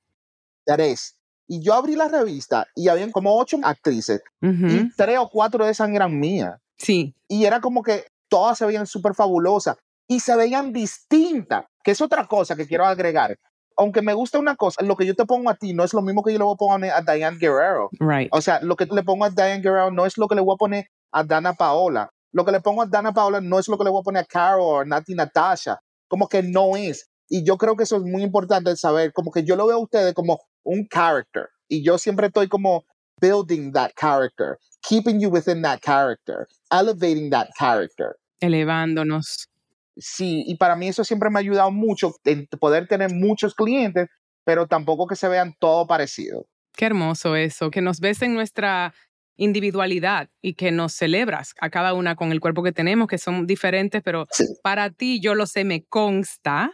Tres. 0.65 1.21
Y 1.47 1.63
yo 1.63 1.75
abrí 1.75 1.95
la 1.95 2.09
revista 2.09 2.67
y 2.75 2.89
habían 2.89 3.13
como 3.13 3.39
ocho 3.39 3.59
actrices 3.63 4.23
y 4.41 4.89
tres 4.97 5.19
o 5.19 5.29
cuatro 5.29 5.63
de 5.63 5.73
esas 5.73 5.91
eran 5.91 6.19
mías. 6.19 6.59
Sí. 6.79 7.15
Y 7.29 7.45
era 7.45 7.61
como 7.61 7.83
que 7.83 8.07
todas 8.31 8.57
se 8.57 8.65
veían 8.65 8.87
súper 8.87 9.13
fabulosas 9.13 9.77
y 10.09 10.21
se 10.21 10.35
veían 10.35 10.73
distintas, 10.73 11.67
que 11.85 11.91
es 11.91 12.01
otra 12.01 12.25
cosa 12.25 12.57
que 12.57 12.67
quiero 12.67 12.87
agregar. 12.87 13.39
Aunque 13.77 14.01
me 14.01 14.15
gusta 14.15 14.39
una 14.39 14.57
cosa, 14.57 14.83
lo 14.83 14.97
que 14.97 15.05
yo 15.05 15.15
te 15.15 15.27
pongo 15.27 15.51
a 15.51 15.55
ti 15.57 15.75
no 15.75 15.85
es 15.85 15.93
lo 15.93 16.01
mismo 16.01 16.23
que 16.23 16.33
yo 16.33 16.39
le 16.39 16.45
voy 16.45 16.55
a 16.55 16.57
poner 16.57 16.93
a 16.93 17.03
Diane 17.03 17.37
Guerrero. 17.37 17.91
Right. 18.01 18.31
O 18.33 18.41
sea, 18.41 18.59
lo 18.63 18.75
que 18.75 18.87
le 18.87 19.03
pongo 19.03 19.27
a 19.27 19.31
Diane 19.31 19.61
Guerrero 19.61 19.91
no 19.91 20.07
es 20.07 20.17
lo 20.17 20.29
que 20.29 20.35
le 20.35 20.41
voy 20.41 20.55
a 20.55 20.57
poner 20.57 20.87
a 21.13 21.25
Dana 21.25 21.53
Paola. 21.53 22.11
Lo 22.37 22.45
que 22.45 22.53
le 22.53 22.61
pongo 22.61 22.83
a 22.83 22.87
Dana 22.87 23.15
Paola 23.15 23.41
no 23.41 23.59
es 23.59 23.67
lo 23.67 23.79
que 23.79 23.85
le 23.85 23.89
voy 23.89 24.01
a 24.01 24.05
poner 24.05 24.23
a 24.23 24.27
Carol 24.27 24.61
o 24.61 24.85
Nati 24.85 25.15
Natasha. 25.15 25.81
Como 26.07 26.29
que 26.29 26.43
no 26.43 26.77
es. 26.77 27.09
Y 27.31 27.43
yo 27.43 27.57
creo 27.57 27.77
que 27.77 27.85
eso 27.85 27.97
es 27.97 28.03
muy 28.03 28.23
importante 28.23 28.77
saber, 28.77 29.15
como 29.15 29.31
que 29.31 29.43
yo 29.43 29.57
lo 29.57 29.67
veo 29.67 29.79
a 29.79 29.83
ustedes 29.83 30.13
como 30.13 30.39
un 30.63 30.87
character. 30.87 31.49
Y 31.67 31.83
yo 31.83 31.97
siempre 31.97 32.27
estoy 32.27 32.47
como 32.47 32.85
building 33.23 33.73
that 33.73 33.93
character, 33.97 34.59
keeping 34.87 35.19
you 35.19 35.31
within 35.31 35.63
that 35.63 35.81
character, 35.81 36.47
elevating 36.71 37.31
that 37.31 37.49
character. 37.59 38.17
Elevándonos. 38.39 39.49
Sí, 39.97 40.45
y 40.47 40.57
para 40.57 40.77
mí 40.77 40.89
eso 40.89 41.05
siempre 41.05 41.31
me 41.31 41.39
ha 41.39 41.41
ayudado 41.41 41.71
mucho 41.71 42.13
en 42.25 42.47
poder 42.61 42.87
tener 42.87 43.15
muchos 43.15 43.55
clientes, 43.55 44.09
pero 44.45 44.67
tampoco 44.67 45.07
que 45.07 45.17
se 45.17 45.27
vean 45.29 45.55
todo 45.59 45.87
parecido. 45.87 46.45
Qué 46.77 46.85
hermoso 46.85 47.35
eso, 47.35 47.71
que 47.71 47.81
nos 47.81 47.99
ves 47.99 48.21
en 48.21 48.35
nuestra 48.35 48.93
individualidad 49.37 50.31
y 50.41 50.55
que 50.55 50.73
nos 50.73 50.93
celebras 50.95 51.55
a 51.61 51.71
cada 51.71 51.95
una 51.95 52.17
con 52.17 52.33
el 52.33 52.41
cuerpo 52.41 52.63
que 52.63 52.73
tenemos, 52.73 53.09
que 53.09 53.19
son 53.19 53.47
diferentes, 53.47 54.03
pero 54.03 54.27
para 54.63 54.91
ti, 54.91 55.21
yo 55.21 55.35
lo 55.35 55.47
sé, 55.47 55.65
me 55.65 55.85
consta, 55.85 56.73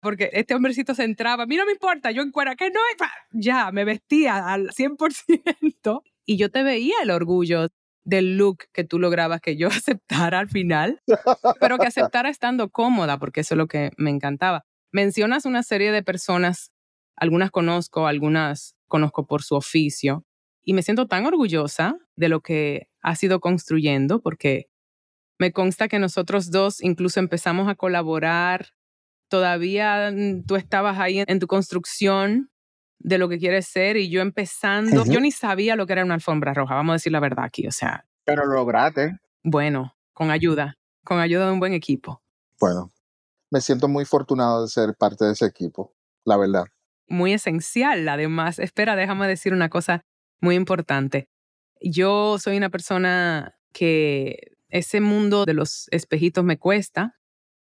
porque 0.00 0.30
este 0.32 0.54
hombrecito 0.54 0.94
se 0.94 1.04
entraba, 1.04 1.44
a 1.44 1.46
mí 1.46 1.56
no 1.56 1.64
me 1.64 1.72
importa, 1.72 2.10
yo 2.10 2.22
en 2.22 2.32
cuera, 2.32 2.56
que 2.56 2.70
no, 2.70 2.80
ya, 3.30 3.70
me 3.70 3.84
vestía 3.84 4.48
al 4.48 4.70
100% 4.70 6.02
y 6.26 6.36
yo 6.36 6.50
te 6.50 6.62
veía 6.62 6.96
el 7.02 7.10
orgullo 7.10 7.68
del 8.04 8.36
look 8.36 8.64
que 8.72 8.84
tú 8.84 8.98
lograbas 8.98 9.40
que 9.40 9.56
yo 9.56 9.68
aceptara 9.68 10.40
al 10.40 10.48
final, 10.48 11.00
pero 11.60 11.78
que 11.78 11.86
aceptara 11.86 12.28
estando 12.28 12.70
cómoda, 12.70 13.18
porque 13.18 13.40
eso 13.40 13.54
es 13.54 13.58
lo 13.58 13.68
que 13.68 13.92
me 13.96 14.10
encantaba. 14.10 14.64
Mencionas 14.90 15.46
una 15.46 15.62
serie 15.62 15.92
de 15.92 16.02
personas, 16.02 16.72
algunas 17.16 17.50
conozco, 17.50 18.06
algunas 18.06 18.74
conozco 18.88 19.26
por 19.26 19.42
su 19.42 19.54
oficio, 19.54 20.24
y 20.64 20.74
me 20.74 20.82
siento 20.82 21.06
tan 21.06 21.26
orgullosa 21.26 21.96
de 22.16 22.28
lo 22.28 22.40
que 22.40 22.88
has 23.00 23.22
ido 23.22 23.40
construyendo, 23.40 24.20
porque 24.20 24.68
me 25.38 25.52
consta 25.52 25.88
que 25.88 25.98
nosotros 25.98 26.50
dos 26.50 26.82
incluso 26.82 27.20
empezamos 27.20 27.68
a 27.68 27.74
colaborar 27.74 28.68
todavía 29.28 30.12
mm, 30.12 30.44
tú 30.44 30.56
estabas 30.56 30.98
ahí 30.98 31.24
en, 31.26 31.38
tu 31.40 31.46
construcción 31.46 32.50
de 32.98 33.18
lo 33.18 33.28
que 33.28 33.38
quieres 33.38 33.66
ser 33.66 33.96
y 33.96 34.10
yo 34.10 34.20
empezando, 34.20 35.04
yo 35.06 35.20
ni 35.20 35.32
sabía 35.32 35.74
lo 35.74 35.86
que 35.86 35.94
era 35.94 36.04
una 36.04 36.14
alfombra 36.14 36.54
roja, 36.54 36.74
vamos 36.74 36.92
a 36.92 36.94
decir 36.94 37.12
la 37.12 37.18
verdad 37.18 37.46
aquí, 37.46 37.66
o 37.66 37.72
sea. 37.72 38.06
Pero 38.24 38.46
lo 38.46 38.54
lograste. 38.54 39.18
Bueno, 39.42 39.96
con 40.12 40.30
ayuda, 40.30 40.76
con 41.02 41.18
ayuda 41.18 41.46
de 41.46 41.52
un 41.52 41.58
buen 41.58 41.72
equipo. 41.72 42.22
Bueno, 42.60 42.92
me 43.50 43.60
siento 43.60 43.88
muy 43.88 44.04
afortunado 44.04 44.62
de 44.62 44.68
ser 44.68 44.94
parte 44.96 45.24
de 45.24 45.32
ese 45.32 45.46
equipo, 45.46 45.92
la 46.24 46.36
verdad. 46.36 46.66
Muy 47.08 47.32
esencial, 47.32 48.08
además. 48.08 48.58
Espera, 48.60 48.94
déjame 48.94 49.26
decir 49.26 49.52
una 49.52 49.68
cosa 49.68 50.04
muy 50.42 50.56
importante. 50.56 51.28
Yo 51.80 52.38
soy 52.38 52.58
una 52.58 52.68
persona 52.68 53.56
que 53.72 54.52
ese 54.68 55.00
mundo 55.00 55.46
de 55.46 55.54
los 55.54 55.88
espejitos 55.90 56.44
me 56.44 56.58
cuesta, 56.58 57.18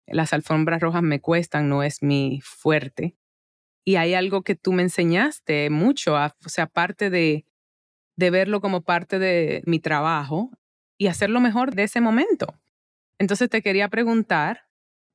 las 0.07 0.33
alfombras 0.33 0.81
rojas 0.81 1.03
me 1.03 1.21
cuestan, 1.21 1.69
no 1.69 1.83
es 1.83 2.03
mi 2.03 2.41
fuerte. 2.43 3.17
Y 3.85 3.97
hay 3.97 4.15
algo 4.15 4.43
que 4.43 4.55
tú 4.55 4.73
me 4.73 4.83
enseñaste 4.83 5.69
mucho, 5.71 6.15
o 6.15 6.49
sea, 6.49 6.65
aparte 6.65 7.11
de, 7.11 7.47
de 8.17 8.31
verlo 8.31 8.61
como 8.61 8.83
parte 8.83 9.19
de 9.19 9.63
mi 9.67 9.81
trabajo 9.81 10.51
y 10.97 11.09
hacerlo 11.09 11.41
mejor 11.41 11.75
de 11.75 11.85
ese 11.85 12.01
momento. 12.01 12.59
Entonces 13.19 13.51
te 13.51 13.63
quería 13.63 13.89
preguntar, 13.89 14.69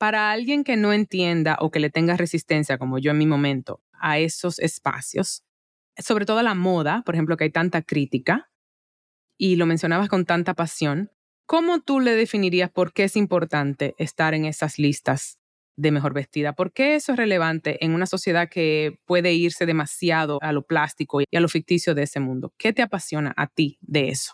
para 0.03 0.31
alguien 0.31 0.65
que 0.65 0.75
no 0.75 0.91
entienda 0.91 1.55
o 1.61 1.71
que 1.71 1.79
le 1.79 1.89
tenga 1.89 2.17
resistencia, 2.17 2.77
como 2.77 2.99
yo 2.99 3.11
en 3.11 3.17
mi 3.17 3.25
momento, 3.25 3.81
a 3.93 4.19
esos 4.19 4.59
espacios, 4.59 5.45
sobre 5.97 6.25
todo 6.25 6.41
la 6.43 6.55
moda, 6.55 7.03
por 7.05 7.15
ejemplo, 7.15 7.37
que 7.37 7.45
hay 7.45 7.51
tanta 7.51 7.81
crítica, 7.81 8.49
y 9.37 9.55
lo 9.55 9.65
mencionabas 9.65 10.09
con 10.09 10.25
tanta 10.25 10.53
pasión, 10.53 11.11
¿Cómo 11.45 11.81
tú 11.81 11.99
le 11.99 12.15
definirías 12.15 12.71
por 12.71 12.93
qué 12.93 13.03
es 13.03 13.15
importante 13.17 13.95
estar 13.97 14.33
en 14.33 14.45
esas 14.45 14.79
listas 14.79 15.39
de 15.75 15.91
mejor 15.91 16.13
vestida? 16.13 16.53
¿Por 16.53 16.71
qué 16.71 16.95
eso 16.95 17.11
es 17.11 17.17
relevante 17.17 17.83
en 17.83 17.93
una 17.93 18.05
sociedad 18.05 18.49
que 18.49 18.99
puede 19.05 19.33
irse 19.33 19.65
demasiado 19.65 20.39
a 20.41 20.53
lo 20.53 20.65
plástico 20.65 21.19
y 21.21 21.25
a 21.35 21.39
lo 21.41 21.49
ficticio 21.49 21.95
de 21.95 22.03
ese 22.03 22.19
mundo? 22.19 22.53
¿Qué 22.57 22.71
te 22.71 22.81
apasiona 22.81 23.33
a 23.35 23.47
ti 23.47 23.77
de 23.81 24.09
eso? 24.09 24.33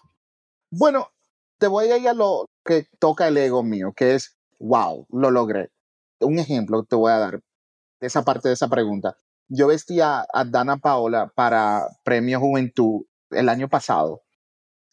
Bueno, 0.71 1.09
te 1.57 1.67
voy 1.67 1.87
a 1.87 1.97
ir 1.97 2.07
a 2.07 2.13
lo 2.13 2.45
que 2.63 2.85
toca 2.99 3.27
el 3.27 3.37
ego 3.37 3.63
mío, 3.63 3.91
que 3.95 4.13
es, 4.13 4.37
wow, 4.59 5.07
lo 5.09 5.31
logré. 5.31 5.71
Un 6.19 6.37
ejemplo 6.37 6.83
te 6.83 6.95
voy 6.95 7.11
a 7.11 7.17
dar 7.17 7.39
de 7.99 8.07
esa 8.07 8.23
parte 8.23 8.49
de 8.49 8.53
esa 8.53 8.69
pregunta. 8.69 9.17
Yo 9.49 9.67
vestía 9.67 10.25
a 10.31 10.45
Dana 10.45 10.77
Paola 10.77 11.31
para 11.35 11.87
Premio 12.03 12.39
Juventud 12.39 13.05
el 13.31 13.49
año 13.49 13.67
pasado 13.67 14.21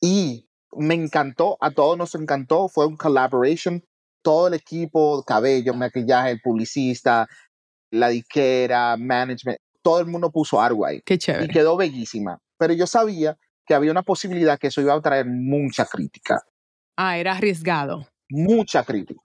y 0.00 0.48
me 0.72 0.94
encantó, 0.94 1.56
a 1.60 1.70
todos 1.70 1.96
nos 1.96 2.14
encantó, 2.14 2.68
fue 2.68 2.86
un 2.86 2.96
collaboration, 2.96 3.82
todo 4.22 4.48
el 4.48 4.54
equipo, 4.54 5.22
cabello, 5.24 5.74
maquillaje, 5.74 6.32
el 6.32 6.40
publicista, 6.40 7.28
la 7.90 8.08
diquera, 8.08 8.96
management, 8.96 9.58
todo 9.82 10.00
el 10.00 10.06
mundo 10.06 10.30
puso 10.30 10.60
algo 10.60 10.84
ahí. 10.84 11.00
Qué 11.04 11.18
chévere. 11.18 11.44
Y 11.44 11.48
quedó 11.48 11.76
bellísima. 11.76 12.40
Pero 12.58 12.72
yo 12.72 12.86
sabía 12.86 13.38
que 13.66 13.74
había 13.74 13.90
una 13.90 14.02
posibilidad 14.02 14.58
que 14.58 14.68
eso 14.68 14.80
iba 14.80 14.94
a 14.94 15.00
traer 15.00 15.26
mucha 15.26 15.86
crítica. 15.86 16.42
Ah, 16.96 17.18
era 17.18 17.36
arriesgado. 17.36 18.08
Mucha 18.28 18.84
crítica. 18.84 19.20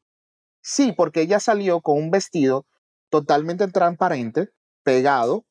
Sí, 0.61 0.93
porque 0.95 1.21
ella 1.21 1.39
salió 1.39 1.81
con 1.81 1.97
un 1.97 2.11
vestido 2.11 2.65
totalmente 3.09 3.67
transparente, 3.67 4.49
pegado, 4.83 5.45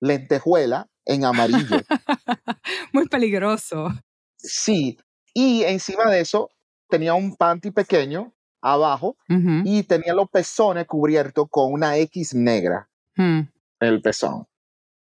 lentejuela 0.00 0.88
en 1.04 1.24
amarillo. 1.24 1.76
Muy 2.92 3.08
peligroso. 3.08 3.88
Sí, 4.36 4.98
y 5.34 5.64
encima 5.64 6.10
de 6.10 6.20
eso 6.20 6.50
tenía 6.88 7.14
un 7.14 7.36
panty 7.36 7.70
pequeño 7.70 8.32
abajo 8.60 9.16
y 9.64 9.82
tenía 9.84 10.14
los 10.14 10.28
pezones 10.30 10.86
cubiertos 10.86 11.46
con 11.50 11.72
una 11.72 11.96
X 11.98 12.34
negra 12.34 12.88
hmm. 13.16 13.40
el 13.80 14.02
pezón. 14.02 14.46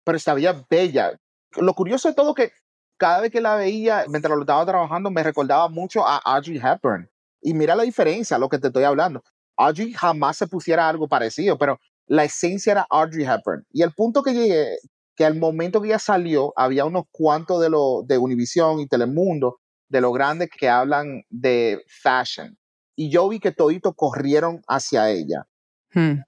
Pero 0.03 0.17
estaba 0.17 0.39
bella. 0.69 1.19
Lo 1.57 1.73
curioso 1.73 2.07
de 2.07 2.15
todo 2.15 2.33
que 2.33 2.51
cada 2.97 3.21
vez 3.21 3.31
que 3.31 3.41
la 3.41 3.55
veía 3.55 4.05
mientras 4.07 4.35
lo 4.35 4.41
estaba 4.41 4.65
trabajando 4.65 5.09
me 5.09 5.23
recordaba 5.23 5.69
mucho 5.69 6.05
a 6.05 6.17
Audrey 6.17 6.57
Hepburn. 6.57 7.09
Y 7.41 7.53
mira 7.53 7.75
la 7.75 7.83
diferencia, 7.83 8.37
lo 8.37 8.47
que 8.47 8.59
te 8.59 8.67
estoy 8.67 8.83
hablando. 8.83 9.23
Audrey 9.57 9.91
jamás 9.93 10.37
se 10.37 10.47
pusiera 10.47 10.87
algo 10.87 11.07
parecido, 11.07 11.57
pero 11.57 11.79
la 12.11 12.25
esencia 12.25 12.71
era 12.73 12.87
Audrey 12.89 13.25
Hepburn. 13.25 13.65
Y 13.71 13.83
el 13.83 13.93
punto 13.93 14.21
que 14.21 14.33
llegué, 14.33 14.79
que 15.15 15.23
al 15.23 15.39
momento 15.39 15.81
que 15.81 15.87
ella 15.87 15.99
salió, 15.99 16.51
había 16.57 16.83
unos 16.83 17.05
cuantos 17.09 17.61
de, 17.61 17.69
lo, 17.69 18.03
de 18.05 18.17
Univision 18.17 18.81
y 18.81 18.87
Telemundo, 18.87 19.61
de 19.87 20.01
lo 20.01 20.11
grandes 20.11 20.49
que 20.49 20.67
hablan 20.67 21.23
de 21.29 21.81
fashion. 21.87 22.57
Y 22.97 23.09
yo 23.09 23.29
vi 23.29 23.39
que 23.39 23.53
toditos 23.53 23.93
corrieron 23.95 24.61
hacia 24.67 25.09
ella. 25.09 25.47
Hmm. 25.93 26.19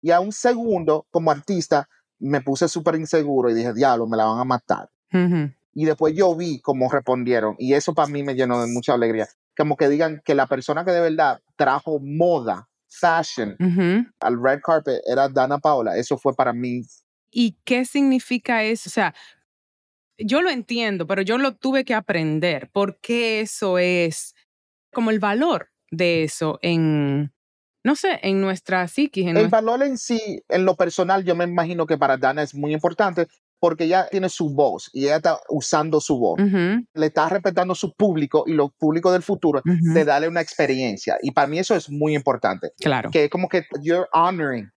Y 0.00 0.12
a 0.12 0.20
un 0.20 0.30
segundo, 0.30 1.08
como 1.10 1.32
artista, 1.32 1.88
me 2.20 2.40
puse 2.40 2.68
súper 2.68 2.94
inseguro 2.94 3.50
y 3.50 3.54
dije, 3.54 3.74
diablo, 3.74 4.06
me 4.06 4.16
la 4.16 4.26
van 4.26 4.38
a 4.38 4.44
matar. 4.44 4.88
Y 5.74 5.84
después 5.84 6.14
yo 6.14 6.36
vi 6.36 6.60
cómo 6.60 6.88
respondieron 6.88 7.56
y 7.58 7.74
eso 7.74 7.92
para 7.92 8.06
mí 8.06 8.22
me 8.22 8.36
llenó 8.36 8.60
de 8.60 8.68
mucha 8.68 8.94
alegría. 8.94 9.26
Como 9.56 9.76
que 9.76 9.88
digan 9.88 10.22
que 10.24 10.36
la 10.36 10.46
persona 10.46 10.84
que 10.84 10.92
de 10.92 11.00
verdad 11.00 11.40
trajo 11.56 11.98
moda, 12.00 12.68
fashion 12.98 13.56
al 14.20 14.42
red 14.42 14.60
carpet 14.64 15.00
era 15.06 15.28
Dana 15.28 15.58
Paola. 15.58 15.96
Eso 15.96 16.16
fue 16.16 16.34
para 16.34 16.52
mí. 16.52 16.82
¿Y 17.30 17.56
qué 17.64 17.84
significa 17.84 18.62
eso? 18.62 18.88
O 18.88 18.92
sea, 18.92 19.14
yo 20.18 20.42
lo 20.42 20.50
entiendo, 20.50 21.06
pero 21.06 21.22
yo 21.22 21.38
lo 21.38 21.54
tuve 21.54 21.84
que 21.84 21.94
aprender. 21.94 22.70
¿Por 22.70 23.00
qué 23.00 23.40
eso 23.40 23.78
es 23.78 24.34
como 24.92 25.10
el 25.10 25.18
valor 25.18 25.70
de 25.90 26.22
eso 26.22 26.58
en, 26.62 27.32
no 27.84 27.96
sé, 27.96 28.20
en 28.22 28.40
nuestra 28.40 28.86
psiquis? 28.86 29.26
el 29.26 29.48
valor 29.48 29.82
en 29.82 29.98
sí, 29.98 30.42
en 30.48 30.64
lo 30.64 30.76
personal, 30.76 31.24
yo 31.24 31.34
me 31.34 31.44
imagino 31.44 31.86
que 31.86 31.98
para 31.98 32.16
Dana 32.16 32.42
es 32.42 32.54
muy 32.54 32.72
importante 32.72 33.26
porque 33.64 33.84
ella 33.84 34.08
tiene 34.10 34.28
su 34.28 34.50
voz 34.50 34.90
y 34.92 35.04
ella 35.04 35.16
está 35.16 35.40
usando 35.48 35.98
su 35.98 36.18
voz. 36.18 36.38
Le 36.38 37.06
está 37.06 37.30
respetando 37.30 37.74
su 37.74 37.94
público 37.94 38.44
y 38.46 38.52
los 38.52 38.70
públicos 38.74 39.10
del 39.10 39.22
futuro 39.22 39.62
de 39.64 40.04
darle 40.04 40.28
una 40.28 40.42
experiencia. 40.42 41.16
Y 41.22 41.30
para 41.30 41.46
mí 41.46 41.58
eso 41.58 41.74
es 41.74 41.88
muy 41.88 42.14
importante. 42.14 42.72
Claro. 42.78 43.08
Que 43.10 43.24
es 43.24 43.30
como 43.30 43.48
que 43.48 43.64
you're 43.80 44.06
honoring 44.12 44.70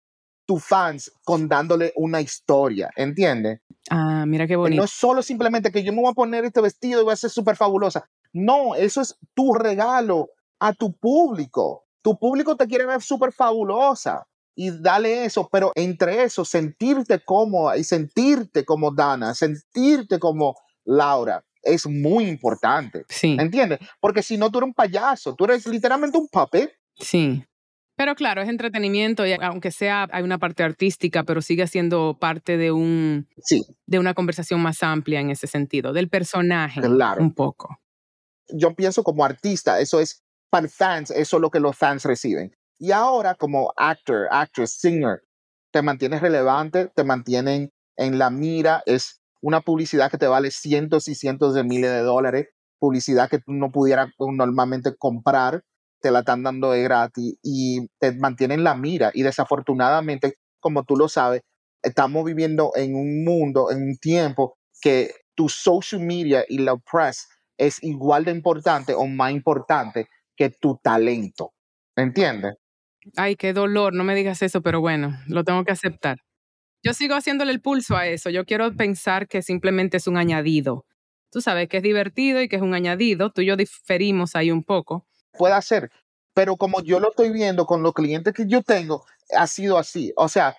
tus 0.46 0.64
fans 0.64 1.12
con 1.24 1.48
dándole 1.48 1.94
una 1.96 2.22
historia, 2.22 2.92
¿entiendes? 2.96 3.60
Ah, 3.90 4.24
mira 4.28 4.46
qué 4.46 4.56
bonito. 4.56 4.82
No 4.82 4.86
es 4.86 4.92
solo 4.92 5.24
simplemente 5.24 5.72
que 5.72 5.84
yo 5.84 5.92
me 5.92 6.02
voy 6.02 6.12
a 6.12 6.14
poner 6.14 6.46
este 6.46 6.62
vestido 6.62 7.02
y 7.02 7.06
voy 7.06 7.14
a 7.14 7.16
ser 7.16 7.32
súper 7.32 7.56
fabulosa. 7.56 8.08
No, 8.34 8.76
eso 8.76 9.02
es 9.02 9.18
tu 9.34 9.56
regalo 9.56 10.30
a 10.60 10.74
tu 10.74 10.96
público. 10.96 11.86
Tu 12.04 12.20
público 12.20 12.56
te 12.56 12.68
quiere 12.68 12.86
ver 12.86 13.02
súper 13.02 13.32
fabulosa 13.32 14.28
y 14.56 14.72
dale 14.82 15.26
eso, 15.26 15.49
pero 15.51 15.72
entre 15.76 16.24
eso, 16.24 16.45
sentirte 16.45 17.20
cómoda 17.20 17.78
y 17.78 17.84
sentirte 17.84 18.64
como 18.64 18.91
Dana, 18.91 19.34
sentirte 19.34 20.18
como 20.18 20.56
Laura, 20.86 21.43
es 21.62 21.88
muy 21.88 22.28
importante. 22.28 23.03
Sí. 23.10 23.36
¿Entiendes? 23.39 23.80
Porque 23.99 24.24
si 24.24 24.38
no, 24.38 24.49
tú 24.49 24.60
eres 24.60 24.68
un 24.68 24.74
payaso, 24.74 25.36
tú 25.36 25.45
eres 25.45 25.66
literalmente 25.68 26.18
un 26.18 26.28
papel. 26.28 26.72
Sí. 26.97 27.43
Pero 27.97 28.16
claro, 28.16 28.41
es 28.41 28.49
entretenimiento 28.49 29.26
y 29.26 29.34
aunque 29.34 29.72
sea 29.72 30.08
hay 30.12 30.24
una 30.24 30.38
parte 30.38 30.64
artística, 30.64 31.24
pero 31.24 31.41
sigue 31.41 31.66
siendo 31.68 32.18
parte 32.20 32.58
de 32.58 32.72
un 32.72 33.28
sí. 33.41 33.66
de 33.86 33.99
una 33.99 34.14
conversación 34.14 34.62
más 34.62 34.84
amplia 34.84 35.22
en 35.22 35.30
ese 35.30 35.47
sentido, 35.47 35.93
del 35.93 36.10
personaje 36.10 36.82
claro. 36.82 37.22
un 37.22 37.34
poco. 37.34 37.80
Yo 38.49 38.76
pienso 38.76 39.03
como 39.03 39.24
artista, 39.24 39.80
eso 39.80 39.99
es 40.01 40.24
para 40.49 40.68
fans, 40.68 41.10
eso 41.12 41.38
es 41.38 41.41
lo 41.41 41.49
que 41.49 41.60
los 41.60 41.76
fans 41.76 42.03
reciben. 42.03 42.53
Y 42.78 42.92
ahora 42.92 43.36
como 43.36 43.74
actor, 43.78 44.28
actress, 44.32 44.74
singer, 44.80 45.22
te 45.72 45.82
mantienes 45.82 46.22
relevante, 46.22 46.88
te 46.94 47.04
mantienen 47.04 47.72
en 47.98 48.20
la 48.20 48.30
mira, 48.30 48.84
es 48.86 49.22
una 49.42 49.62
publicidad 49.62 50.12
que 50.12 50.18
te 50.18 50.28
vale 50.28 50.52
cientos 50.52 51.08
y 51.08 51.16
cientos 51.16 51.54
de 51.54 51.64
miles 51.64 51.92
de 51.92 52.02
dólares, 52.02 52.48
publicidad 52.80 53.30
que 53.30 53.40
tú 53.40 53.54
no 53.54 53.72
pudieras 53.72 54.10
normalmente 54.20 54.96
comprar, 54.98 55.64
te 56.02 56.12
la 56.12 56.20
están 56.20 56.44
dando 56.44 56.72
de 56.72 56.84
gratis 56.84 57.36
y 57.42 57.88
te 58.00 58.12
mantienen 58.14 58.64
la 58.64 58.76
mira. 58.76 59.12
Y 59.14 59.24
desafortunadamente, 59.24 60.36
como 60.60 60.84
tú 60.84 60.96
lo 60.98 61.08
sabes, 61.08 61.42
estamos 61.82 62.26
viviendo 62.26 62.72
en 62.76 62.96
un 62.96 63.24
mundo, 63.24 63.72
en 63.72 63.84
un 63.84 63.98
tiempo 63.98 64.58
que 64.82 65.12
tu 65.36 65.48
social 65.50 66.02
media 66.02 66.44
y 66.48 66.60
la 66.60 66.78
press 66.78 67.28
es 67.58 67.82
igual 67.84 68.26
de 68.26 68.32
importante 68.32 68.94
o 68.94 69.06
más 69.08 69.32
importante 69.32 70.08
que 70.36 70.50
tu 70.50 70.78
talento. 70.84 71.54
¿Entiendes? 71.96 72.56
Ay, 73.16 73.36
qué 73.36 73.53
dolor, 73.53 73.93
no 73.93 74.03
me 74.03 74.16
digas 74.16 74.41
eso, 74.41 74.62
pero 74.62 74.82
bueno, 74.82 75.18
lo 75.28 75.43
tengo 75.43 75.64
que 75.64 75.72
aceptar. 75.72 76.18
Yo 76.84 76.93
sigo 76.93 77.16
haciéndole 77.16 77.51
el 77.51 77.62
pulso 77.62 77.95
a 77.97 78.08
eso. 78.08 78.30
Yo 78.30 78.45
quiero 78.45 78.76
pensar 78.76 79.28
que 79.28 79.41
simplemente 79.41 79.97
es 79.97 80.08
un 80.08 80.18
añadido. 80.18 80.86
Tú 81.32 81.41
sabes 81.41 81.68
que 81.68 81.78
es 81.78 81.84
divertido 81.84 82.41
y 82.41 82.47
que 82.47 82.56
es 82.58 82.62
un 82.62 82.74
añadido. 82.74 83.32
Tú 83.32 83.41
y 83.41 83.47
yo 83.47 83.56
diferimos 83.56 84.36
ahí 84.36 84.51
un 84.51 84.64
poco. 84.64 85.06
Puede 85.38 85.60
ser, 85.62 85.91
pero 86.34 86.58
como 86.58 86.82
yo 86.82 86.99
lo 86.99 87.10
estoy 87.10 87.32
viendo 87.32 87.66
con 87.66 87.82
los 87.82 87.93
clientes 87.93 88.34
que 88.34 88.45
yo 88.47 88.62
tengo, 88.62 89.06
ha 89.36 89.47
sido 89.47 89.78
así. 89.78 90.14
O 90.16 90.30
sea, 90.30 90.56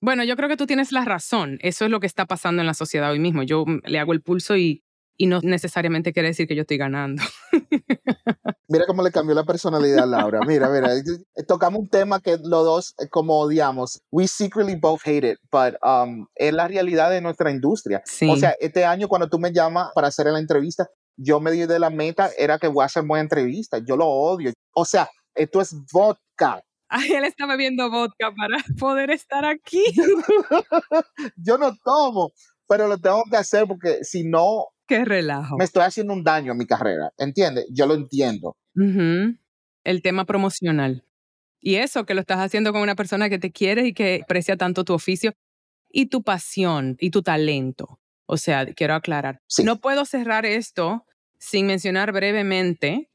bueno, 0.00 0.24
yo 0.24 0.36
creo 0.36 0.48
que 0.48 0.56
tú 0.56 0.66
tienes 0.66 0.92
la 0.92 1.04
razón. 1.04 1.58
Eso 1.62 1.84
es 1.84 1.90
lo 1.90 2.00
que 2.00 2.06
está 2.06 2.26
pasando 2.26 2.60
en 2.60 2.66
la 2.66 2.74
sociedad 2.74 3.10
hoy 3.10 3.18
mismo. 3.18 3.42
Yo 3.42 3.64
le 3.84 3.98
hago 3.98 4.12
el 4.12 4.22
pulso 4.22 4.56
y 4.56 4.84
y 5.16 5.26
no 5.26 5.40
necesariamente 5.42 6.12
quiere 6.12 6.28
decir 6.28 6.46
que 6.46 6.54
yo 6.54 6.62
estoy 6.62 6.76
ganando. 6.76 7.22
mira 8.68 8.84
cómo 8.86 9.02
le 9.02 9.10
cambió 9.10 9.34
la 9.34 9.44
personalidad 9.44 10.04
a 10.04 10.06
Laura. 10.06 10.40
Mira, 10.46 10.68
mira, 10.68 10.90
tocamos 11.46 11.80
un 11.80 11.88
tema 11.88 12.20
que 12.20 12.32
los 12.32 12.64
dos 12.64 12.94
eh, 12.98 13.08
como 13.08 13.38
odiamos. 13.38 14.02
We 14.10 14.26
secretly 14.26 14.76
both 14.76 15.00
hate 15.04 15.24
it, 15.24 15.38
but 15.50 15.74
um, 15.82 16.26
es 16.34 16.52
la 16.52 16.68
realidad 16.68 17.10
de 17.10 17.20
nuestra 17.20 17.50
industria. 17.50 18.02
O 18.28 18.36
sea, 18.36 18.54
este 18.60 18.84
año 18.84 19.08
cuando 19.08 19.28
tú 19.28 19.38
me 19.38 19.52
llamas 19.52 19.90
para 19.94 20.08
hacer 20.08 20.26
la 20.26 20.38
entrevista, 20.38 20.88
yo 21.16 21.40
me 21.40 21.50
di 21.50 21.66
de 21.66 21.78
la 21.78 21.90
meta, 21.90 22.30
era 22.36 22.58
que 22.58 22.68
voy 22.68 22.82
a 22.82 22.86
hacer 22.86 23.04
buena 23.04 23.22
entrevista. 23.22 23.78
Yo 23.78 23.96
lo 23.96 24.06
odio. 24.06 24.52
O 24.74 24.84
sea, 24.84 25.08
esto 25.34 25.60
es 25.60 25.74
vodka. 25.92 26.62
Ay, 26.88 27.12
él 27.12 27.24
está 27.24 27.46
bebiendo 27.46 27.90
vodka 27.90 28.32
para 28.36 28.58
poder 28.78 29.10
estar 29.10 29.44
aquí. 29.44 29.82
yo 31.36 31.58
no 31.58 31.72
tomo, 31.84 32.32
pero 32.68 32.86
lo 32.86 32.98
tengo 32.98 33.22
que 33.30 33.36
hacer 33.36 33.66
porque 33.66 34.04
si 34.04 34.24
no, 34.24 34.66
Qué 34.86 35.04
relajo. 35.04 35.56
Me 35.56 35.64
estoy 35.64 35.82
haciendo 35.82 36.12
un 36.12 36.22
daño 36.22 36.52
a 36.52 36.54
mi 36.54 36.66
carrera, 36.66 37.12
¿entiendes? 37.18 37.66
Yo 37.70 37.86
lo 37.86 37.94
entiendo. 37.94 38.56
El 38.74 40.02
tema 40.02 40.24
promocional. 40.24 41.04
Y 41.60 41.76
eso, 41.76 42.06
que 42.06 42.14
lo 42.14 42.20
estás 42.20 42.38
haciendo 42.38 42.72
con 42.72 42.82
una 42.82 42.94
persona 42.94 43.28
que 43.28 43.38
te 43.38 43.50
quiere 43.50 43.86
y 43.86 43.92
que 43.92 44.20
aprecia 44.22 44.56
tanto 44.56 44.84
tu 44.84 44.92
oficio 44.92 45.34
y 45.90 46.06
tu 46.06 46.22
pasión 46.22 46.96
y 47.00 47.10
tu 47.10 47.22
talento. 47.22 47.98
O 48.26 48.36
sea, 48.36 48.66
quiero 48.66 48.94
aclarar. 48.94 49.40
No 49.64 49.80
puedo 49.80 50.04
cerrar 50.04 50.46
esto 50.46 51.04
sin 51.38 51.66
mencionar 51.66 52.12
brevemente 52.12 53.10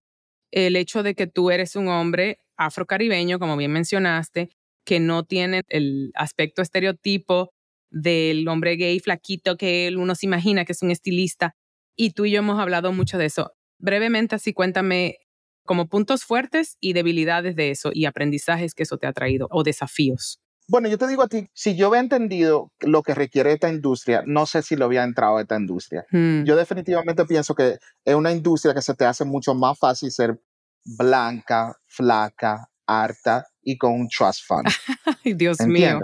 el 0.52 0.76
hecho 0.76 1.04
de 1.04 1.16
que 1.16 1.28
tú 1.28 1.52
eres 1.52 1.76
un 1.76 1.88
hombre 1.88 2.40
afrocaribeño, 2.58 3.40
como 3.40 3.56
bien 3.58 3.72
mencionaste, 3.72 4.50
que 4.86 5.00
no 5.00 5.24
tiene 5.24 5.62
el 5.70 6.12
aspecto 6.16 6.62
estereotipo 6.62 7.54
del 7.90 8.48
hombre 8.48 8.76
gay 8.76 9.00
flaquito 9.00 9.58
que 9.58 9.94
uno 9.98 10.16
se 10.16 10.26
imagina 10.26 10.66
que 10.66 10.72
es 10.72 10.82
un 10.82 10.92
estilista 10.92 11.56
y 11.96 12.12
tú 12.12 12.26
y 12.26 12.32
yo 12.32 12.40
hemos 12.40 12.60
hablado 12.60 12.92
mucho 12.92 13.18
de 13.18 13.26
eso. 13.26 13.52
Brevemente, 13.80 14.36
así 14.36 14.54
cuéntame 14.54 15.18
como 15.66 15.88
puntos 15.88 16.24
fuertes 16.24 16.78
y 16.80 16.94
debilidades 16.94 17.56
de 17.56 17.72
eso 17.72 17.92
y 17.94 18.06
aprendizajes 18.06 18.74
que 18.74 18.84
eso 18.84 18.98
te 18.98 19.08
ha 19.08 19.14
traído 19.14 19.48
o 19.52 19.64
desafíos. 19.64 20.40
Bueno, 20.68 20.88
yo 20.88 20.98
te 20.98 21.08
digo 21.08 21.24
a 21.24 21.28
ti, 21.28 21.50
si 21.54 21.76
yo 21.76 21.88
había 21.88 22.00
entendido 22.00 22.72
lo 22.80 23.04
que 23.04 23.14
requiere 23.14 23.52
esta 23.52 23.70
industria, 23.70 24.24
no 24.26 24.46
sé 24.46 24.62
si 24.62 24.76
lo 24.76 24.86
había 24.86 25.04
entrado 25.04 25.38
a 25.38 25.42
esta 25.42 25.58
industria. 25.58 26.06
Hmm. 26.12 26.44
Yo 26.44 26.56
definitivamente 26.56 27.26
pienso 27.26 27.56
que 27.56 27.78
es 28.06 28.16
una 28.16 28.32
industria 28.32 28.74
que 28.74 28.82
se 28.82 28.94
te 28.94 29.06
hace 29.06 29.26
mucho 29.26 29.54
más 29.54 29.78
fácil 29.78 30.12
ser 30.12 30.40
blanca, 30.86 31.76
flaca, 31.88 32.70
harta 32.88 33.48
y 33.62 33.78
con 33.78 33.94
un 33.94 34.08
trust 34.08 34.42
fund. 34.48 34.66
Dios 35.38 35.60
mío 35.62 36.00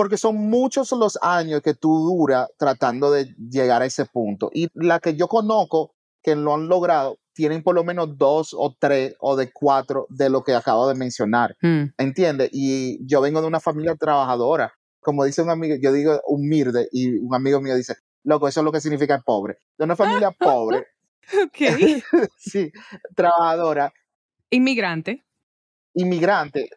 porque 0.00 0.16
son 0.16 0.36
muchos 0.36 0.92
los 0.92 1.18
años 1.20 1.60
que 1.60 1.74
tú 1.74 1.94
dura 1.94 2.48
tratando 2.56 3.10
de 3.10 3.34
llegar 3.36 3.82
a 3.82 3.84
ese 3.84 4.06
punto. 4.06 4.50
Y 4.50 4.70
la 4.72 4.98
que 4.98 5.14
yo 5.14 5.28
conozco 5.28 5.94
que 6.22 6.34
lo 6.34 6.54
han 6.54 6.68
logrado, 6.68 7.18
tienen 7.34 7.62
por 7.62 7.74
lo 7.74 7.84
menos 7.84 8.16
dos 8.16 8.56
o 8.56 8.74
tres 8.78 9.14
o 9.18 9.36
de 9.36 9.52
cuatro 9.52 10.06
de 10.08 10.30
lo 10.30 10.42
que 10.42 10.54
acabo 10.54 10.88
de 10.88 10.94
mencionar. 10.94 11.54
Mm. 11.60 11.92
¿Entiendes? 11.98 12.48
Y 12.50 13.06
yo 13.06 13.20
vengo 13.20 13.42
de 13.42 13.48
una 13.48 13.60
familia 13.60 13.94
trabajadora. 13.94 14.72
Como 15.00 15.22
dice 15.22 15.42
un 15.42 15.50
amigo, 15.50 15.76
yo 15.78 15.92
digo 15.92 16.18
humilde 16.26 16.88
y 16.92 17.18
un 17.18 17.34
amigo 17.34 17.60
mío 17.60 17.76
dice, 17.76 17.96
loco, 18.24 18.48
eso 18.48 18.60
es 18.60 18.64
lo 18.64 18.72
que 18.72 18.80
significa 18.80 19.20
pobre. 19.20 19.58
De 19.76 19.84
una 19.84 19.96
familia 19.96 20.30
pobre. 20.38 20.86
ok. 21.44 22.00
sí, 22.38 22.72
trabajadora. 23.14 23.92
Inmigrante. 24.48 25.26
Inmigrante, 25.92 26.70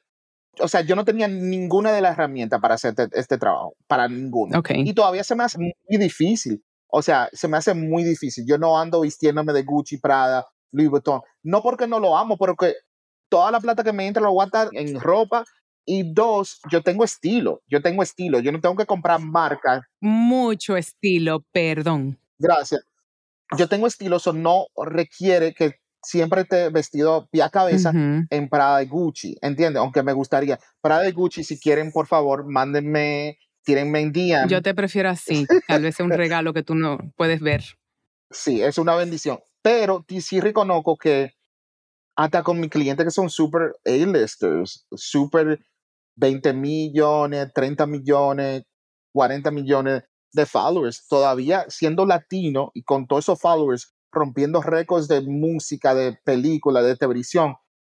o 0.59 0.67
sea, 0.67 0.81
yo 0.81 0.95
no 0.95 1.05
tenía 1.05 1.27
ninguna 1.27 1.91
de 1.91 2.01
las 2.01 2.13
herramientas 2.13 2.59
para 2.59 2.75
hacer 2.75 2.93
este, 2.97 3.19
este 3.19 3.37
trabajo, 3.37 3.75
para 3.87 4.07
ninguno. 4.07 4.61
Y 4.69 4.93
todavía 4.93 5.23
se 5.23 5.35
me 5.35 5.43
hace 5.43 5.57
muy 5.57 5.97
difícil. 5.97 6.63
O 6.87 7.01
sea, 7.01 7.29
se 7.33 7.47
me 7.47 7.57
hace 7.57 7.73
muy 7.73 8.03
difícil. 8.03 8.45
Yo 8.47 8.57
no 8.57 8.79
ando 8.79 9.01
vistiéndome 9.01 9.51
de 9.53 9.63
Gucci, 9.63 9.97
Prada, 9.97 10.45
Louis 10.71 10.89
Vuitton. 10.89 11.21
No 11.41 11.63
porque 11.63 11.87
no 11.87 11.99
lo 11.99 12.15
amo, 12.15 12.37
porque 12.37 12.75
toda 13.29 13.49
la 13.49 13.59
plata 13.59 13.83
que 13.83 13.93
me 13.93 14.05
entra 14.05 14.21
lo 14.21 14.31
voy 14.31 14.47
a 14.51 14.69
en 14.73 14.99
ropa. 14.99 15.43
Y 15.85 16.13
dos, 16.13 16.61
yo 16.71 16.81
tengo 16.81 17.03
estilo. 17.03 17.61
Yo 17.67 17.81
tengo 17.81 18.03
estilo. 18.03 18.39
Yo 18.39 18.51
no 18.51 18.61
tengo 18.61 18.75
que 18.75 18.85
comprar 18.85 19.19
marcas. 19.19 19.81
Mucho 19.99 20.77
estilo, 20.77 21.43
perdón. 21.51 22.19
Gracias. 22.37 22.85
Yo 23.57 23.67
tengo 23.67 23.87
estilo, 23.87 24.17
eso 24.17 24.33
no 24.33 24.67
requiere 24.75 25.53
que 25.53 25.75
siempre 26.03 26.45
te 26.45 26.65
he 26.65 26.69
vestido 26.69 27.27
pie 27.31 27.41
a 27.41 27.49
cabeza 27.49 27.91
en 27.93 28.49
Prada 28.49 28.83
y 28.83 28.87
Gucci, 28.87 29.37
¿entiendes? 29.41 29.79
Aunque 29.79 30.03
me 30.03 30.13
gustaría. 30.13 30.59
Prada 30.81 31.07
y 31.07 31.11
Gucci, 31.11 31.43
si 31.43 31.59
quieren, 31.59 31.91
por 31.91 32.07
favor, 32.07 32.45
mándenme 32.45 33.37
tírenme 33.63 34.01
en 34.01 34.11
DM. 34.11 34.47
Yo 34.49 34.61
te 34.61 34.73
prefiero 34.73 35.09
así, 35.09 35.45
tal 35.67 35.83
vez 35.83 35.95
sea 35.95 36.05
un 36.05 36.11
regalo 36.11 36.53
que 36.53 36.63
tú 36.63 36.75
no 36.75 36.97
puedes 37.15 37.39
ver. 37.39 37.63
Sí, 38.29 38.61
es 38.61 38.77
una 38.77 38.95
bendición. 38.95 39.39
Pero 39.61 40.05
sí 40.19 40.39
reconozco 40.39 40.97
que 40.97 41.33
hasta 42.15 42.43
con 42.43 42.59
mis 42.59 42.69
clientes 42.69 43.05
que 43.05 43.11
son 43.11 43.29
super 43.29 43.75
A-listers, 43.85 44.85
super 44.93 45.59
20 46.15 46.53
millones, 46.53 47.51
30 47.53 47.87
millones, 47.87 48.63
40 49.13 49.51
millones 49.51 50.03
de 50.33 50.45
followers, 50.45 51.07
todavía 51.07 51.65
siendo 51.69 52.05
latino 52.05 52.71
y 52.73 52.83
con 52.83 53.07
todos 53.07 53.25
esos 53.25 53.39
followers 53.39 53.92
rompiendo 54.13 54.61
récords 54.61 55.07
de 55.07 55.21
música, 55.21 55.93
de 55.95 56.17
película, 56.23 56.81
de 56.81 56.95
televisión, 56.95 57.55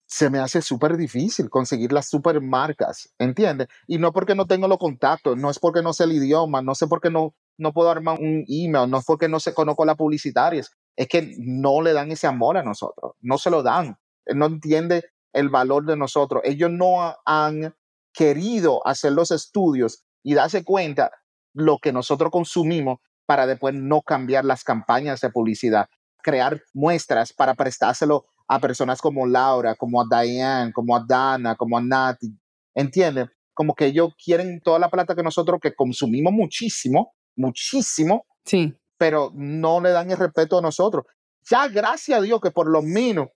se 0.06 0.30
me 0.30 0.38
hace 0.38 0.62
súper 0.62 0.96
difícil 0.96 1.48
conseguir 1.48 1.92
las 1.92 2.08
super 2.08 2.40
marcas, 2.40 3.12
¿entiendes? 3.18 3.68
Y 3.86 3.98
no 3.98 4.12
porque 4.12 4.34
no 4.34 4.46
tengo 4.46 4.68
los 4.68 4.78
contactos, 4.78 5.36
no 5.36 5.50
es 5.50 5.58
porque 5.58 5.82
no 5.82 5.92
sé 5.92 6.04
el 6.04 6.12
idioma, 6.12 6.62
no 6.62 6.74
sé 6.74 6.86
por 6.86 7.00
qué 7.00 7.10
no, 7.10 7.34
no 7.58 7.72
puedo 7.72 7.90
armar 7.90 8.18
un 8.20 8.44
email, 8.48 8.90
no 8.90 8.98
es 8.98 9.04
porque 9.04 9.28
no 9.28 9.40
se 9.40 9.54
conozco 9.54 9.84
las 9.84 9.96
publicitarias, 9.96 10.70
es 10.96 11.08
que 11.08 11.34
no 11.38 11.80
le 11.80 11.92
dan 11.92 12.12
ese 12.12 12.26
amor 12.26 12.56
a 12.56 12.62
nosotros, 12.62 13.12
no 13.20 13.38
se 13.38 13.50
lo 13.50 13.62
dan, 13.62 13.96
no 14.26 14.46
entiende 14.46 15.04
el 15.32 15.48
valor 15.48 15.84
de 15.84 15.96
nosotros. 15.96 16.42
Ellos 16.44 16.70
no 16.70 17.16
han 17.24 17.74
querido 18.12 18.86
hacer 18.86 19.12
los 19.12 19.30
estudios 19.30 20.04
y 20.22 20.34
darse 20.34 20.64
cuenta 20.64 21.10
lo 21.54 21.78
que 21.78 21.92
nosotros 21.92 22.30
consumimos 22.30 22.98
para 23.26 23.46
después 23.46 23.74
no 23.74 24.02
cambiar 24.02 24.44
las 24.44 24.64
campañas 24.64 25.20
de 25.20 25.30
publicidad, 25.30 25.88
crear 26.24 26.60
muestras 26.72 27.32
para 27.32 27.54
prestárselo 27.54 28.24
a 28.48 28.58
personas 28.58 29.00
como 29.00 29.26
Laura, 29.26 29.76
como 29.76 30.00
a 30.00 30.06
Diane, 30.10 30.72
como 30.72 30.96
a 30.96 31.04
Dana, 31.06 31.54
como 31.54 31.76
a 31.78 31.82
Nati, 31.82 32.34
¿entienden? 32.74 33.30
Como 33.52 33.74
que 33.74 33.86
ellos 33.86 34.12
quieren 34.22 34.60
toda 34.60 34.78
la 34.78 34.90
plata 34.90 35.14
que 35.14 35.22
nosotros 35.22 35.60
que 35.62 35.74
consumimos 35.74 36.32
muchísimo, 36.32 37.12
muchísimo, 37.36 38.26
sí. 38.44 38.74
pero 38.98 39.30
no 39.34 39.80
le 39.80 39.90
dan 39.90 40.10
el 40.10 40.16
respeto 40.16 40.58
a 40.58 40.62
nosotros. 40.62 41.04
Ya 41.48 41.68
gracias 41.68 42.18
a 42.18 42.22
Dios 42.22 42.40
que 42.40 42.50
por 42.50 42.68
lo 42.68 42.82
menos 42.82 43.28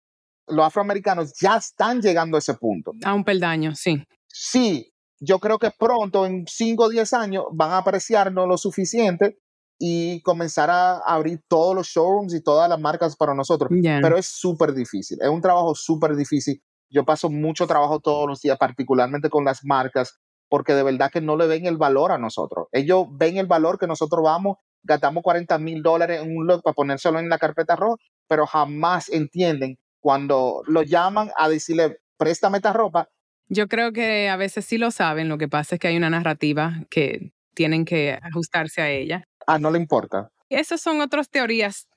los 0.47 0.67
afroamericanos 0.67 1.35
ya 1.39 1.59
están 1.59 2.01
llegando 2.01 2.37
a 2.37 2.41
ese 2.41 2.55
punto. 2.55 2.93
A 3.05 3.13
un 3.13 3.23
peldaño, 3.23 3.75
sí. 3.75 4.03
Sí, 4.27 4.93
yo 5.21 5.39
creo 5.39 5.59
que 5.59 5.71
pronto, 5.79 6.25
en 6.25 6.47
5 6.47 6.85
o 6.85 6.89
10 6.89 7.13
años, 7.13 7.45
van 7.53 7.73
a 7.73 7.79
apreciarnos 7.79 8.49
lo 8.49 8.57
suficiente 8.57 9.39
y 9.79 10.21
comenzar 10.23 10.71
a 10.71 10.99
abrir 10.99 11.41
todos 11.49 11.75
los 11.75 11.87
showrooms 11.87 12.35
y 12.35 12.43
todas 12.43 12.69
las 12.69 12.81
marcas 12.81 13.17
para 13.17 13.35
nosotros. 13.35 13.71
Pero 13.81 14.17
es 14.17 14.27
súper 14.27 14.75
difícil, 14.75 15.19
es 15.21 15.29
un 15.29 15.41
trabajo 15.41 15.75
súper 15.75 16.17
difícil. 16.17 16.61
Yo 16.91 17.05
paso 17.05 17.31
mucho 17.31 17.67
trabajo 17.67 18.01
todos 18.01 18.27
los 18.27 18.41
días, 18.41 18.57
particularmente 18.59 19.29
con 19.31 19.45
las 19.45 19.65
marcas, 19.65 20.19
porque 20.49 20.73
de 20.73 20.83
verdad 20.83 21.11
que 21.13 21.21
no 21.21 21.37
le 21.37 21.47
ven 21.47 21.67
el 21.67 21.77
valor 21.77 22.13
a 22.13 22.19
nosotros. 22.19 22.67
Ellos 22.73 23.07
ven 23.13 23.37
el 23.37 23.47
valor 23.47 23.79
que 23.79 23.87
nosotros 23.87 24.23
vamos, 24.25 24.57
gastamos 24.83 25.23
40 25.23 25.59
mil 25.59 25.83
dólares 25.83 26.23
en 26.23 26.37
un 26.37 26.47
look 26.47 26.63
para 26.63 26.75
ponérselo 26.75 27.19
en 27.19 27.29
la 27.29 27.39
carpeta 27.39 27.77
roja, 27.77 27.97
pero 28.27 28.47
jamás 28.47 29.11
entienden 29.11 29.79
cuando 30.01 30.63
lo 30.67 30.83
llaman 30.83 31.31
a 31.37 31.49
decirle, 31.49 31.99
préstame 32.17 32.59
esta 32.59 32.73
ropa. 32.73 33.09
Yo 33.49 33.69
creo 33.69 33.93
que 33.93 34.29
a 34.29 34.37
veces 34.37 34.65
sí 34.65 34.79
lo 34.79 34.91
saben, 34.91 35.29
lo 35.29 35.39
que 35.39 35.49
pasa 35.49 35.75
es 35.75 35.81
que 35.81 35.89
hay 35.89 35.97
una 35.97 36.11
narrativa 36.11 36.85
que 36.91 37.33
tienen 37.55 37.85
que 37.85 38.19
ajustarse 38.23 38.83
a 38.83 38.91
ella. 38.91 39.25
Ah, 39.49 39.59
no 39.59 39.71
le 39.71 39.79
importa. 39.79 40.31
Esas 40.51 40.83
son 40.83 41.01
otras 41.01 41.31
teorías 41.31 41.89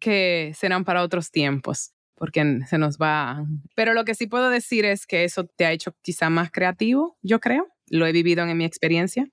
que 0.00 0.52
serán 0.56 0.84
para 0.84 1.04
otros 1.04 1.30
tiempos, 1.30 1.92
porque 2.16 2.60
se 2.68 2.76
nos 2.76 2.98
va. 2.98 3.44
Pero 3.76 3.94
lo 3.94 4.04
que 4.04 4.16
sí 4.16 4.26
puedo 4.26 4.50
decir 4.50 4.84
es 4.84 5.06
que 5.06 5.22
eso 5.22 5.44
te 5.44 5.64
ha 5.64 5.70
hecho 5.70 5.94
quizá 6.02 6.28
más 6.28 6.50
creativo, 6.50 7.16
yo 7.22 7.38
creo. 7.38 7.68
Lo 7.86 8.04
he 8.04 8.10
vivido 8.10 8.44
en 8.44 8.58
mi 8.58 8.64
experiencia. 8.64 9.28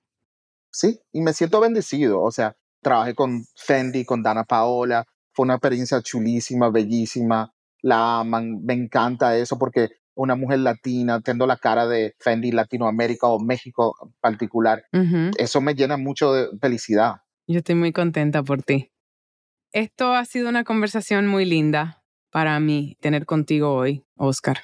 Sí, 0.70 1.00
y 1.10 1.22
me 1.22 1.32
siento 1.32 1.58
bendecido. 1.58 2.22
O 2.22 2.30
sea, 2.30 2.56
trabajé 2.82 3.16
con 3.16 3.44
Fendi, 3.56 4.04
con 4.04 4.22
Dana 4.22 4.44
Paola. 4.44 5.04
Fue 5.32 5.42
una 5.42 5.54
experiencia 5.54 6.00
chulísima, 6.00 6.70
bellísima. 6.70 7.52
La 7.82 8.20
aman. 8.20 8.64
Me 8.64 8.74
encanta 8.74 9.36
eso 9.36 9.58
porque 9.58 9.88
una 10.14 10.36
mujer 10.36 10.60
latina, 10.60 11.20
teniendo 11.20 11.48
la 11.48 11.56
cara 11.56 11.88
de 11.88 12.14
Fendi 12.20 12.52
Latinoamérica 12.52 13.26
o 13.26 13.40
México 13.40 13.96
en 14.04 14.12
particular, 14.20 14.84
eso 15.36 15.60
me 15.60 15.74
llena 15.74 15.96
mucho 15.96 16.32
de 16.32 16.48
felicidad. 16.60 17.16
Yo 17.48 17.58
estoy 17.58 17.76
muy 17.76 17.92
contenta 17.92 18.42
por 18.42 18.62
ti. 18.64 18.90
Esto 19.72 20.14
ha 20.14 20.24
sido 20.24 20.48
una 20.48 20.64
conversación 20.64 21.28
muy 21.28 21.44
linda 21.44 22.02
para 22.32 22.58
mí 22.58 22.96
tener 23.00 23.24
contigo 23.24 23.72
hoy, 23.72 24.04
Oscar. 24.16 24.58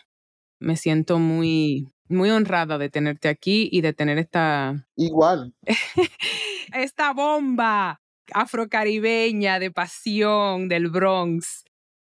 Me 0.59 0.77
siento 0.77 1.21
muy, 1.21 1.93
muy 2.09 2.31
honrada 2.31 2.79
de 2.79 2.91
tenerte 2.91 3.29
aquí 3.29 3.69
y 3.71 3.83
de 3.83 3.93
tener 3.93 4.19
esta... 4.19 4.85
Igual. 4.97 5.55
esta 6.75 7.13
bomba 7.13 8.01
afrocaribeña 8.35 9.61
de 9.61 9.71
pasión 9.71 10.69
del 10.69 10.89
Bronx. 10.89 11.65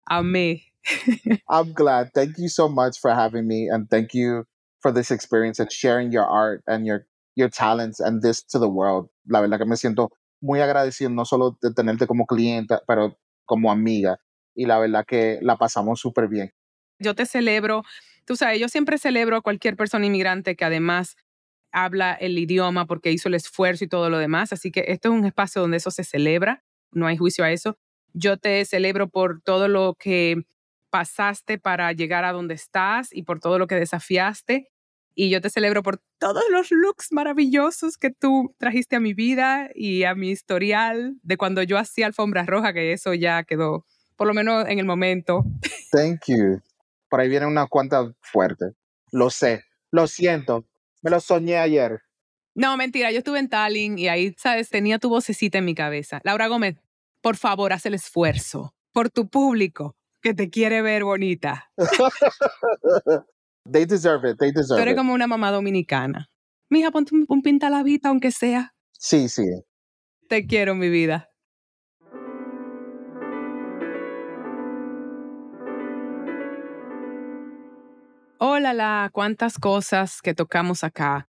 Amé. 0.05 0.71
I'm 1.49 1.73
glad. 1.73 2.11
Thank 2.13 2.37
you 2.37 2.47
so 2.47 2.69
much 2.69 2.97
for 3.01 3.11
having 3.11 3.45
me 3.45 3.67
and 3.69 3.89
thank 3.89 4.13
you 4.13 4.45
for 4.79 4.93
this 4.93 5.11
experience 5.11 5.59
and 5.59 5.69
sharing 5.69 6.13
your 6.13 6.25
art 6.25 6.63
and 6.65 6.85
your, 6.85 7.07
your 7.35 7.49
talents 7.49 7.99
and 7.99 8.21
this 8.21 8.41
to 8.51 8.57
the 8.57 8.69
world. 8.69 9.09
La 9.27 9.41
verdad 9.41 9.57
que 9.59 9.65
me 9.65 9.75
siento 9.75 10.11
muy 10.41 10.59
agradecido 10.59 11.09
no 11.09 11.23
solo 11.23 11.57
de 11.61 11.73
tenerte 11.73 12.07
como 12.07 12.25
clienta, 12.25 12.81
pero 12.87 13.17
como 13.45 13.71
amiga. 13.71 14.19
Y 14.53 14.65
la 14.65 14.79
verdad 14.79 15.05
que 15.07 15.39
la 15.41 15.55
pasamos 15.57 15.99
súper 15.99 16.27
bien. 16.27 16.51
Yo 16.99 17.15
te 17.15 17.25
celebro, 17.25 17.83
tú 18.25 18.35
sabes, 18.35 18.59
yo 18.59 18.67
siempre 18.67 18.97
celebro 18.97 19.37
a 19.37 19.41
cualquier 19.41 19.75
persona 19.75 20.05
inmigrante 20.05 20.55
que 20.55 20.65
además 20.65 21.15
habla 21.71 22.13
el 22.13 22.37
idioma 22.37 22.85
porque 22.85 23.11
hizo 23.11 23.29
el 23.29 23.35
esfuerzo 23.35 23.85
y 23.85 23.87
todo 23.87 24.09
lo 24.09 24.17
demás. 24.17 24.51
Así 24.51 24.71
que 24.71 24.85
esto 24.87 25.09
es 25.09 25.19
un 25.19 25.25
espacio 25.25 25.61
donde 25.61 25.77
eso 25.77 25.91
se 25.91 26.03
celebra, 26.03 26.63
no 26.91 27.07
hay 27.07 27.17
juicio 27.17 27.45
a 27.45 27.51
eso. 27.51 27.77
Yo 28.13 28.37
te 28.37 28.65
celebro 28.65 29.07
por 29.07 29.41
todo 29.41 29.67
lo 29.67 29.95
que 29.97 30.43
pasaste 30.89 31.57
para 31.57 31.93
llegar 31.93 32.25
a 32.25 32.33
donde 32.33 32.55
estás 32.55 33.13
y 33.13 33.23
por 33.23 33.39
todo 33.39 33.57
lo 33.57 33.67
que 33.67 33.75
desafiaste 33.75 34.71
y 35.15 35.29
yo 35.29 35.41
te 35.41 35.49
celebro 35.49 35.83
por 35.83 36.01
todos 36.17 36.43
los 36.51 36.71
looks 36.71 37.11
maravillosos 37.11 37.97
que 37.97 38.11
tú 38.11 38.55
trajiste 38.57 38.95
a 38.95 38.99
mi 38.99 39.13
vida 39.13 39.69
y 39.75 40.03
a 40.03 40.15
mi 40.15 40.29
historial 40.29 41.15
de 41.23 41.37
cuando 41.37 41.63
yo 41.63 41.77
hacía 41.77 42.05
alfombra 42.05 42.43
roja, 42.45 42.73
que 42.73 42.93
eso 42.93 43.13
ya 43.13 43.43
quedó, 43.43 43.85
por 44.15 44.27
lo 44.27 44.33
menos 44.33 44.67
en 44.67 44.79
el 44.79 44.85
momento. 44.85 45.43
Thank 45.91 46.21
you. 46.27 46.61
Por 47.09 47.19
ahí 47.19 47.29
viene 47.29 47.45
una 47.45 47.67
cuanta 47.67 48.13
fuerte. 48.21 48.65
Lo 49.11 49.29
sé, 49.29 49.63
lo 49.91 50.07
siento, 50.07 50.65
me 51.01 51.11
lo 51.11 51.19
soñé 51.19 51.57
ayer. 51.57 52.01
No, 52.53 52.75
mentira, 52.77 53.11
yo 53.11 53.19
estuve 53.19 53.39
en 53.39 53.49
Tallinn 53.49 53.97
y 53.97 54.07
ahí, 54.09 54.33
sabes, 54.37 54.69
tenía 54.69 54.99
tu 54.99 55.09
vocecita 55.09 55.57
en 55.57 55.65
mi 55.65 55.75
cabeza. 55.75 56.19
Laura 56.23 56.47
Gómez, 56.47 56.77
por 57.21 57.37
favor, 57.37 57.71
haz 57.73 57.85
el 57.85 57.93
esfuerzo 57.93 58.73
por 58.91 59.09
tu 59.09 59.29
público 59.29 59.95
que 60.21 60.33
te 60.33 60.49
quiere 60.49 60.81
ver 60.81 61.03
bonita. 61.03 61.71
They 63.69 63.85
deserve 63.85 64.25
it, 64.25 64.37
they 64.39 64.51
deserve 64.51 64.77
Tú 64.77 64.81
eres 64.81 64.95
como 64.95 65.13
una 65.13 65.27
mamá 65.27 65.51
dominicana. 65.51 66.29
Mija, 66.69 66.91
ponte 66.91 67.13
un, 67.13 67.25
un 67.27 67.41
pintalavita, 67.41 68.09
aunque 68.09 68.31
sea. 68.31 68.73
Sí, 68.93 69.29
sí. 69.29 69.45
Te 70.27 70.47
quiero, 70.47 70.73
mi 70.73 70.89
vida. 70.89 71.29
Hola, 78.39 78.73
la, 78.73 79.09
cuántas 79.13 79.59
cosas 79.59 80.21
que 80.21 80.33
tocamos 80.33 80.83
acá. 80.83 81.29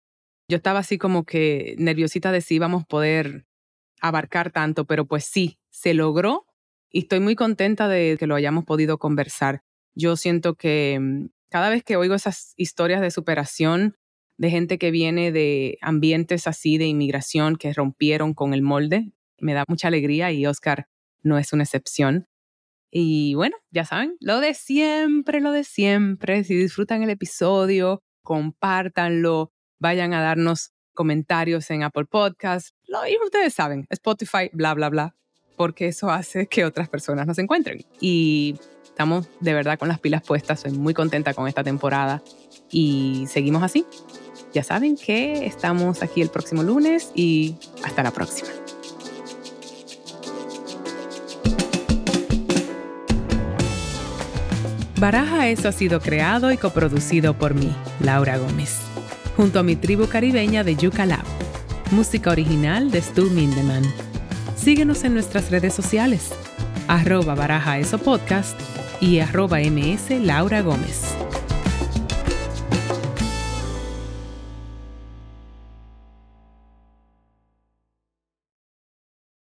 Yo 0.48 0.56
estaba 0.56 0.80
así 0.80 0.98
como 0.98 1.24
que 1.24 1.74
nerviosita 1.78 2.30
de 2.30 2.40
si 2.40 2.56
íbamos 2.56 2.84
a 2.84 2.86
poder 2.86 3.46
abarcar 4.00 4.52
tanto, 4.52 4.84
pero 4.84 5.06
pues 5.06 5.24
sí, 5.24 5.58
se 5.70 5.94
logró 5.94 6.46
y 6.90 7.00
estoy 7.00 7.20
muy 7.20 7.34
contenta 7.34 7.88
de 7.88 8.16
que 8.18 8.26
lo 8.26 8.36
hayamos 8.36 8.64
podido 8.64 8.98
conversar. 8.98 9.62
Yo 9.94 10.16
siento 10.16 10.54
que 10.54 10.98
mm, 11.00 11.26
cada 11.50 11.68
vez 11.68 11.82
que 11.82 11.96
oigo 11.96 12.14
esas 12.14 12.54
historias 12.56 13.00
de 13.00 13.10
superación 13.10 13.96
de 14.38 14.50
gente 14.50 14.78
que 14.78 14.90
viene 14.90 15.32
de 15.32 15.76
ambientes 15.82 16.46
así 16.46 16.78
de 16.78 16.86
inmigración 16.86 17.56
que 17.56 17.74
rompieron 17.74 18.32
con 18.32 18.54
el 18.54 18.62
molde, 18.62 19.12
me 19.38 19.52
da 19.52 19.64
mucha 19.68 19.88
alegría 19.88 20.32
y 20.32 20.46
Oscar 20.46 20.86
no 21.22 21.36
es 21.36 21.52
una 21.52 21.64
excepción. 21.64 22.26
Y 22.90 23.34
bueno, 23.34 23.56
ya 23.70 23.84
saben, 23.84 24.16
lo 24.20 24.40
de 24.40 24.54
siempre, 24.54 25.40
lo 25.40 25.52
de 25.52 25.64
siempre. 25.64 26.42
Si 26.44 26.54
disfrutan 26.54 27.02
el 27.02 27.10
episodio, 27.10 28.02
compártanlo, 28.22 29.52
vayan 29.78 30.14
a 30.14 30.22
darnos 30.22 30.72
comentarios 30.94 31.70
en 31.70 31.82
Apple 31.82 32.06
Podcasts. 32.06 32.74
Lo 32.86 33.02
mismo 33.02 33.24
ustedes 33.24 33.54
saben, 33.54 33.86
Spotify, 33.90 34.50
bla, 34.52 34.74
bla, 34.74 34.88
bla, 34.88 35.16
porque 35.56 35.88
eso 35.88 36.10
hace 36.10 36.46
que 36.46 36.64
otras 36.64 36.88
personas 36.88 37.26
nos 37.26 37.38
encuentren. 37.38 37.84
Y 38.00 38.56
Estamos 38.90 39.28
de 39.40 39.54
verdad 39.54 39.78
con 39.78 39.88
las 39.88 39.98
pilas 39.98 40.22
puestas, 40.22 40.60
soy 40.60 40.72
muy 40.72 40.92
contenta 40.92 41.32
con 41.32 41.48
esta 41.48 41.64
temporada 41.64 42.22
y 42.70 43.24
seguimos 43.28 43.62
así. 43.62 43.86
Ya 44.52 44.62
saben 44.62 44.96
que 44.96 45.46
estamos 45.46 46.02
aquí 46.02 46.20
el 46.20 46.28
próximo 46.28 46.62
lunes 46.62 47.10
y 47.14 47.56
hasta 47.82 48.02
la 48.02 48.10
próxima. 48.10 48.50
Baraja 55.00 55.48
Eso 55.48 55.68
ha 55.68 55.72
sido 55.72 55.98
creado 56.00 56.52
y 56.52 56.58
coproducido 56.58 57.32
por 57.32 57.54
mí, 57.54 57.74
Laura 58.00 58.36
Gómez, 58.36 58.80
junto 59.34 59.58
a 59.58 59.62
mi 59.62 59.74
tribu 59.74 60.08
caribeña 60.08 60.62
de 60.62 60.76
Yuca 60.76 61.06
Lab. 61.06 61.24
Música 61.90 62.30
original 62.30 62.90
de 62.90 63.00
Stu 63.00 63.30
Mindeman. 63.30 63.82
Síguenos 64.56 65.02
en 65.04 65.14
nuestras 65.14 65.50
redes 65.50 65.72
sociales, 65.72 66.32
arroba 66.90 67.36
baraja 67.36 67.78
eso 67.78 67.98
podcast 67.98 68.60
y 69.00 69.20
arroba 69.20 69.58
ms 69.60 70.10
Laura 70.20 70.60
Gómez. 70.60 71.14